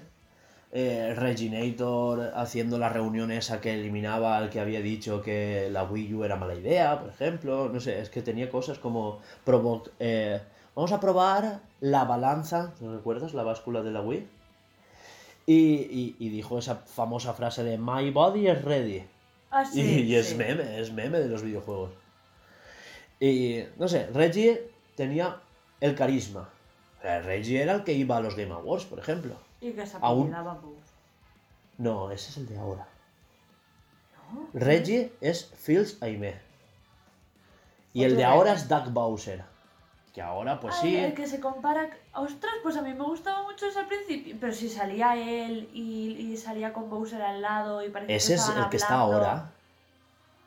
[0.71, 6.13] eh, Reginator haciendo la reunión esa que eliminaba al que había dicho que la Wii
[6.13, 7.69] U era mala idea, por ejemplo.
[7.69, 9.19] No sé, es que tenía cosas como
[9.99, 10.39] eh,
[10.75, 13.33] vamos a probar la balanza, ¿no recuerdas?
[13.33, 14.27] La báscula de la Wii.
[15.45, 19.03] Y, y- y dijo esa famosa frase de My body is ready.
[19.51, 20.35] Ah, sí, y, y es sí.
[20.35, 21.91] meme, es meme de los videojuegos.
[23.19, 25.41] Y no sé, Reggie tenía
[25.81, 26.49] el carisma.
[26.99, 29.35] O sea, Reggie era el que iba a los Game Awards, por ejemplo.
[29.61, 30.33] Y que se Aún-.
[31.77, 32.87] No, ese es el de ahora.
[34.33, 34.47] ¿No?
[34.53, 36.39] Reggie es Fields Aimee.
[37.93, 39.43] Y el de ahora es Doug Bowser.
[40.13, 40.97] Que ahora, pues Ay, sí.
[40.97, 41.89] el que se compara.
[42.13, 44.35] Ostras, pues a mí me gustaba mucho ese al principio.
[44.39, 48.39] Pero si salía él y, y salía con Bowser al lado y parecía Ese que
[48.39, 49.51] es el que está ahora.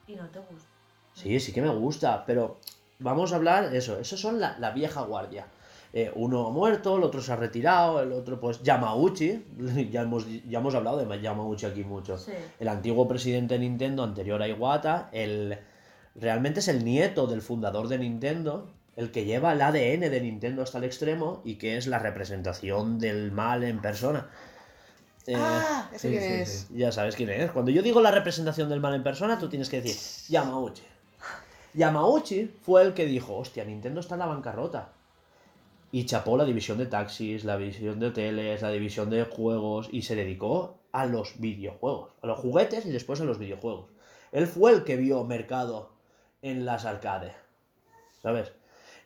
[0.06, 0.71] Y no te gusta.
[1.14, 2.58] Sí, sí que me gusta, pero
[2.98, 3.98] vamos a hablar eso.
[3.98, 5.46] Esos son la, la vieja guardia.
[5.94, 9.44] Eh, uno ha muerto, el otro se ha retirado, el otro pues Yamauchi.
[9.90, 12.16] ya, hemos, ya hemos hablado de Yamauchi aquí mucho.
[12.16, 12.32] Sí.
[12.58, 15.58] El antiguo presidente de Nintendo anterior a Iwata, el
[16.14, 20.62] realmente es el nieto del fundador de Nintendo, el que lleva el ADN de Nintendo
[20.62, 24.28] hasta el extremo y que es la representación del mal en persona.
[25.26, 26.68] Eh, Ah, ese sí, quién sí, es.
[26.70, 27.50] ya sabes quién es.
[27.52, 30.82] Cuando yo digo la representación del mal en persona, tú tienes que decir Yamauchi.
[31.74, 34.92] Yamauchi fue el que dijo, hostia, Nintendo está en la bancarrota.
[35.90, 40.02] Y chapó la división de taxis, la división de hoteles, la división de juegos y
[40.02, 43.90] se dedicó a los videojuegos, a los juguetes y después a los videojuegos.
[44.32, 45.90] Él fue el que vio mercado
[46.40, 47.34] en las arcades,
[48.22, 48.52] ¿sabes?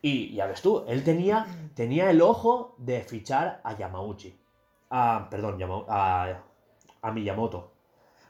[0.02, 4.36] Y ya ves tú, él tenía, tenía el ojo de fichar a Yamauchi.
[4.90, 6.42] A, perdón, a,
[7.02, 7.75] a Miyamoto.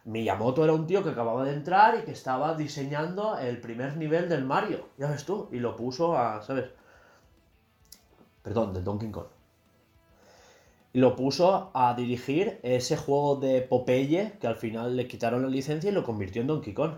[0.06, 4.28] Miyamoto era un tío que acababa de entrar y que estaba diseñando el primer nivel
[4.28, 6.70] del Mario, ya ves tú, y lo puso a, ¿sabes?
[8.42, 9.26] Perdón, del Donkey Kong.
[10.92, 15.48] Y lo puso a dirigir ese juego de Popeye que al final le quitaron la
[15.48, 16.92] licencia y lo convirtió en Donkey Kong.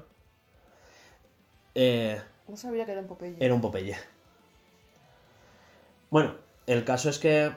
[1.75, 3.37] Eh, No sabía que era un Popeye.
[3.41, 3.97] era un Popeye.
[6.11, 6.35] Bueno,
[6.67, 7.51] el caso es que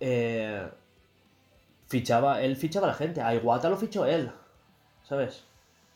[0.00, 0.68] eh,
[1.86, 3.20] fichaba, él fichaba a la gente.
[3.22, 4.30] A Iwata lo fichó él,
[5.08, 5.44] ¿sabes?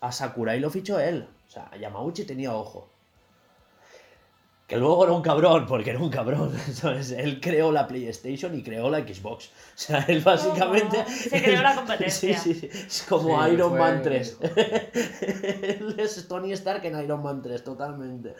[0.00, 1.26] A Sakurai lo fichó él.
[1.48, 2.88] O sea, Yamauchi tenía ojo.
[4.66, 7.10] Que luego era un cabrón, porque era un cabrón, ¿sabes?
[7.10, 9.46] Él creó la PlayStation y creó la Xbox.
[9.48, 11.04] O sea, él básicamente...
[11.06, 12.38] Se creó la competencia.
[12.38, 12.68] Sí, sí, sí.
[12.86, 14.38] Es como Sí, Iron fue- Man 3.
[14.42, 18.34] él es Tony Stark en Iron Man 3, totalmente.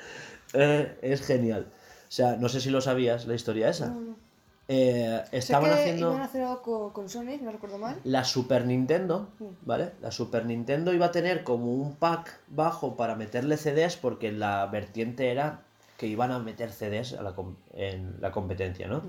[0.53, 1.67] Eh, es genial.
[1.73, 3.89] O sea, no sé si lo sabías, la historia esa.
[3.89, 4.17] No, no.
[4.73, 8.01] Eh, estaban que haciendo iban a hacer algo con, con Sony, no recuerdo mal.
[8.05, 9.29] la Super Nintendo.
[9.63, 9.91] ¿vale?
[10.01, 14.65] La Super Nintendo iba a tener como un pack bajo para meterle CDs porque la
[14.67, 15.63] vertiente era
[15.97, 17.35] que iban a meter CDs a la
[17.75, 19.03] en la competencia, ¿no?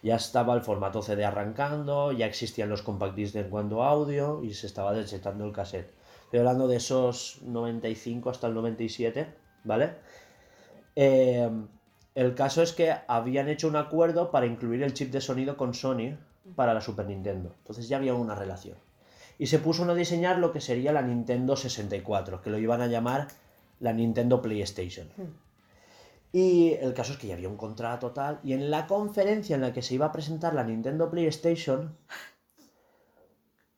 [0.00, 4.44] Ya estaba el formato CD arrancando, ya existían los compact discs en cuanto a audio
[4.44, 5.92] y se estaba desetando el cassette.
[6.22, 9.26] Estoy hablando de esos 95 hasta el 97,
[9.64, 9.90] ¿vale?
[10.94, 11.50] Eh,
[12.14, 15.74] el caso es que habían hecho un acuerdo para incluir el chip de sonido con
[15.74, 16.16] Sony
[16.56, 17.54] para la Super Nintendo.
[17.58, 18.76] Entonces ya había una relación.
[19.38, 22.88] Y se puso a diseñar lo que sería la Nintendo 64, que lo iban a
[22.88, 23.28] llamar
[23.78, 25.08] la Nintendo PlayStation.
[26.32, 28.40] Y el caso es que ya había un contrato tal.
[28.42, 31.96] Y en la conferencia en la que se iba a presentar la Nintendo PlayStation,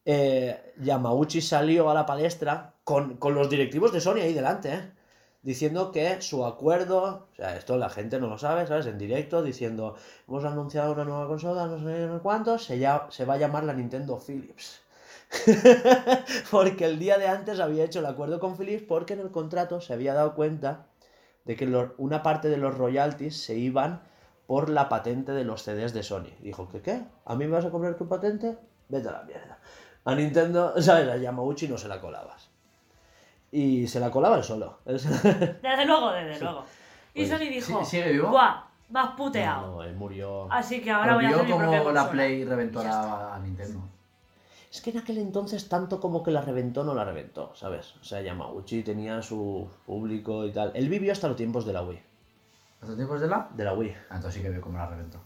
[0.05, 4.91] eh, Yamauchi salió a la palestra con, con los directivos de Sony ahí delante, ¿eh?
[5.43, 8.87] Diciendo que su acuerdo, o sea, esto la gente no lo sabe, ¿sabes?
[8.87, 9.97] En directo, diciendo,
[10.29, 12.79] hemos anunciado una nueva consola, no sé cuántos, se,
[13.11, 14.81] se va a llamar la Nintendo Philips.
[16.51, 19.81] porque el día de antes había hecho el acuerdo con Philips porque en el contrato
[19.81, 20.87] se había dado cuenta
[21.45, 21.67] de que
[21.97, 24.03] una parte de los royalties se iban
[24.47, 26.31] por la patente de los CDs de Sony.
[26.41, 27.03] Dijo, ¿qué qué?
[27.25, 28.59] ¿A mí me vas a cobrar tu patente?
[28.89, 29.59] Vete a la mierda.
[30.05, 31.09] A Nintendo, ¿sabes?
[31.09, 32.52] A Yamauchi no se la colabas.
[33.53, 34.79] Y se la colaba él solo.
[34.87, 35.17] Él se la-
[35.63, 36.65] Desde luego, desde luego.
[37.15, 38.31] Y Sony dijo, ¿sí- sigue vivo?
[38.31, 38.55] ¡guau!
[38.95, 39.67] Has puteado.
[39.77, 40.51] No, él murió.
[40.51, 42.11] Así que ahora voy a vio hacer mi propia como la.
[42.11, 43.81] Play reventó a, a Nintendo.
[44.71, 47.95] Es que en aquel entonces tanto como que la reventó, no la reventó, ¿sabes?
[48.01, 50.73] O sea, Yamauchi tenía su público y tal.
[50.75, 52.01] Él vivió hasta los tiempos de la Wii.
[52.81, 53.49] ¿Estos tiempos de la?
[53.55, 53.91] De la Wii.
[54.11, 55.19] Ah, entonces sí que veo cómo la reventó.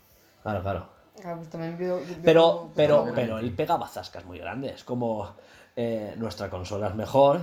[0.42, 0.86] Claro, claro.
[1.24, 4.82] Ah, pues también como- pero, Pero- pero él pegaba zascas muy grandes.
[4.84, 5.28] Como
[5.76, 7.40] eh, nuestra consola es mejor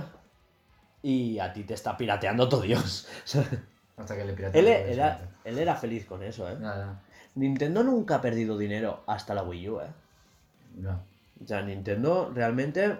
[1.04, 3.06] y a ti te está pirateando todo Dios.
[3.96, 4.60] Hasta que le pirateó.
[4.60, 6.56] él, era, él era feliz con eso, ¿eh?
[6.60, 7.00] Ya.
[7.36, 9.86] Nintendo nunca ha perdido dinero hasta la Wii U, ¿eh?
[10.82, 11.00] ya.
[11.42, 12.96] O sea, Nintendo realmente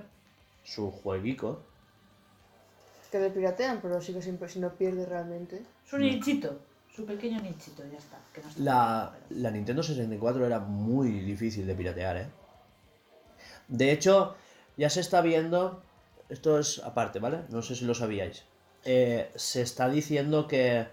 [0.64, 1.62] su jueguico.
[3.10, 5.62] Que le piratean, pero sigue sin, si no pierde realmente.
[5.86, 6.59] Su nichito,
[6.94, 8.18] su pequeño nichito, ya está.
[8.35, 12.26] que no está La, mal, pero- la Nintendo 64 era muy difícil de piratear, ¿eh?
[13.68, 14.36] De hecho,
[14.76, 15.81] ya se está viendo,
[16.28, 17.42] esto es aparte, ¿vale?
[17.51, 18.44] No sé si lo sabíais.
[18.84, 20.86] Eh, se está diciendo que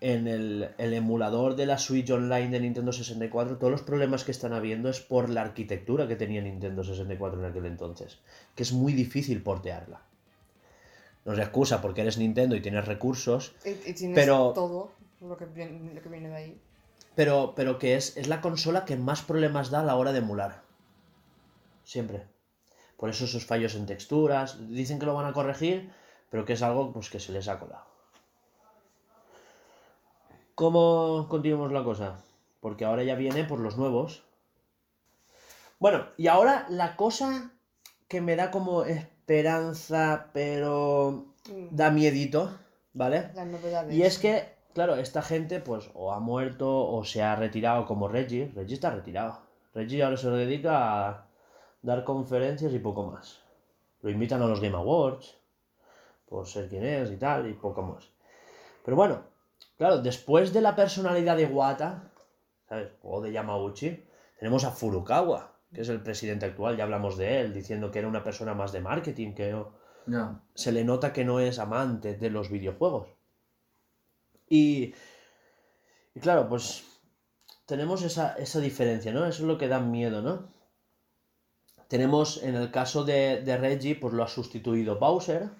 [0.00, 4.32] en el, el emulador de la Switch Online de Nintendo 64, todos los problemas que
[4.32, 8.18] están habiendo es por la arquitectura que tenía Nintendo 64 en aquel entonces,
[8.54, 10.02] que es muy difícil portearla.
[11.24, 15.36] No es excusa porque eres Nintendo y tienes recursos, Y, y tienes Pero- todo lo
[15.38, 16.60] que, viene, lo que viene de ahí.
[17.14, 20.18] pero, pero que es, es la consola que más problemas da a la hora de
[20.18, 20.62] emular.
[21.84, 22.24] Siempre.
[23.04, 24.56] Por eso esos fallos en texturas.
[24.70, 25.92] Dicen que lo van a corregir,
[26.30, 27.84] pero que es algo pues, que se les ha colado.
[30.54, 32.16] ¿Cómo continuamos la cosa?
[32.60, 34.24] Porque ahora ya viene por los nuevos.
[35.78, 37.50] Bueno, y ahora la cosa
[38.08, 42.50] que me da como esperanza, pero Mm, da miedito,
[42.94, 43.30] ¿vale?
[43.34, 43.94] Las novedades.
[43.94, 48.08] Y es que, claro, esta gente pues o ha muerto o se ha retirado como
[48.08, 48.50] Reggie.
[48.54, 49.40] Reggie está retirado.
[49.74, 51.23] Reggie ahora se dedica a
[51.84, 53.40] dar conferencias y poco más.
[54.00, 55.36] Lo invitan a los Game Awards
[56.26, 58.08] por ser quien es y tal y poco más.
[58.84, 59.22] Pero bueno,
[59.76, 62.10] claro, después de la personalidad de Iwata,
[62.68, 62.88] ¿sabes?
[63.02, 64.02] O de Yamauchi,
[64.38, 68.08] tenemos a Furukawa, que es el presidente actual, ya hablamos de él, diciendo que era
[68.08, 69.52] una persona más de marketing, que
[70.06, 73.08] no, se le nota que no es amante de los videojuegos.
[74.48, 74.94] Y,
[76.14, 76.84] y claro, pues
[77.66, 79.26] tenemos esa, esa diferencia, ¿no?
[79.26, 80.53] Eso es lo que da miedo, ¿no?
[81.88, 85.50] Tenemos en el caso de, de Reggie, pues lo ha sustituido Bowser,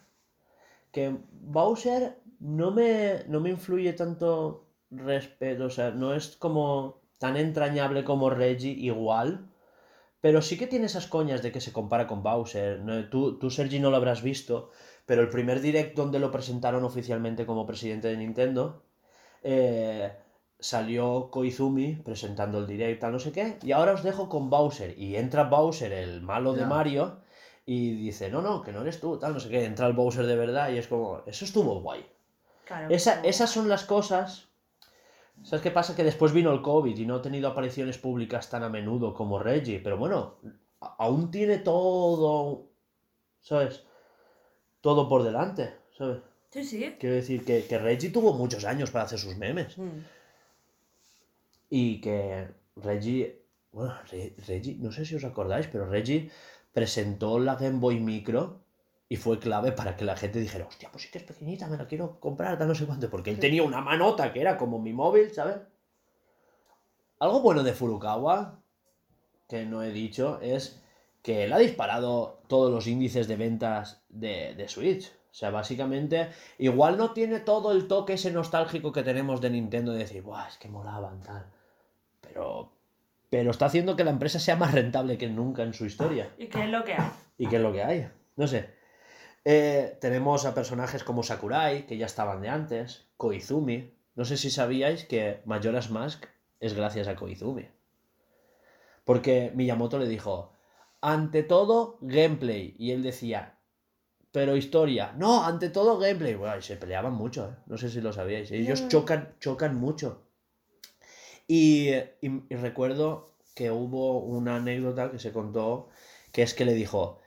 [0.90, 7.36] que Bowser no me, no me influye tanto respeto, o sea, no es como tan
[7.36, 9.51] entrañable como Reggie igual,
[10.20, 12.82] pero sí que tiene esas coñas de que se compara con Bowser.
[13.10, 14.70] Tú, tú, Sergi, no lo habrás visto,
[15.06, 18.84] pero el primer direct donde lo presentaron oficialmente como presidente de Nintendo,
[19.42, 20.12] eh,
[20.65, 24.99] salió Koizumi presentando el direct, tal no sé qué, y ahora os dejo con Bowser.
[24.99, 26.65] Y entra Bowser, el malo de.
[26.66, 27.19] Mario,
[27.66, 29.65] y dice, no, no, que no eres tú, tal, no sé qué.
[29.65, 32.07] Entra el Bowser de verdad y es como, eso estuvo guay.
[32.65, 34.49] Claro, Esa- como- esas son las cosas.
[35.43, 35.95] ¿Sabes qué pasa?
[35.95, 39.39] Que después vino el COVID y no ha tenido apariciones públicas tan a menudo como
[39.39, 39.81] Reggie.
[39.81, 40.36] Pero bueno,
[40.81, 42.69] aún tiene todo.
[43.43, 43.82] ¿Sabes?
[44.81, 45.74] Todo por delante.
[45.99, 46.19] ¿Sabes?
[46.51, 46.97] Sí, sí.
[47.01, 49.77] Quiero decir que, que Reggie tuvo muchos años para hacer sus memes.
[49.77, 49.89] Mm.
[51.76, 53.22] Y que Reggie.
[53.72, 56.30] Bueno, Re- Reggie, no sé si os acordáis, pero Reggie
[56.72, 58.60] presentó la Game Boy Micro
[59.09, 61.76] y fue clave para que la gente dijera, hostia, pues sí que es pequeñita, me
[61.76, 64.78] la quiero comprar, tal no sé cuánto, porque él tenía una manota que era como
[64.78, 65.56] mi móvil, ¿sabes?
[67.18, 68.60] Algo bueno de Furukawa,
[69.48, 70.80] que no he dicho, es
[71.22, 75.06] que él ha disparado todos los índices de ventas de, de Switch.
[75.32, 79.92] O sea, básicamente, igual no tiene todo el toque ese nostálgico que tenemos de Nintendo
[79.92, 81.46] de decir, Buah, es que molaban tal.
[82.28, 82.72] Pero,
[83.30, 86.30] pero está haciendo que la empresa sea más rentable que nunca en su historia.
[86.38, 87.10] ¿Y qué es lo que hay?
[87.38, 88.09] ¿Y qué es lo que hay?
[88.36, 88.70] No sé.
[89.44, 93.92] Eh, tenemos a personajes como Sakurai, que ya estaban de antes, Koizumi.
[94.14, 96.24] No sé si sabíais que Majora's Mask
[96.60, 97.68] es gracias a Koizumi.
[99.05, 100.52] Porque Miyamoto le dijo,
[101.01, 102.74] ante todo, gameplay.
[102.78, 103.59] Y él decía,
[104.32, 105.12] pero historia.
[105.18, 106.34] No, ante todo, gameplay.
[106.34, 107.62] Bueno, y se peleaban mucho, ¿eh?
[107.66, 108.51] No sé si lo sabíais.
[108.51, 108.88] Ellos Mm.
[108.88, 110.22] chocan, chocan mucho.
[111.46, 111.90] Y,
[112.20, 115.88] y- y recuerdo que hubo una anécdota que se contó,
[116.32, 117.20] que es que le dijo,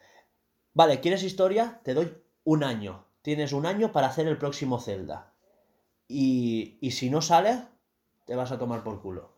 [0.73, 1.79] vale, ¿quieres historia?
[1.83, 2.13] Te doy
[2.43, 3.05] un año.
[3.21, 5.33] Tienes un año para hacer el próximo Zelda.
[6.07, 7.61] Y, y si no sale,
[8.25, 9.33] te vas a tomar por culo.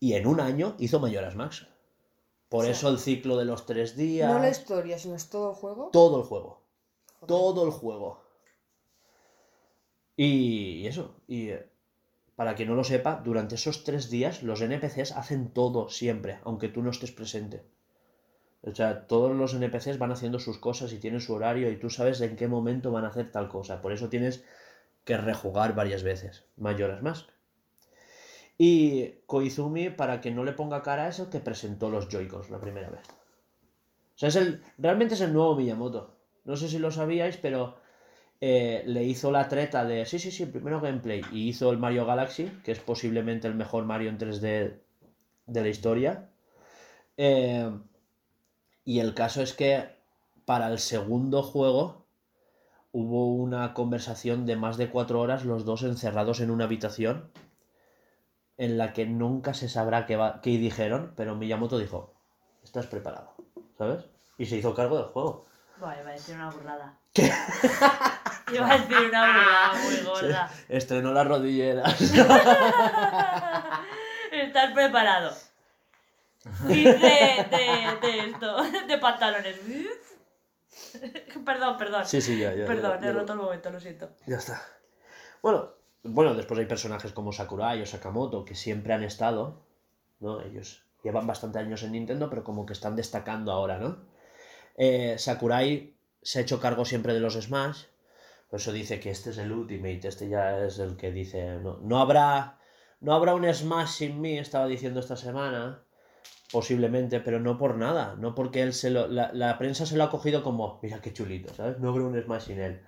[0.00, 1.66] Y en un año hizo Mayoras Max.
[2.48, 4.32] Por O sea, eso el ciclo de los tres días.
[4.32, 5.90] No la historia, sino es todo el juego.
[5.92, 6.62] Todo el juego.
[7.20, 7.26] Joder.
[7.26, 8.22] Todo el juego.
[10.16, 11.14] Y, eso.
[11.28, 11.50] Y
[12.38, 16.68] para quien no lo sepa, durante esos tres días los NPCs hacen todo siempre, aunque
[16.68, 17.64] tú no estés presente.
[18.62, 21.90] O sea, todos los NPCs van haciendo sus cosas y tienen su horario y tú
[21.90, 23.80] sabes en qué momento van a hacer tal cosa.
[23.80, 24.44] Por eso tienes
[25.02, 26.44] que rejugar varias veces.
[26.56, 27.28] Mayoras Mask.
[28.56, 32.60] Y Koizumi, para que no le ponga cara, es el que presentó los Joy-Cons la
[32.60, 33.02] primera vez.
[34.14, 36.14] O sea, es el, realmente es el nuevo Miyamoto.
[36.44, 37.78] No sé si lo sabíais, pero
[38.40, 41.22] eh, le hizo la treta de, sí, sí, sí, primero gameplay.
[41.32, 44.80] Y hizo el Mario Galaxy, que es posiblemente el mejor Mario en 3D
[45.46, 46.30] de la historia.
[47.16, 47.70] Eh,
[48.84, 49.88] y el caso es que
[50.44, 52.06] para el segundo juego
[52.92, 57.30] hubo una conversación de más de cuatro horas, los dos encerrados en una habitación,
[58.56, 62.14] en la que nunca se sabrá qué, qué dijeron, pero Miyamoto dijo,
[62.62, 63.34] estás preparado,
[63.76, 64.04] ¿sabes?
[64.38, 65.44] Y se hizo cargo del juego.
[65.80, 66.98] Bueno, iba a decir una burrada.
[67.14, 70.50] Iba a decir una burrada muy gorda.
[70.68, 72.00] Estrenó las rodilleras.
[74.32, 75.34] Estar preparado.
[76.66, 76.90] fin de,
[77.50, 79.56] de, de esto, de pantalones.
[81.44, 82.06] Perdón, perdón.
[82.06, 82.66] Sí, sí, ya, ya.
[82.66, 83.18] Perdón, ya, he ya.
[83.18, 84.10] roto el momento, lo siento.
[84.26, 84.62] Ya está.
[85.42, 85.70] Bueno,
[86.02, 89.62] bueno, después hay personajes como Sakurai o Sakamoto que siempre han estado,
[90.20, 90.40] ¿no?
[90.40, 93.98] Ellos llevan bastante años en Nintendo, pero como que están destacando ahora, ¿no?
[94.80, 95.92] Eh, Sakurai
[96.22, 97.82] se ha hecho cargo siempre de los Smash,
[98.48, 101.78] por eso dice que este es el Ultimate, este ya es el que dice, no,
[101.82, 102.58] no habrá,
[103.00, 105.82] no habrá un Smash sin mí, estaba diciendo esta semana,
[106.52, 110.04] posiblemente, pero no por nada, no porque él se lo, la, la prensa se lo
[110.04, 111.80] ha cogido como, mira qué chulito, ¿sabes?
[111.80, 112.80] No habrá un Smash sin él.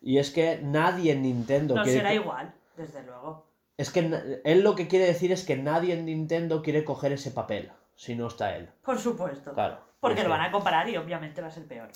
[0.00, 3.46] Y es que nadie en Nintendo No quiere será igual, desde luego.
[3.76, 7.30] Es que él lo que quiere decir es que nadie en Nintendo quiere coger ese
[7.30, 8.70] papel si no está él.
[8.82, 9.52] Por supuesto.
[9.52, 9.87] Claro.
[10.00, 11.90] Porque Es lo van a comparar y obviamente va a ser peor.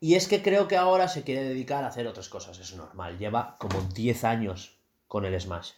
[0.00, 3.18] Y es que creo que ahora se quiere dedicar a hacer otras cosas, es normal.
[3.18, 5.72] Lleva como 10 años con el Smash.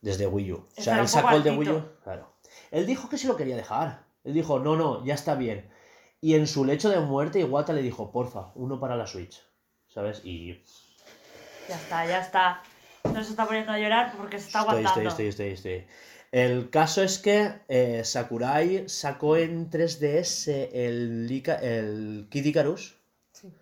[0.00, 0.68] Desde Wii U.
[0.76, 1.88] O sea, él sacó el de Wii U.
[2.02, 2.32] Claro.
[2.70, 4.04] Él dijo que se lo quería dejar.
[4.24, 5.70] Él dijo, no, no, ya está bien.
[6.20, 9.42] Y en su lecho de muerte, Iwata le dijo, porfa, uno para la Switch.
[9.88, 10.22] ¿Sabes?
[10.24, 10.62] Y
[11.68, 12.62] Ya está, ya está.
[13.04, 15.08] No se está poniendo a llorar porque se está Estoy, aguantando.
[15.08, 15.94] estoy, estoy, estoy, estoy.
[16.32, 22.96] El caso es que eh, Sakurai sacó en 3DS el, Ica- el Kid Icarus.
[23.32, 23.52] Sí.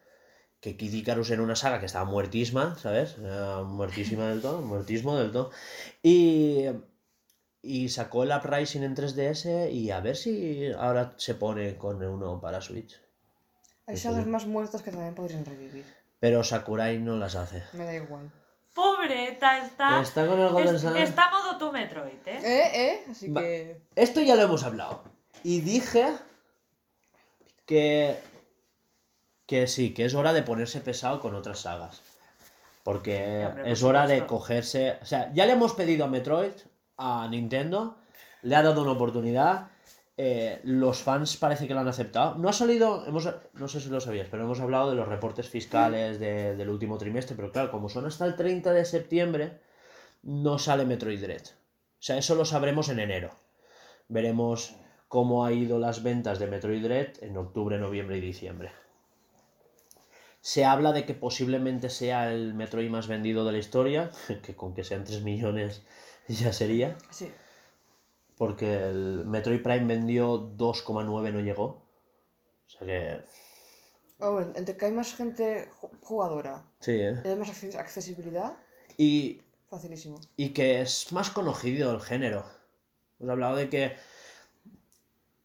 [0.60, 3.16] Que Kid Icarus era una saga que estaba muertísima, ¿sabes?
[3.18, 5.50] Era muertísima del todo, muertismo del todo.
[6.02, 6.66] Y,
[7.62, 12.38] y sacó el Uprising en 3DS y a ver si ahora se pone con uno
[12.40, 13.00] para Switch.
[13.86, 15.86] Hay sagas más muertas que también podrían revivir.
[16.20, 17.62] Pero Sakurai no las hace.
[17.72, 18.30] Me da igual.
[18.78, 20.00] Pobreta, está.
[20.00, 20.96] Está con el Golden es- Sun.
[20.96, 22.40] está modo tu Metroid, ¿eh?
[22.44, 22.70] ¿Eh?
[22.74, 23.04] ¿Eh?
[23.10, 23.80] Así Va- que.
[23.96, 25.02] Esto ya lo hemos hablado.
[25.42, 26.06] Y dije
[27.66, 28.16] que.
[29.46, 32.02] Que sí, que es hora de ponerse pesado con otras sagas.
[32.84, 34.98] Porque es hora de cogerse.
[35.02, 36.52] O sea, ya le hemos pedido a Metroid,
[36.98, 37.96] a Nintendo,
[38.42, 39.68] le ha dado una oportunidad.
[40.20, 42.34] Eh, los fans parece que lo han aceptado.
[42.34, 45.48] No ha salido, hemos, no sé si lo sabías, pero hemos hablado de los reportes
[45.48, 47.36] fiscales de- del último trimestre.
[47.36, 49.60] Pero claro, como son hasta el 30 de septiembre,
[50.22, 51.42] no sale Metroid Dread.
[51.42, 53.30] O sea, eso lo sabremos en enero.
[54.08, 54.74] Veremos
[55.06, 58.70] cómo ha ido las ventas de Metroid Dread en octubre, noviembre y diciembre.
[60.40, 64.10] Se habla de que posiblemente sea el Metroid más vendido de la historia,
[64.42, 65.82] que con que sean 3 millones
[66.28, 67.30] ya sería, Sí.
[68.38, 71.64] Porque el Metroid Prime vendió 2,9 no llegó.
[71.64, 73.20] O sea que...
[74.18, 77.20] Bueno, entre que hay más gente ju- jugadora Sí, ¿eh?
[77.24, 78.56] y hay más acces- accesibilidad,
[78.96, 80.20] Y, facilísimo.
[80.36, 82.44] y que es más conocido el género.
[83.20, 83.96] Hemos hablado de que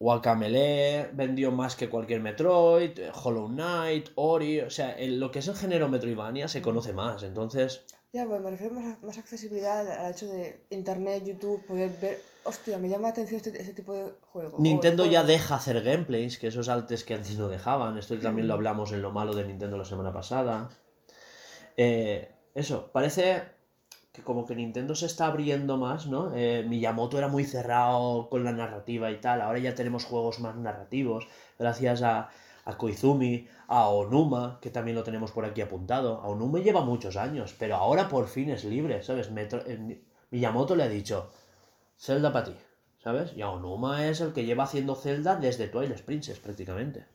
[0.00, 5.48] Guacamele vendió más que cualquier Metroid, Hollow Knight, Ori, o sea, el- lo que es
[5.48, 7.84] el género Metroidvania se conoce más, entonces
[8.14, 12.22] Ya, pues me refiero más, a- más accesibilidad al, hecho de internet, YouTube, poder ver.
[12.44, 14.56] Hostia, me llama la atención este, este tipo de juego.
[14.60, 18.54] Nintendo ya deja hacer gameplays, que esos antes que antes no dejaban, esto también lo
[18.54, 20.70] hablamos en lo malo de Nintendo la semana pasada.
[21.76, 23.42] Eh, eso, parece
[24.12, 26.32] que como que Nintendo se está abriendo más, ¿no?
[26.36, 30.54] Eh, Miyamoto era muy cerrado con la narrativa y tal, ahora ya tenemos juegos más
[30.54, 31.26] narrativos,
[31.58, 32.30] gracias a,
[32.64, 36.20] a Koizumi, a Onuma, que también lo tenemos por aquí apuntado.
[36.22, 39.30] A Onuma lleva muchos años, pero ahora por fin es libre, ¿sabes?
[39.30, 40.00] Metro- eh,
[40.30, 41.30] Miyamoto le ha dicho,
[41.98, 42.54] Zelda para ti,
[43.02, 43.32] ¿sabes?
[43.36, 47.06] Y a Onuma es el que lleva haciendo Zelda desde Twilight Princess, prácticamente.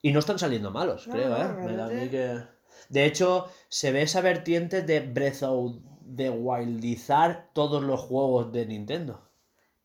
[0.00, 1.48] Y no están saliendo malos, No, creo, ¿eh?
[1.64, 2.58] Me da a mí realmente- que...
[2.88, 5.76] De hecho, se ve esa vertiente de Breath of
[6.16, 9.20] the Wildizar todos los juegos de Nintendo.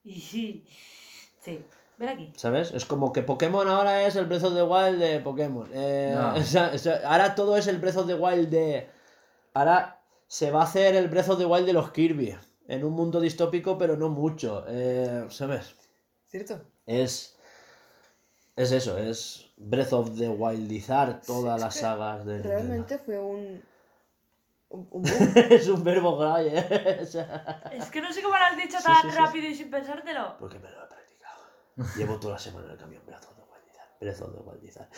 [0.05, 0.65] Sí.
[1.41, 1.59] Sí.
[1.97, 2.33] Ven aquí.
[2.35, 2.71] ¿Sabes?
[2.73, 5.69] Es como que Pokémon ahora es el Breath of the Wild de Pokémon.
[5.73, 6.33] Eh, No.
[6.35, 8.89] o sea, o sea, ahora todo es el Breath of the Wild de.
[9.53, 12.35] Ahora se va a hacer el Breath of the Wild de los Kirby.
[12.67, 14.65] En un mundo distópico, pero no mucho.
[14.67, 15.75] Eh, ¿Sabes?
[16.27, 16.61] ¿Cierto?
[16.85, 17.37] Es.
[18.55, 22.57] Es eso, es Breath of the Wildizar todas las sagas de Nintendo.
[22.57, 23.63] Realmente fue un.
[24.69, 25.03] Un, un boom.
[25.51, 26.99] es un verbo grave, ¿eh?
[27.03, 29.47] O sea, Es que no sé cómo lo has dicho Sí, tan sí, sí, rápido
[29.47, 30.35] y sin pensártelo.
[30.39, 30.93] Porque me lo he.
[31.97, 33.87] Llevo toda la semana en el camión the Wildizar.
[33.99, 34.89] Breath of the Wildizar.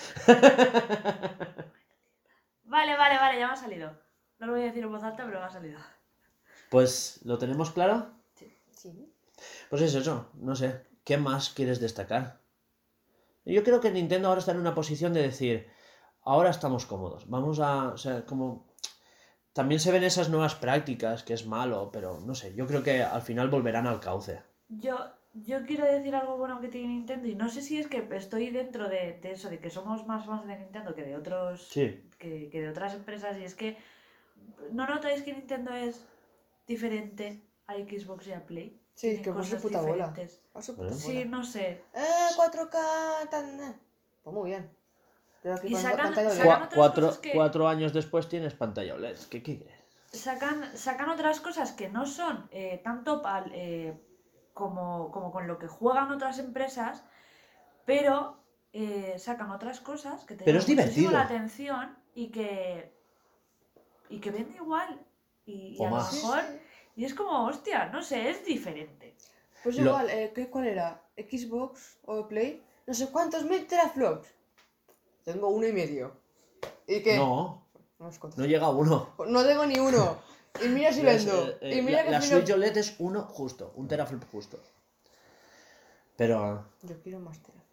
[2.66, 3.98] Vale, vale, vale, ya me ha salido.
[4.40, 5.80] No lo voy a decir en voz alta, pero me ha salido.
[6.70, 8.12] Pues, ¿lo tenemos claro?
[8.34, 9.14] Sí.
[9.70, 10.86] Pues es eso, no sé.
[11.04, 12.40] ¿Qué más quieres destacar?
[13.46, 15.70] Yo creo que Nintendo ahora está en una posición de decir,
[16.24, 18.74] ahora estamos cómodos, vamos a, o sea, como...
[19.54, 23.02] También se ven esas nuevas prácticas, que es malo, pero no sé, yo creo que
[23.04, 24.44] al final volverán al cauce.
[24.68, 24.98] Yo,
[25.44, 28.50] yo quiero decir algo bueno que tiene Nintendo y no sé si es que estoy
[28.52, 32.02] dentro de, de eso, de que somos más fans de Nintendo que de otros Sí,
[32.18, 33.78] que, que de otras empresas y es que
[34.72, 36.06] ¿no notáis que Nintendo es
[36.68, 38.80] diferente a Xbox y a Play?
[38.94, 40.08] Sí, que por su cosas puta bola.
[40.08, 40.42] diferentes.
[40.54, 40.92] A su Bueno.
[40.92, 41.26] puta Sí, bola.
[41.26, 41.82] no sé.
[41.94, 43.60] Eh, 4K, tan...
[43.60, 43.74] eh.
[44.24, 44.70] Pues muy bien.
[45.54, 49.18] Aquí Y sacan- sacan- cuatro, que- cuatro años después tienes pantalla OLED.
[49.30, 49.62] ¿Qué, crees?
[50.12, 53.94] Sacan, sacan otras cosas que no son eh, tanto pal- eh,
[54.66, 57.04] como, como con lo que juegan otras empresas,
[57.86, 58.38] pero
[58.74, 61.12] eh, sacan otras cosas que te Pero llaman es divertido.
[61.12, 62.92] la atención y que,
[64.10, 65.00] y que vende igual.
[65.46, 66.42] Y, a lo mejor.
[66.96, 69.16] Y es como, hostia, no sé, es diferente.
[69.62, 71.02] Pues Lo- igual, eh, ¿qué, ¿cuál era?
[71.18, 72.64] ¿Xbox o Play?
[72.88, 74.28] No sé cuántos mil teraflops.
[75.26, 76.14] Tengo uno y medio.
[76.88, 77.18] ¿Y qué?
[77.18, 77.68] No,
[78.00, 79.10] No, no llega a uno.
[79.28, 80.18] No tengo ni uno.
[80.64, 81.50] Y mira si Es, vendo.
[81.50, 83.88] eh, eh, y mira la, que la si Switch no- OLED es uno justo, un
[83.88, 84.60] teraflop justo.
[86.16, 87.66] Pero, Yo quiero más teraflops.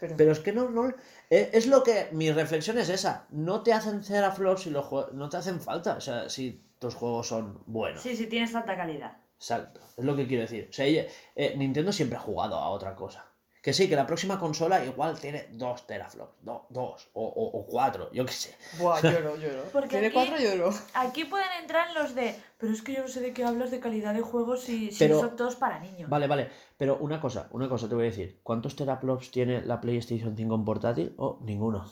[0.00, 0.88] Pero, pero es que no, no
[1.30, 3.26] eh, es lo que mi reflexión es esa.
[3.30, 5.96] No te hacen teraflops si los jue- no te hacen falta.
[5.96, 8.02] O sea, si tus juegos son buenos.
[8.02, 9.16] Sí, sí, tienes tanta calidad.
[9.36, 10.68] Exacto, es lo que quiero decir.
[10.70, 11.06] O sea, ella-
[11.36, 13.26] eh, Nintendo siempre ha jugado a otra cosa.
[13.62, 17.64] Que sí, que la próxima consola igual tiene dos teraflops, do- dos o, o- o
[17.66, 18.56] cuatro, yo qué sé.
[18.78, 19.62] Buah, lloro, lloro.
[19.72, 20.70] Porque Tiene aquí- cuatro, lloro.
[20.94, 23.78] Aquí pueden entrar los de, pero es que yo no sé de qué hablas de
[23.78, 26.10] calidad de juegos si, si Pero- son todos para niños.
[26.10, 28.40] Vale, vale, pero una cosa, una cosa te voy a decir.
[28.42, 31.14] ¿Cuántos teraflops tiene la PlayStation 5 en portátil?
[31.16, 31.88] Oh, ninguno.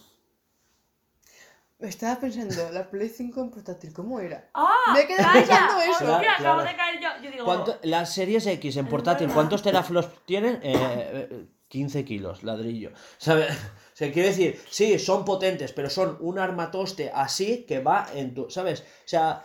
[1.79, 4.51] Me estaba pensando, la Play 5 en portátil, ¿cómo era?
[4.53, 4.93] ¡Ah!
[4.93, 5.47] Me he quedado ¡Calla!
[5.47, 6.05] pensando eso.
[6.21, 7.09] Claro, acabo de caer yo.
[7.23, 9.31] Yo digo, ¿Cuánto- las series X en portátil.
[9.33, 10.57] ¿cuántos teraflops tienen?
[10.57, 12.91] Eh, eh, 15 kilos, ladrillo.
[13.17, 13.57] ¿Sabes?
[13.91, 18.33] O sea, quiero decir, sí, son potentes, pero son un armatoste así que va en
[18.33, 18.49] tu.
[18.49, 18.81] ¿Sabes?
[18.81, 19.43] O sea,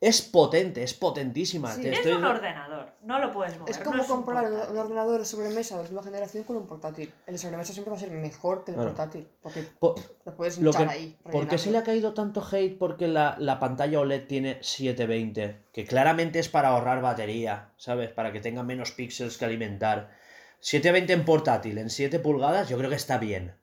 [0.00, 1.72] es potente, es potentísima.
[1.72, 1.82] Sí.
[1.82, 3.70] te es estoy- un ordenador, no lo puedes mover.
[3.70, 7.12] Es no como comprar un, ordenador de sobremesa de última generación con un portátil.
[7.28, 9.28] El de sobremesa siempre va a ser mejor que el portátil.
[9.40, 11.16] Porque Po- lo puedes Lo que- ahí.
[11.30, 12.76] ¿Por qué se le ha caído tanto hate?
[12.76, 18.10] Porque la, la pantalla OLED tiene 720, que claramente es para ahorrar batería, ¿sabes?
[18.10, 20.25] Para que tenga menos píxeles que alimentar.
[20.66, 23.54] 720 en portátil, en 7 pulgadas, yo creo que está bien.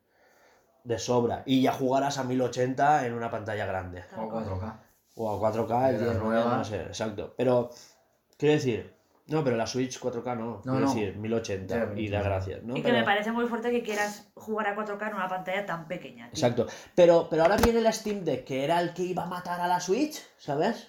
[0.86, 1.44] De sobra.
[1.46, 4.06] Y ya jugarás a 1080 en una pantalla grande.
[4.16, 4.80] O 4K.
[5.16, 6.58] O a 4K, el 10, nuevas.
[6.58, 7.34] no sé, exacto.
[7.36, 7.72] Pero,
[8.38, 8.94] quiero decir,
[9.28, 10.62] no, pero la Switch 4K no.
[10.62, 10.88] quiero no.
[10.94, 12.24] decir, 1080 Ya, y da 1080.
[12.24, 12.72] gracias, ¿no?
[12.78, 15.66] y que Pero- me parece muy fuerte que quieras jugar a 4K en una pantalla
[15.66, 16.30] tan pequeña.
[16.30, 16.34] tío.
[16.36, 16.68] Exacto.
[16.96, 19.68] Pero, pero ahora viene la Steam Deck, que era el que iba a matar a
[19.68, 20.88] la Switch, ¿sabes?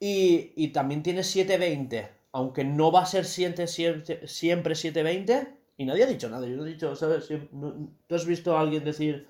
[0.00, 5.58] Y, y también tiene 720, aunque no va a ser siempre, siempre, siempre 720.
[5.76, 6.46] Y nadie ha dicho nada.
[6.46, 7.28] Yo no he dicho, ¿sabes?
[7.52, 9.28] No- ¿Tú has visto a alguien decir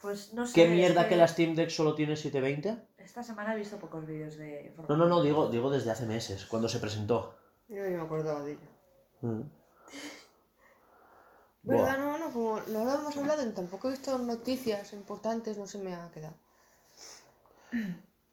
[0.00, 0.54] Pues no sé.
[0.54, 2.76] qué mierda que que la Steam Deck solo tiene 720?
[2.98, 6.46] Esta semana he visto pocos vídeos de No, no, no, digo, digo desde hace meses,
[6.46, 7.34] cuando se presentó.
[7.68, 8.60] Yo ni me acordaba de ello.
[9.22, 9.42] Mm.
[11.62, 11.98] ¿Verdad?
[11.98, 15.78] No, no, como no lo hemos hablado y tampoco he visto noticias importantes, no se
[15.78, 16.34] me ha quedado.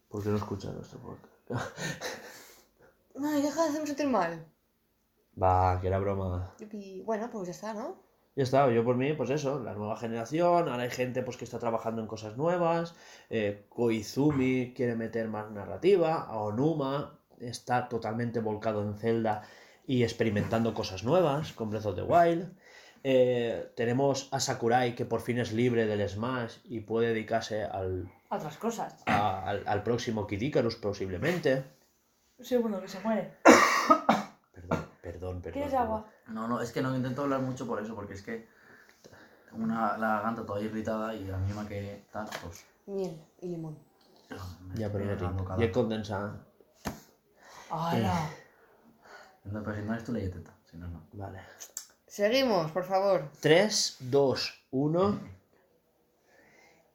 [0.09, 1.49] ¿Por qué no escuchas nuestro podcast?
[3.23, 4.45] Ay, deja de hacerme sentir mal.
[5.41, 6.53] Va, que era broma.
[6.71, 8.03] Y bueno, pues ya está, ¿no?
[8.35, 11.45] Ya está, yo por mí, pues eso, la nueva generación, ahora hay gente pues que
[11.45, 12.93] está trabajando en cosas nuevas,
[13.29, 19.43] eh, Koizumi quiere meter más narrativa, Aonuma está totalmente volcado en Zelda
[19.87, 22.51] y experimentando cosas nuevas con Breath of the Wild,
[23.05, 28.11] eh, tenemos a Sakurai que por fin es libre del Smash y puede dedicarse al,
[28.29, 29.01] Otras cosas.
[29.05, 31.63] a- al, al próximo Kid Icarus posiblemente.
[32.41, 33.37] Seguro que se muere.
[34.53, 35.41] Perdón, perdón, perdón.
[35.41, 35.85] ¿Quieres perdón.
[35.87, 36.05] agua?
[36.27, 38.47] No, no, es que no intento hablar mucho por eso, porque es que
[39.49, 42.65] tengo una, la garganta toda irritada y a mí me que tal, pues.
[42.87, 43.77] Miel y limón.
[44.75, 45.47] Ya, pero no dejando te...
[45.49, 46.45] cada- Y es condensada.
[47.69, 48.29] ¡Hala!
[49.45, 51.01] No, pero si no eres tú leyeteta, si no, no.
[51.13, 51.39] Vale.
[52.07, 53.29] Seguimos, por favor.
[53.41, 55.19] 3, 2, 1.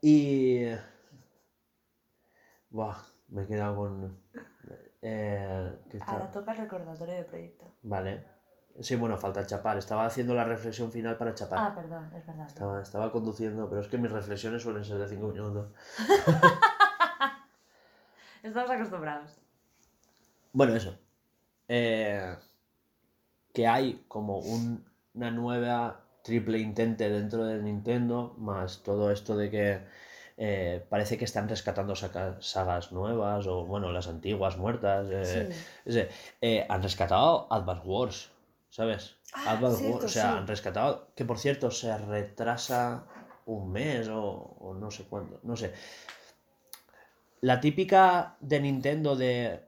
[0.03, 0.67] Y.
[2.71, 2.97] Buah,
[3.29, 4.20] me he quedado con.
[5.03, 5.79] Eh.
[6.07, 7.73] Ahora toca el recordatorio de proyecto.
[7.83, 8.25] Vale.
[8.81, 9.79] Sí, bueno, falta chapar.
[9.79, 11.59] Estaba haciendo la reflexión final para chapar.
[11.61, 12.47] Ah, perdón, es verdad.
[12.47, 15.73] Estaba, estaba conduciendo, pero es que mis reflexiones suelen ser de 5 minutos.
[18.43, 19.39] Estamos acostumbrados.
[20.53, 20.99] Bueno, eso.
[21.69, 22.37] Eh,
[23.53, 29.51] que hay como un- una nueva triple intente dentro de Nintendo, más todo esto de
[29.51, 29.81] que
[30.43, 35.07] eh, parece que están rescatando sagas nuevas o, bueno, las antiguas muertas.
[35.11, 35.53] eh,
[35.87, 36.01] Sí.
[36.41, 38.31] eh, han rescatado Advance Wars,
[38.71, 39.17] ¿sabes?
[39.35, 40.39] Ah, Advance cierto, Wars, o sea, sí.
[40.39, 43.05] han rescatado, que por cierto se retrasa
[43.45, 44.23] un mes o,
[44.61, 45.75] o no sé cuándo, no sé.
[47.43, 49.61] La típica de Nintendo de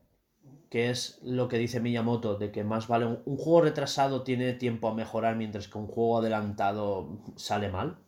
[0.71, 4.55] que es lo que dice Miyamoto, de que más vale un, un juego retrasado tiene
[4.55, 7.99] tiempo a mejorar mientras que un juego adelantado sale mal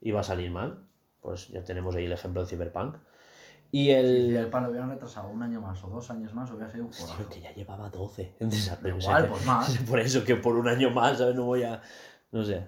[0.00, 0.86] y va a salir mal.
[1.20, 2.96] Pues ya tenemos ahí el ejemplo de Cyberpunk.
[3.72, 4.36] Y el...
[4.36, 6.90] el pan lo hubieran retrasado un año más o dos años más, hubiera sido un
[6.90, 7.28] Tío, juegazo.
[7.28, 8.96] que ya llevaba 12 en desarrollo.
[8.96, 9.78] Igual, pues más.
[9.88, 11.36] Por eso que por un año más, ¿sabes?
[11.36, 11.80] No voy a.
[12.32, 12.66] No sé.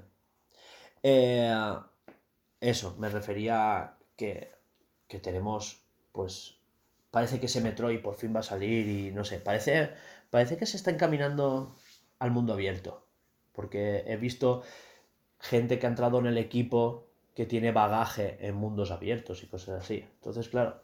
[1.02, 1.52] Eh,
[2.60, 4.52] eso, me refería que,
[5.08, 6.58] que tenemos, pues.
[7.10, 9.38] Parece que ese Metroid por fin va a salir y no sé.
[9.38, 9.90] Parece,
[10.30, 11.74] parece que se está encaminando
[12.20, 13.06] al mundo abierto.
[13.52, 14.62] Porque he visto
[15.38, 19.80] gente que ha entrado en el equipo que tiene bagaje en mundos abiertos y cosas
[19.82, 20.04] así.
[20.16, 20.82] Entonces, claro.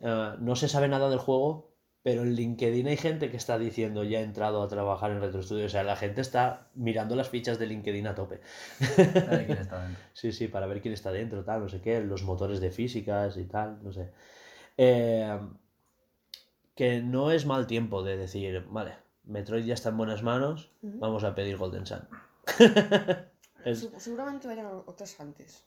[0.00, 4.02] eh, no se sabe nada del juego, pero en LinkedIn hay gente que está diciendo
[4.04, 5.66] ya he entrado a trabajar en Retro Studio.
[5.66, 8.40] O sea, la gente está mirando las fichas de LinkedIn a tope.
[8.80, 10.02] A ver quién está dentro.
[10.12, 13.36] Sí, sí, para ver quién está dentro, tal, no sé qué, los motores de físicas
[13.36, 14.10] y tal, no sé.
[14.76, 15.38] Eh,
[16.74, 18.94] que no es mal tiempo de decir, vale,
[19.24, 22.08] Metroid ya está en buenas manos, vamos a pedir Golden Sun.
[23.64, 25.64] Es- Seguramente vayan otras antes.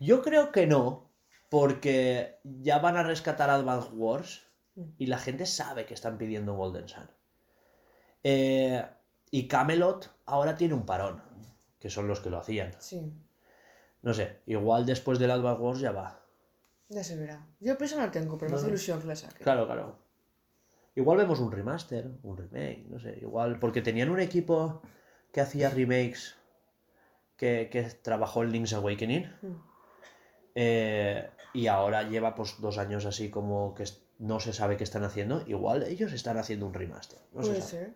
[0.00, 1.10] Yo creo que no,
[1.50, 4.46] porque ya van a rescatar Advance Wars
[4.98, 7.08] y la gente sabe que están pidiendo Golden Sun.
[8.24, 8.84] Eh,
[9.30, 11.22] y Camelot ahora tiene un parón,
[11.78, 12.72] que son los que lo hacían.
[12.78, 13.12] Sí,
[14.02, 16.18] No sé, igual después del Advance Wars ya va.
[16.88, 17.46] ya se verá.
[17.60, 18.70] Yo prisa no tengo, pero me hace No.
[18.70, 19.42] ilusión que la saquen.
[19.42, 19.98] Claro, claro.
[20.94, 24.82] Igual vemos un remaster, un remake, no sé, igual, porque tenían un equipo
[25.32, 26.34] que hacía remakes
[27.42, 29.56] que, que trabajó en Link's Awakening Mm.
[30.54, 33.82] eh, y ahora lleva pues dos años así como que
[34.20, 35.42] no se sabe qué están haciendo.
[35.48, 37.70] Igual ellos están haciendo un remaster, no se Puede sabe.
[37.70, 37.94] ser.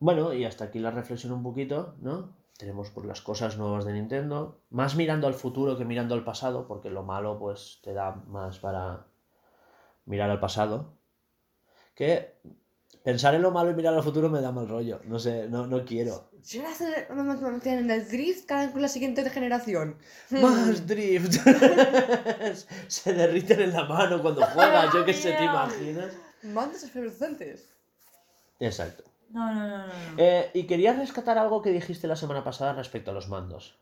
[0.00, 2.36] Bueno, y hasta aquí la reflexión un poquito, ¿no?
[2.58, 6.66] Tenemos por las cosas nuevas de Nintendo, más mirando al futuro que mirando al pasado,
[6.68, 9.06] porque lo malo pues te da más para
[10.04, 10.92] mirar al pasado.
[11.94, 12.34] Que
[13.02, 15.66] pensar en lo malo y mirar al futuro me da mal rollo, no sé, no,
[15.66, 16.30] no quiero.
[16.42, 19.96] Si ahora en el drift, cada con la siguiente generación.
[20.30, 21.34] Más drift.
[22.88, 26.12] Se derriten en la mano cuando juegas, yo qué sé, ¿te imaginas?
[26.42, 27.68] Mandos efervescentes.
[28.58, 29.04] Exacto.
[29.30, 29.86] No, no, no, no.
[29.86, 29.92] no.
[30.18, 33.78] Eh, y quería rescatar algo que dijiste la semana pasada respecto a los mandos.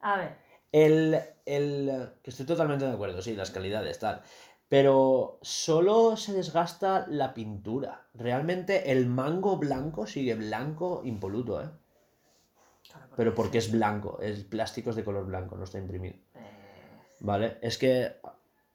[0.00, 0.36] A ver.
[0.72, 4.22] El, el- que estoy totalmente de acuerdo, sí, las calidades, tal.
[4.70, 8.06] Pero solo se desgasta la pintura.
[8.14, 11.68] Realmente el mango blanco sigue blanco impoluto, ¿eh?
[13.16, 16.14] Pero porque es blanco, el plástico es de color blanco, no está imprimido.
[17.18, 17.58] ¿Vale?
[17.62, 18.14] Es que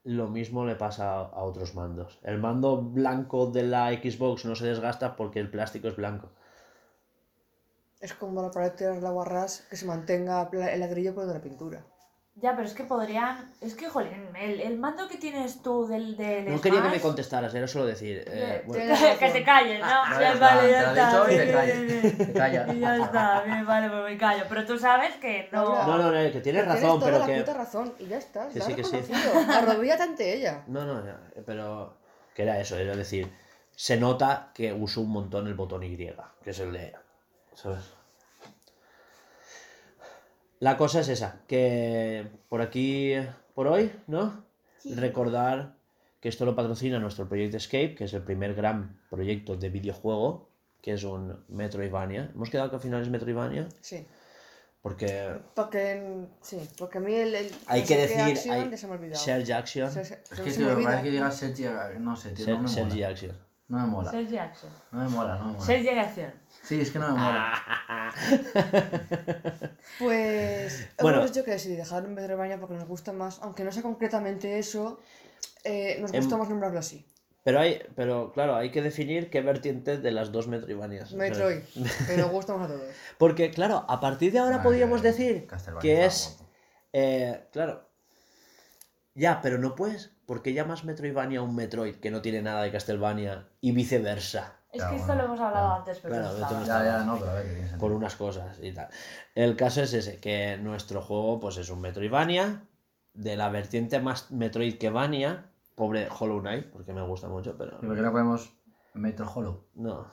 [0.04, 2.20] lo mismo le pasa a, otros mandos.
[2.22, 6.28] El mando blanco de la Xbox no se desgasta porque el plástico es blanco.
[8.00, 11.40] Es como la pared de la guarras que se mantenga el ladrillo por de la
[11.40, 11.86] pintura.
[12.38, 13.50] Ya, pero es que podrían.
[13.62, 16.18] Es que, jolín, el, el mando que tienes tú del.
[16.18, 18.24] del No quería que me Smash- contestaras, era solo decir.
[18.26, 18.84] eh, bueno.
[18.94, 19.86] Tienes que te calles, ¿no?
[19.88, 21.40] Ah, ya ya vale, está, ya te lo he está.
[21.40, 22.16] dicho y te callas.
[22.26, 22.78] Te callas.
[22.78, 24.44] Ya está, bien, vale, pues me callo.
[24.50, 25.64] Pero tú sabes que no.
[25.86, 27.40] No, no, no, que tienes razón, Tienes toda pero la que.
[27.40, 28.48] puta razón y ya está.
[28.50, 29.00] Que sí, que sí.
[29.54, 30.62] Arrodíllate ante ella.
[30.66, 31.14] No, no, no,
[31.46, 31.96] pero.
[32.34, 33.32] Que era eso, era decir.
[33.74, 36.92] Se nota que uso un montón el botón Y, que es el de.
[37.54, 37.95] ¿Sabes?
[40.60, 43.12] La cosa es esa, que por aquí,
[43.54, 44.44] por hoy, ¿no?
[44.84, 45.74] Recordar
[46.20, 50.48] que esto lo patrocina nuestro proyecto Escape, que es el primer gran proyecto de videojuego,
[50.80, 52.30] que es un Metroidvania.
[52.34, 54.06] Hemos quedado que al final es Metroidvania, Sí.
[54.80, 57.34] porque Porque, sí, porque a mí el.
[57.34, 58.20] el hay que decir.
[58.20, 59.20] acción hay ya se me ha olvidado.
[59.20, 59.90] Serge Action.
[59.90, 60.84] Se- se- Es se que, me tío, me olvida.
[60.88, 61.64] parece que digas Sergi,
[61.98, 63.04] no sé, tío, no me Serge.
[63.04, 63.45] Action.
[63.68, 64.10] No me mola.
[64.12, 64.72] Sergi Action.
[64.92, 65.64] No me mola, no me mola.
[65.64, 66.32] Sergi Acción.
[66.62, 67.52] Sí, es que no me mola.
[69.98, 71.18] Pues Bueno.
[71.18, 74.58] hemos dicho que sí, dejar en Metroidvania porque nos gusta más, aunque no sea concretamente
[74.58, 75.00] eso,
[75.64, 77.06] eh, nos Em- gusta más nombrarlo así.
[77.44, 81.12] Pero hay, pero claro, hay que definir qué vertiente de las dos Metroidvanias.
[81.12, 81.60] Metroid,
[82.06, 82.88] que nos gusta más a todos.
[83.18, 85.46] Porque, claro, a partir de ahora Vale, podríamos decir
[85.80, 86.38] que es.
[86.92, 87.88] eh, claro.
[89.14, 90.10] Ya, pero no puedes.
[90.26, 94.56] Porque llamas Metroidvania a un Metroid que no tiene nada de Castlevania y viceversa?
[94.72, 96.66] Es que esto lo hemos hablado antes, pero Claro, no.
[96.66, 98.88] Ya, ya, no, pero a ver, por unas cosas y tal.
[99.34, 102.62] El caso es ese, que nuestro juego pues es un Metroidvania
[103.14, 107.78] de la vertiente más Metroid que Vania, pobre Hollow Knight, porque me gusta mucho, pero
[107.80, 108.52] ¿Y por qué no ponemos
[108.94, 109.66] Metro Hollow?
[109.74, 110.06] no.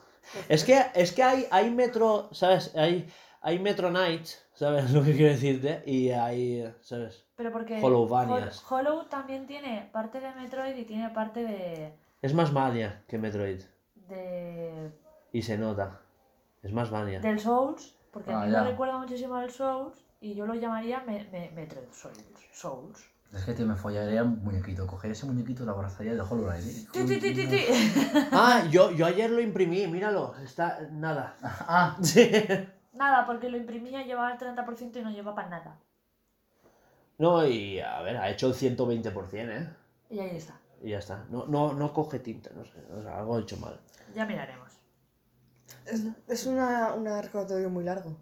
[0.47, 2.73] Es que, es que hay, hay Metro, ¿sabes?
[2.75, 3.11] Hay,
[3.41, 5.83] hay Metro Knights, ¿sabes lo que quiero decirte?
[5.85, 7.22] Y hay, ¿sabes?
[7.35, 8.63] Pero porque Hollowvanias.
[8.69, 11.93] Hol- Hollow también tiene parte de Metroid y tiene parte de.
[12.21, 13.61] Es más Vania que Metroid.
[14.07, 14.91] de
[15.31, 15.99] Y se nota.
[16.61, 17.19] Es más Vania.
[17.19, 18.61] del Souls, porque a mí ya.
[18.63, 22.23] me recuerda muchísimo al Souls y yo lo llamaría me- me- Metroid Souls.
[22.53, 23.03] Souls.
[23.33, 24.85] Es que te me follaría un muñequito.
[24.85, 26.63] Cogería ese muñequito y lo abrazaría de Hollow Knight.
[26.67, 26.85] ¿eh?
[26.93, 27.61] Ti, ti, ti, ti, ti.
[28.31, 30.35] Ah, yo, yo ayer lo imprimí, míralo.
[30.43, 31.35] Está nada.
[31.41, 32.29] Ah, Sí.
[32.93, 35.75] Nada, porque lo imprimía, llevaba el 30% y no llevaba nada.
[37.23, 39.69] No, y a ver, ha hecho el 120%, ¿eh?
[40.09, 40.59] Y ahí está.
[40.81, 41.25] Y ya está.
[41.29, 42.73] No, no, no coge tinta, no sé.
[42.93, 43.79] o sea, algo ha hecho mal.
[44.13, 44.73] Ya miraremos.
[45.85, 48.17] Es, es una, una recordatorio muy largo.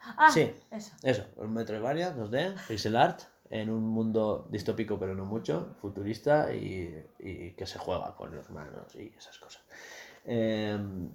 [0.00, 0.50] Ah, Sí.
[0.70, 0.92] eso.
[1.02, 3.20] Eso, un Metroidvania 2D, pixel art,
[3.50, 8.48] en un mundo distópico pero no mucho, futurista y, y que se juega con los
[8.48, 9.62] manos y esas cosas.
[10.24, 11.10] Em,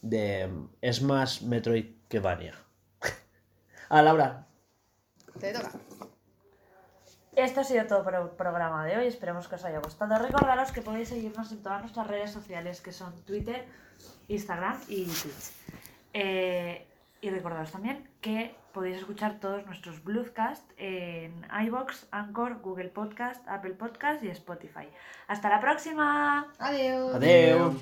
[0.00, 0.50] de,
[0.80, 2.54] es más Metroid que Vania.
[3.88, 4.48] ah, Laura.
[5.40, 5.70] Te toca.
[7.34, 9.06] Esto ha sido todo por el programa de hoy.
[9.06, 10.18] Esperemos que os haya gustado.
[10.18, 13.64] Recordaros que podéis seguirnos en todas nuestras redes sociales, que son Twitter,
[14.28, 15.52] Instagram y Twitch.
[16.12, 16.86] Eh,
[17.22, 23.74] y recordaros también que podéis escuchar todos nuestros Bluescast en iBox, Anchor, Google Podcast, Apple
[23.74, 24.88] Podcast y Spotify.
[25.28, 26.52] ¡Hasta la próxima!
[26.58, 27.14] Adiós.
[27.14, 27.80] Adeu.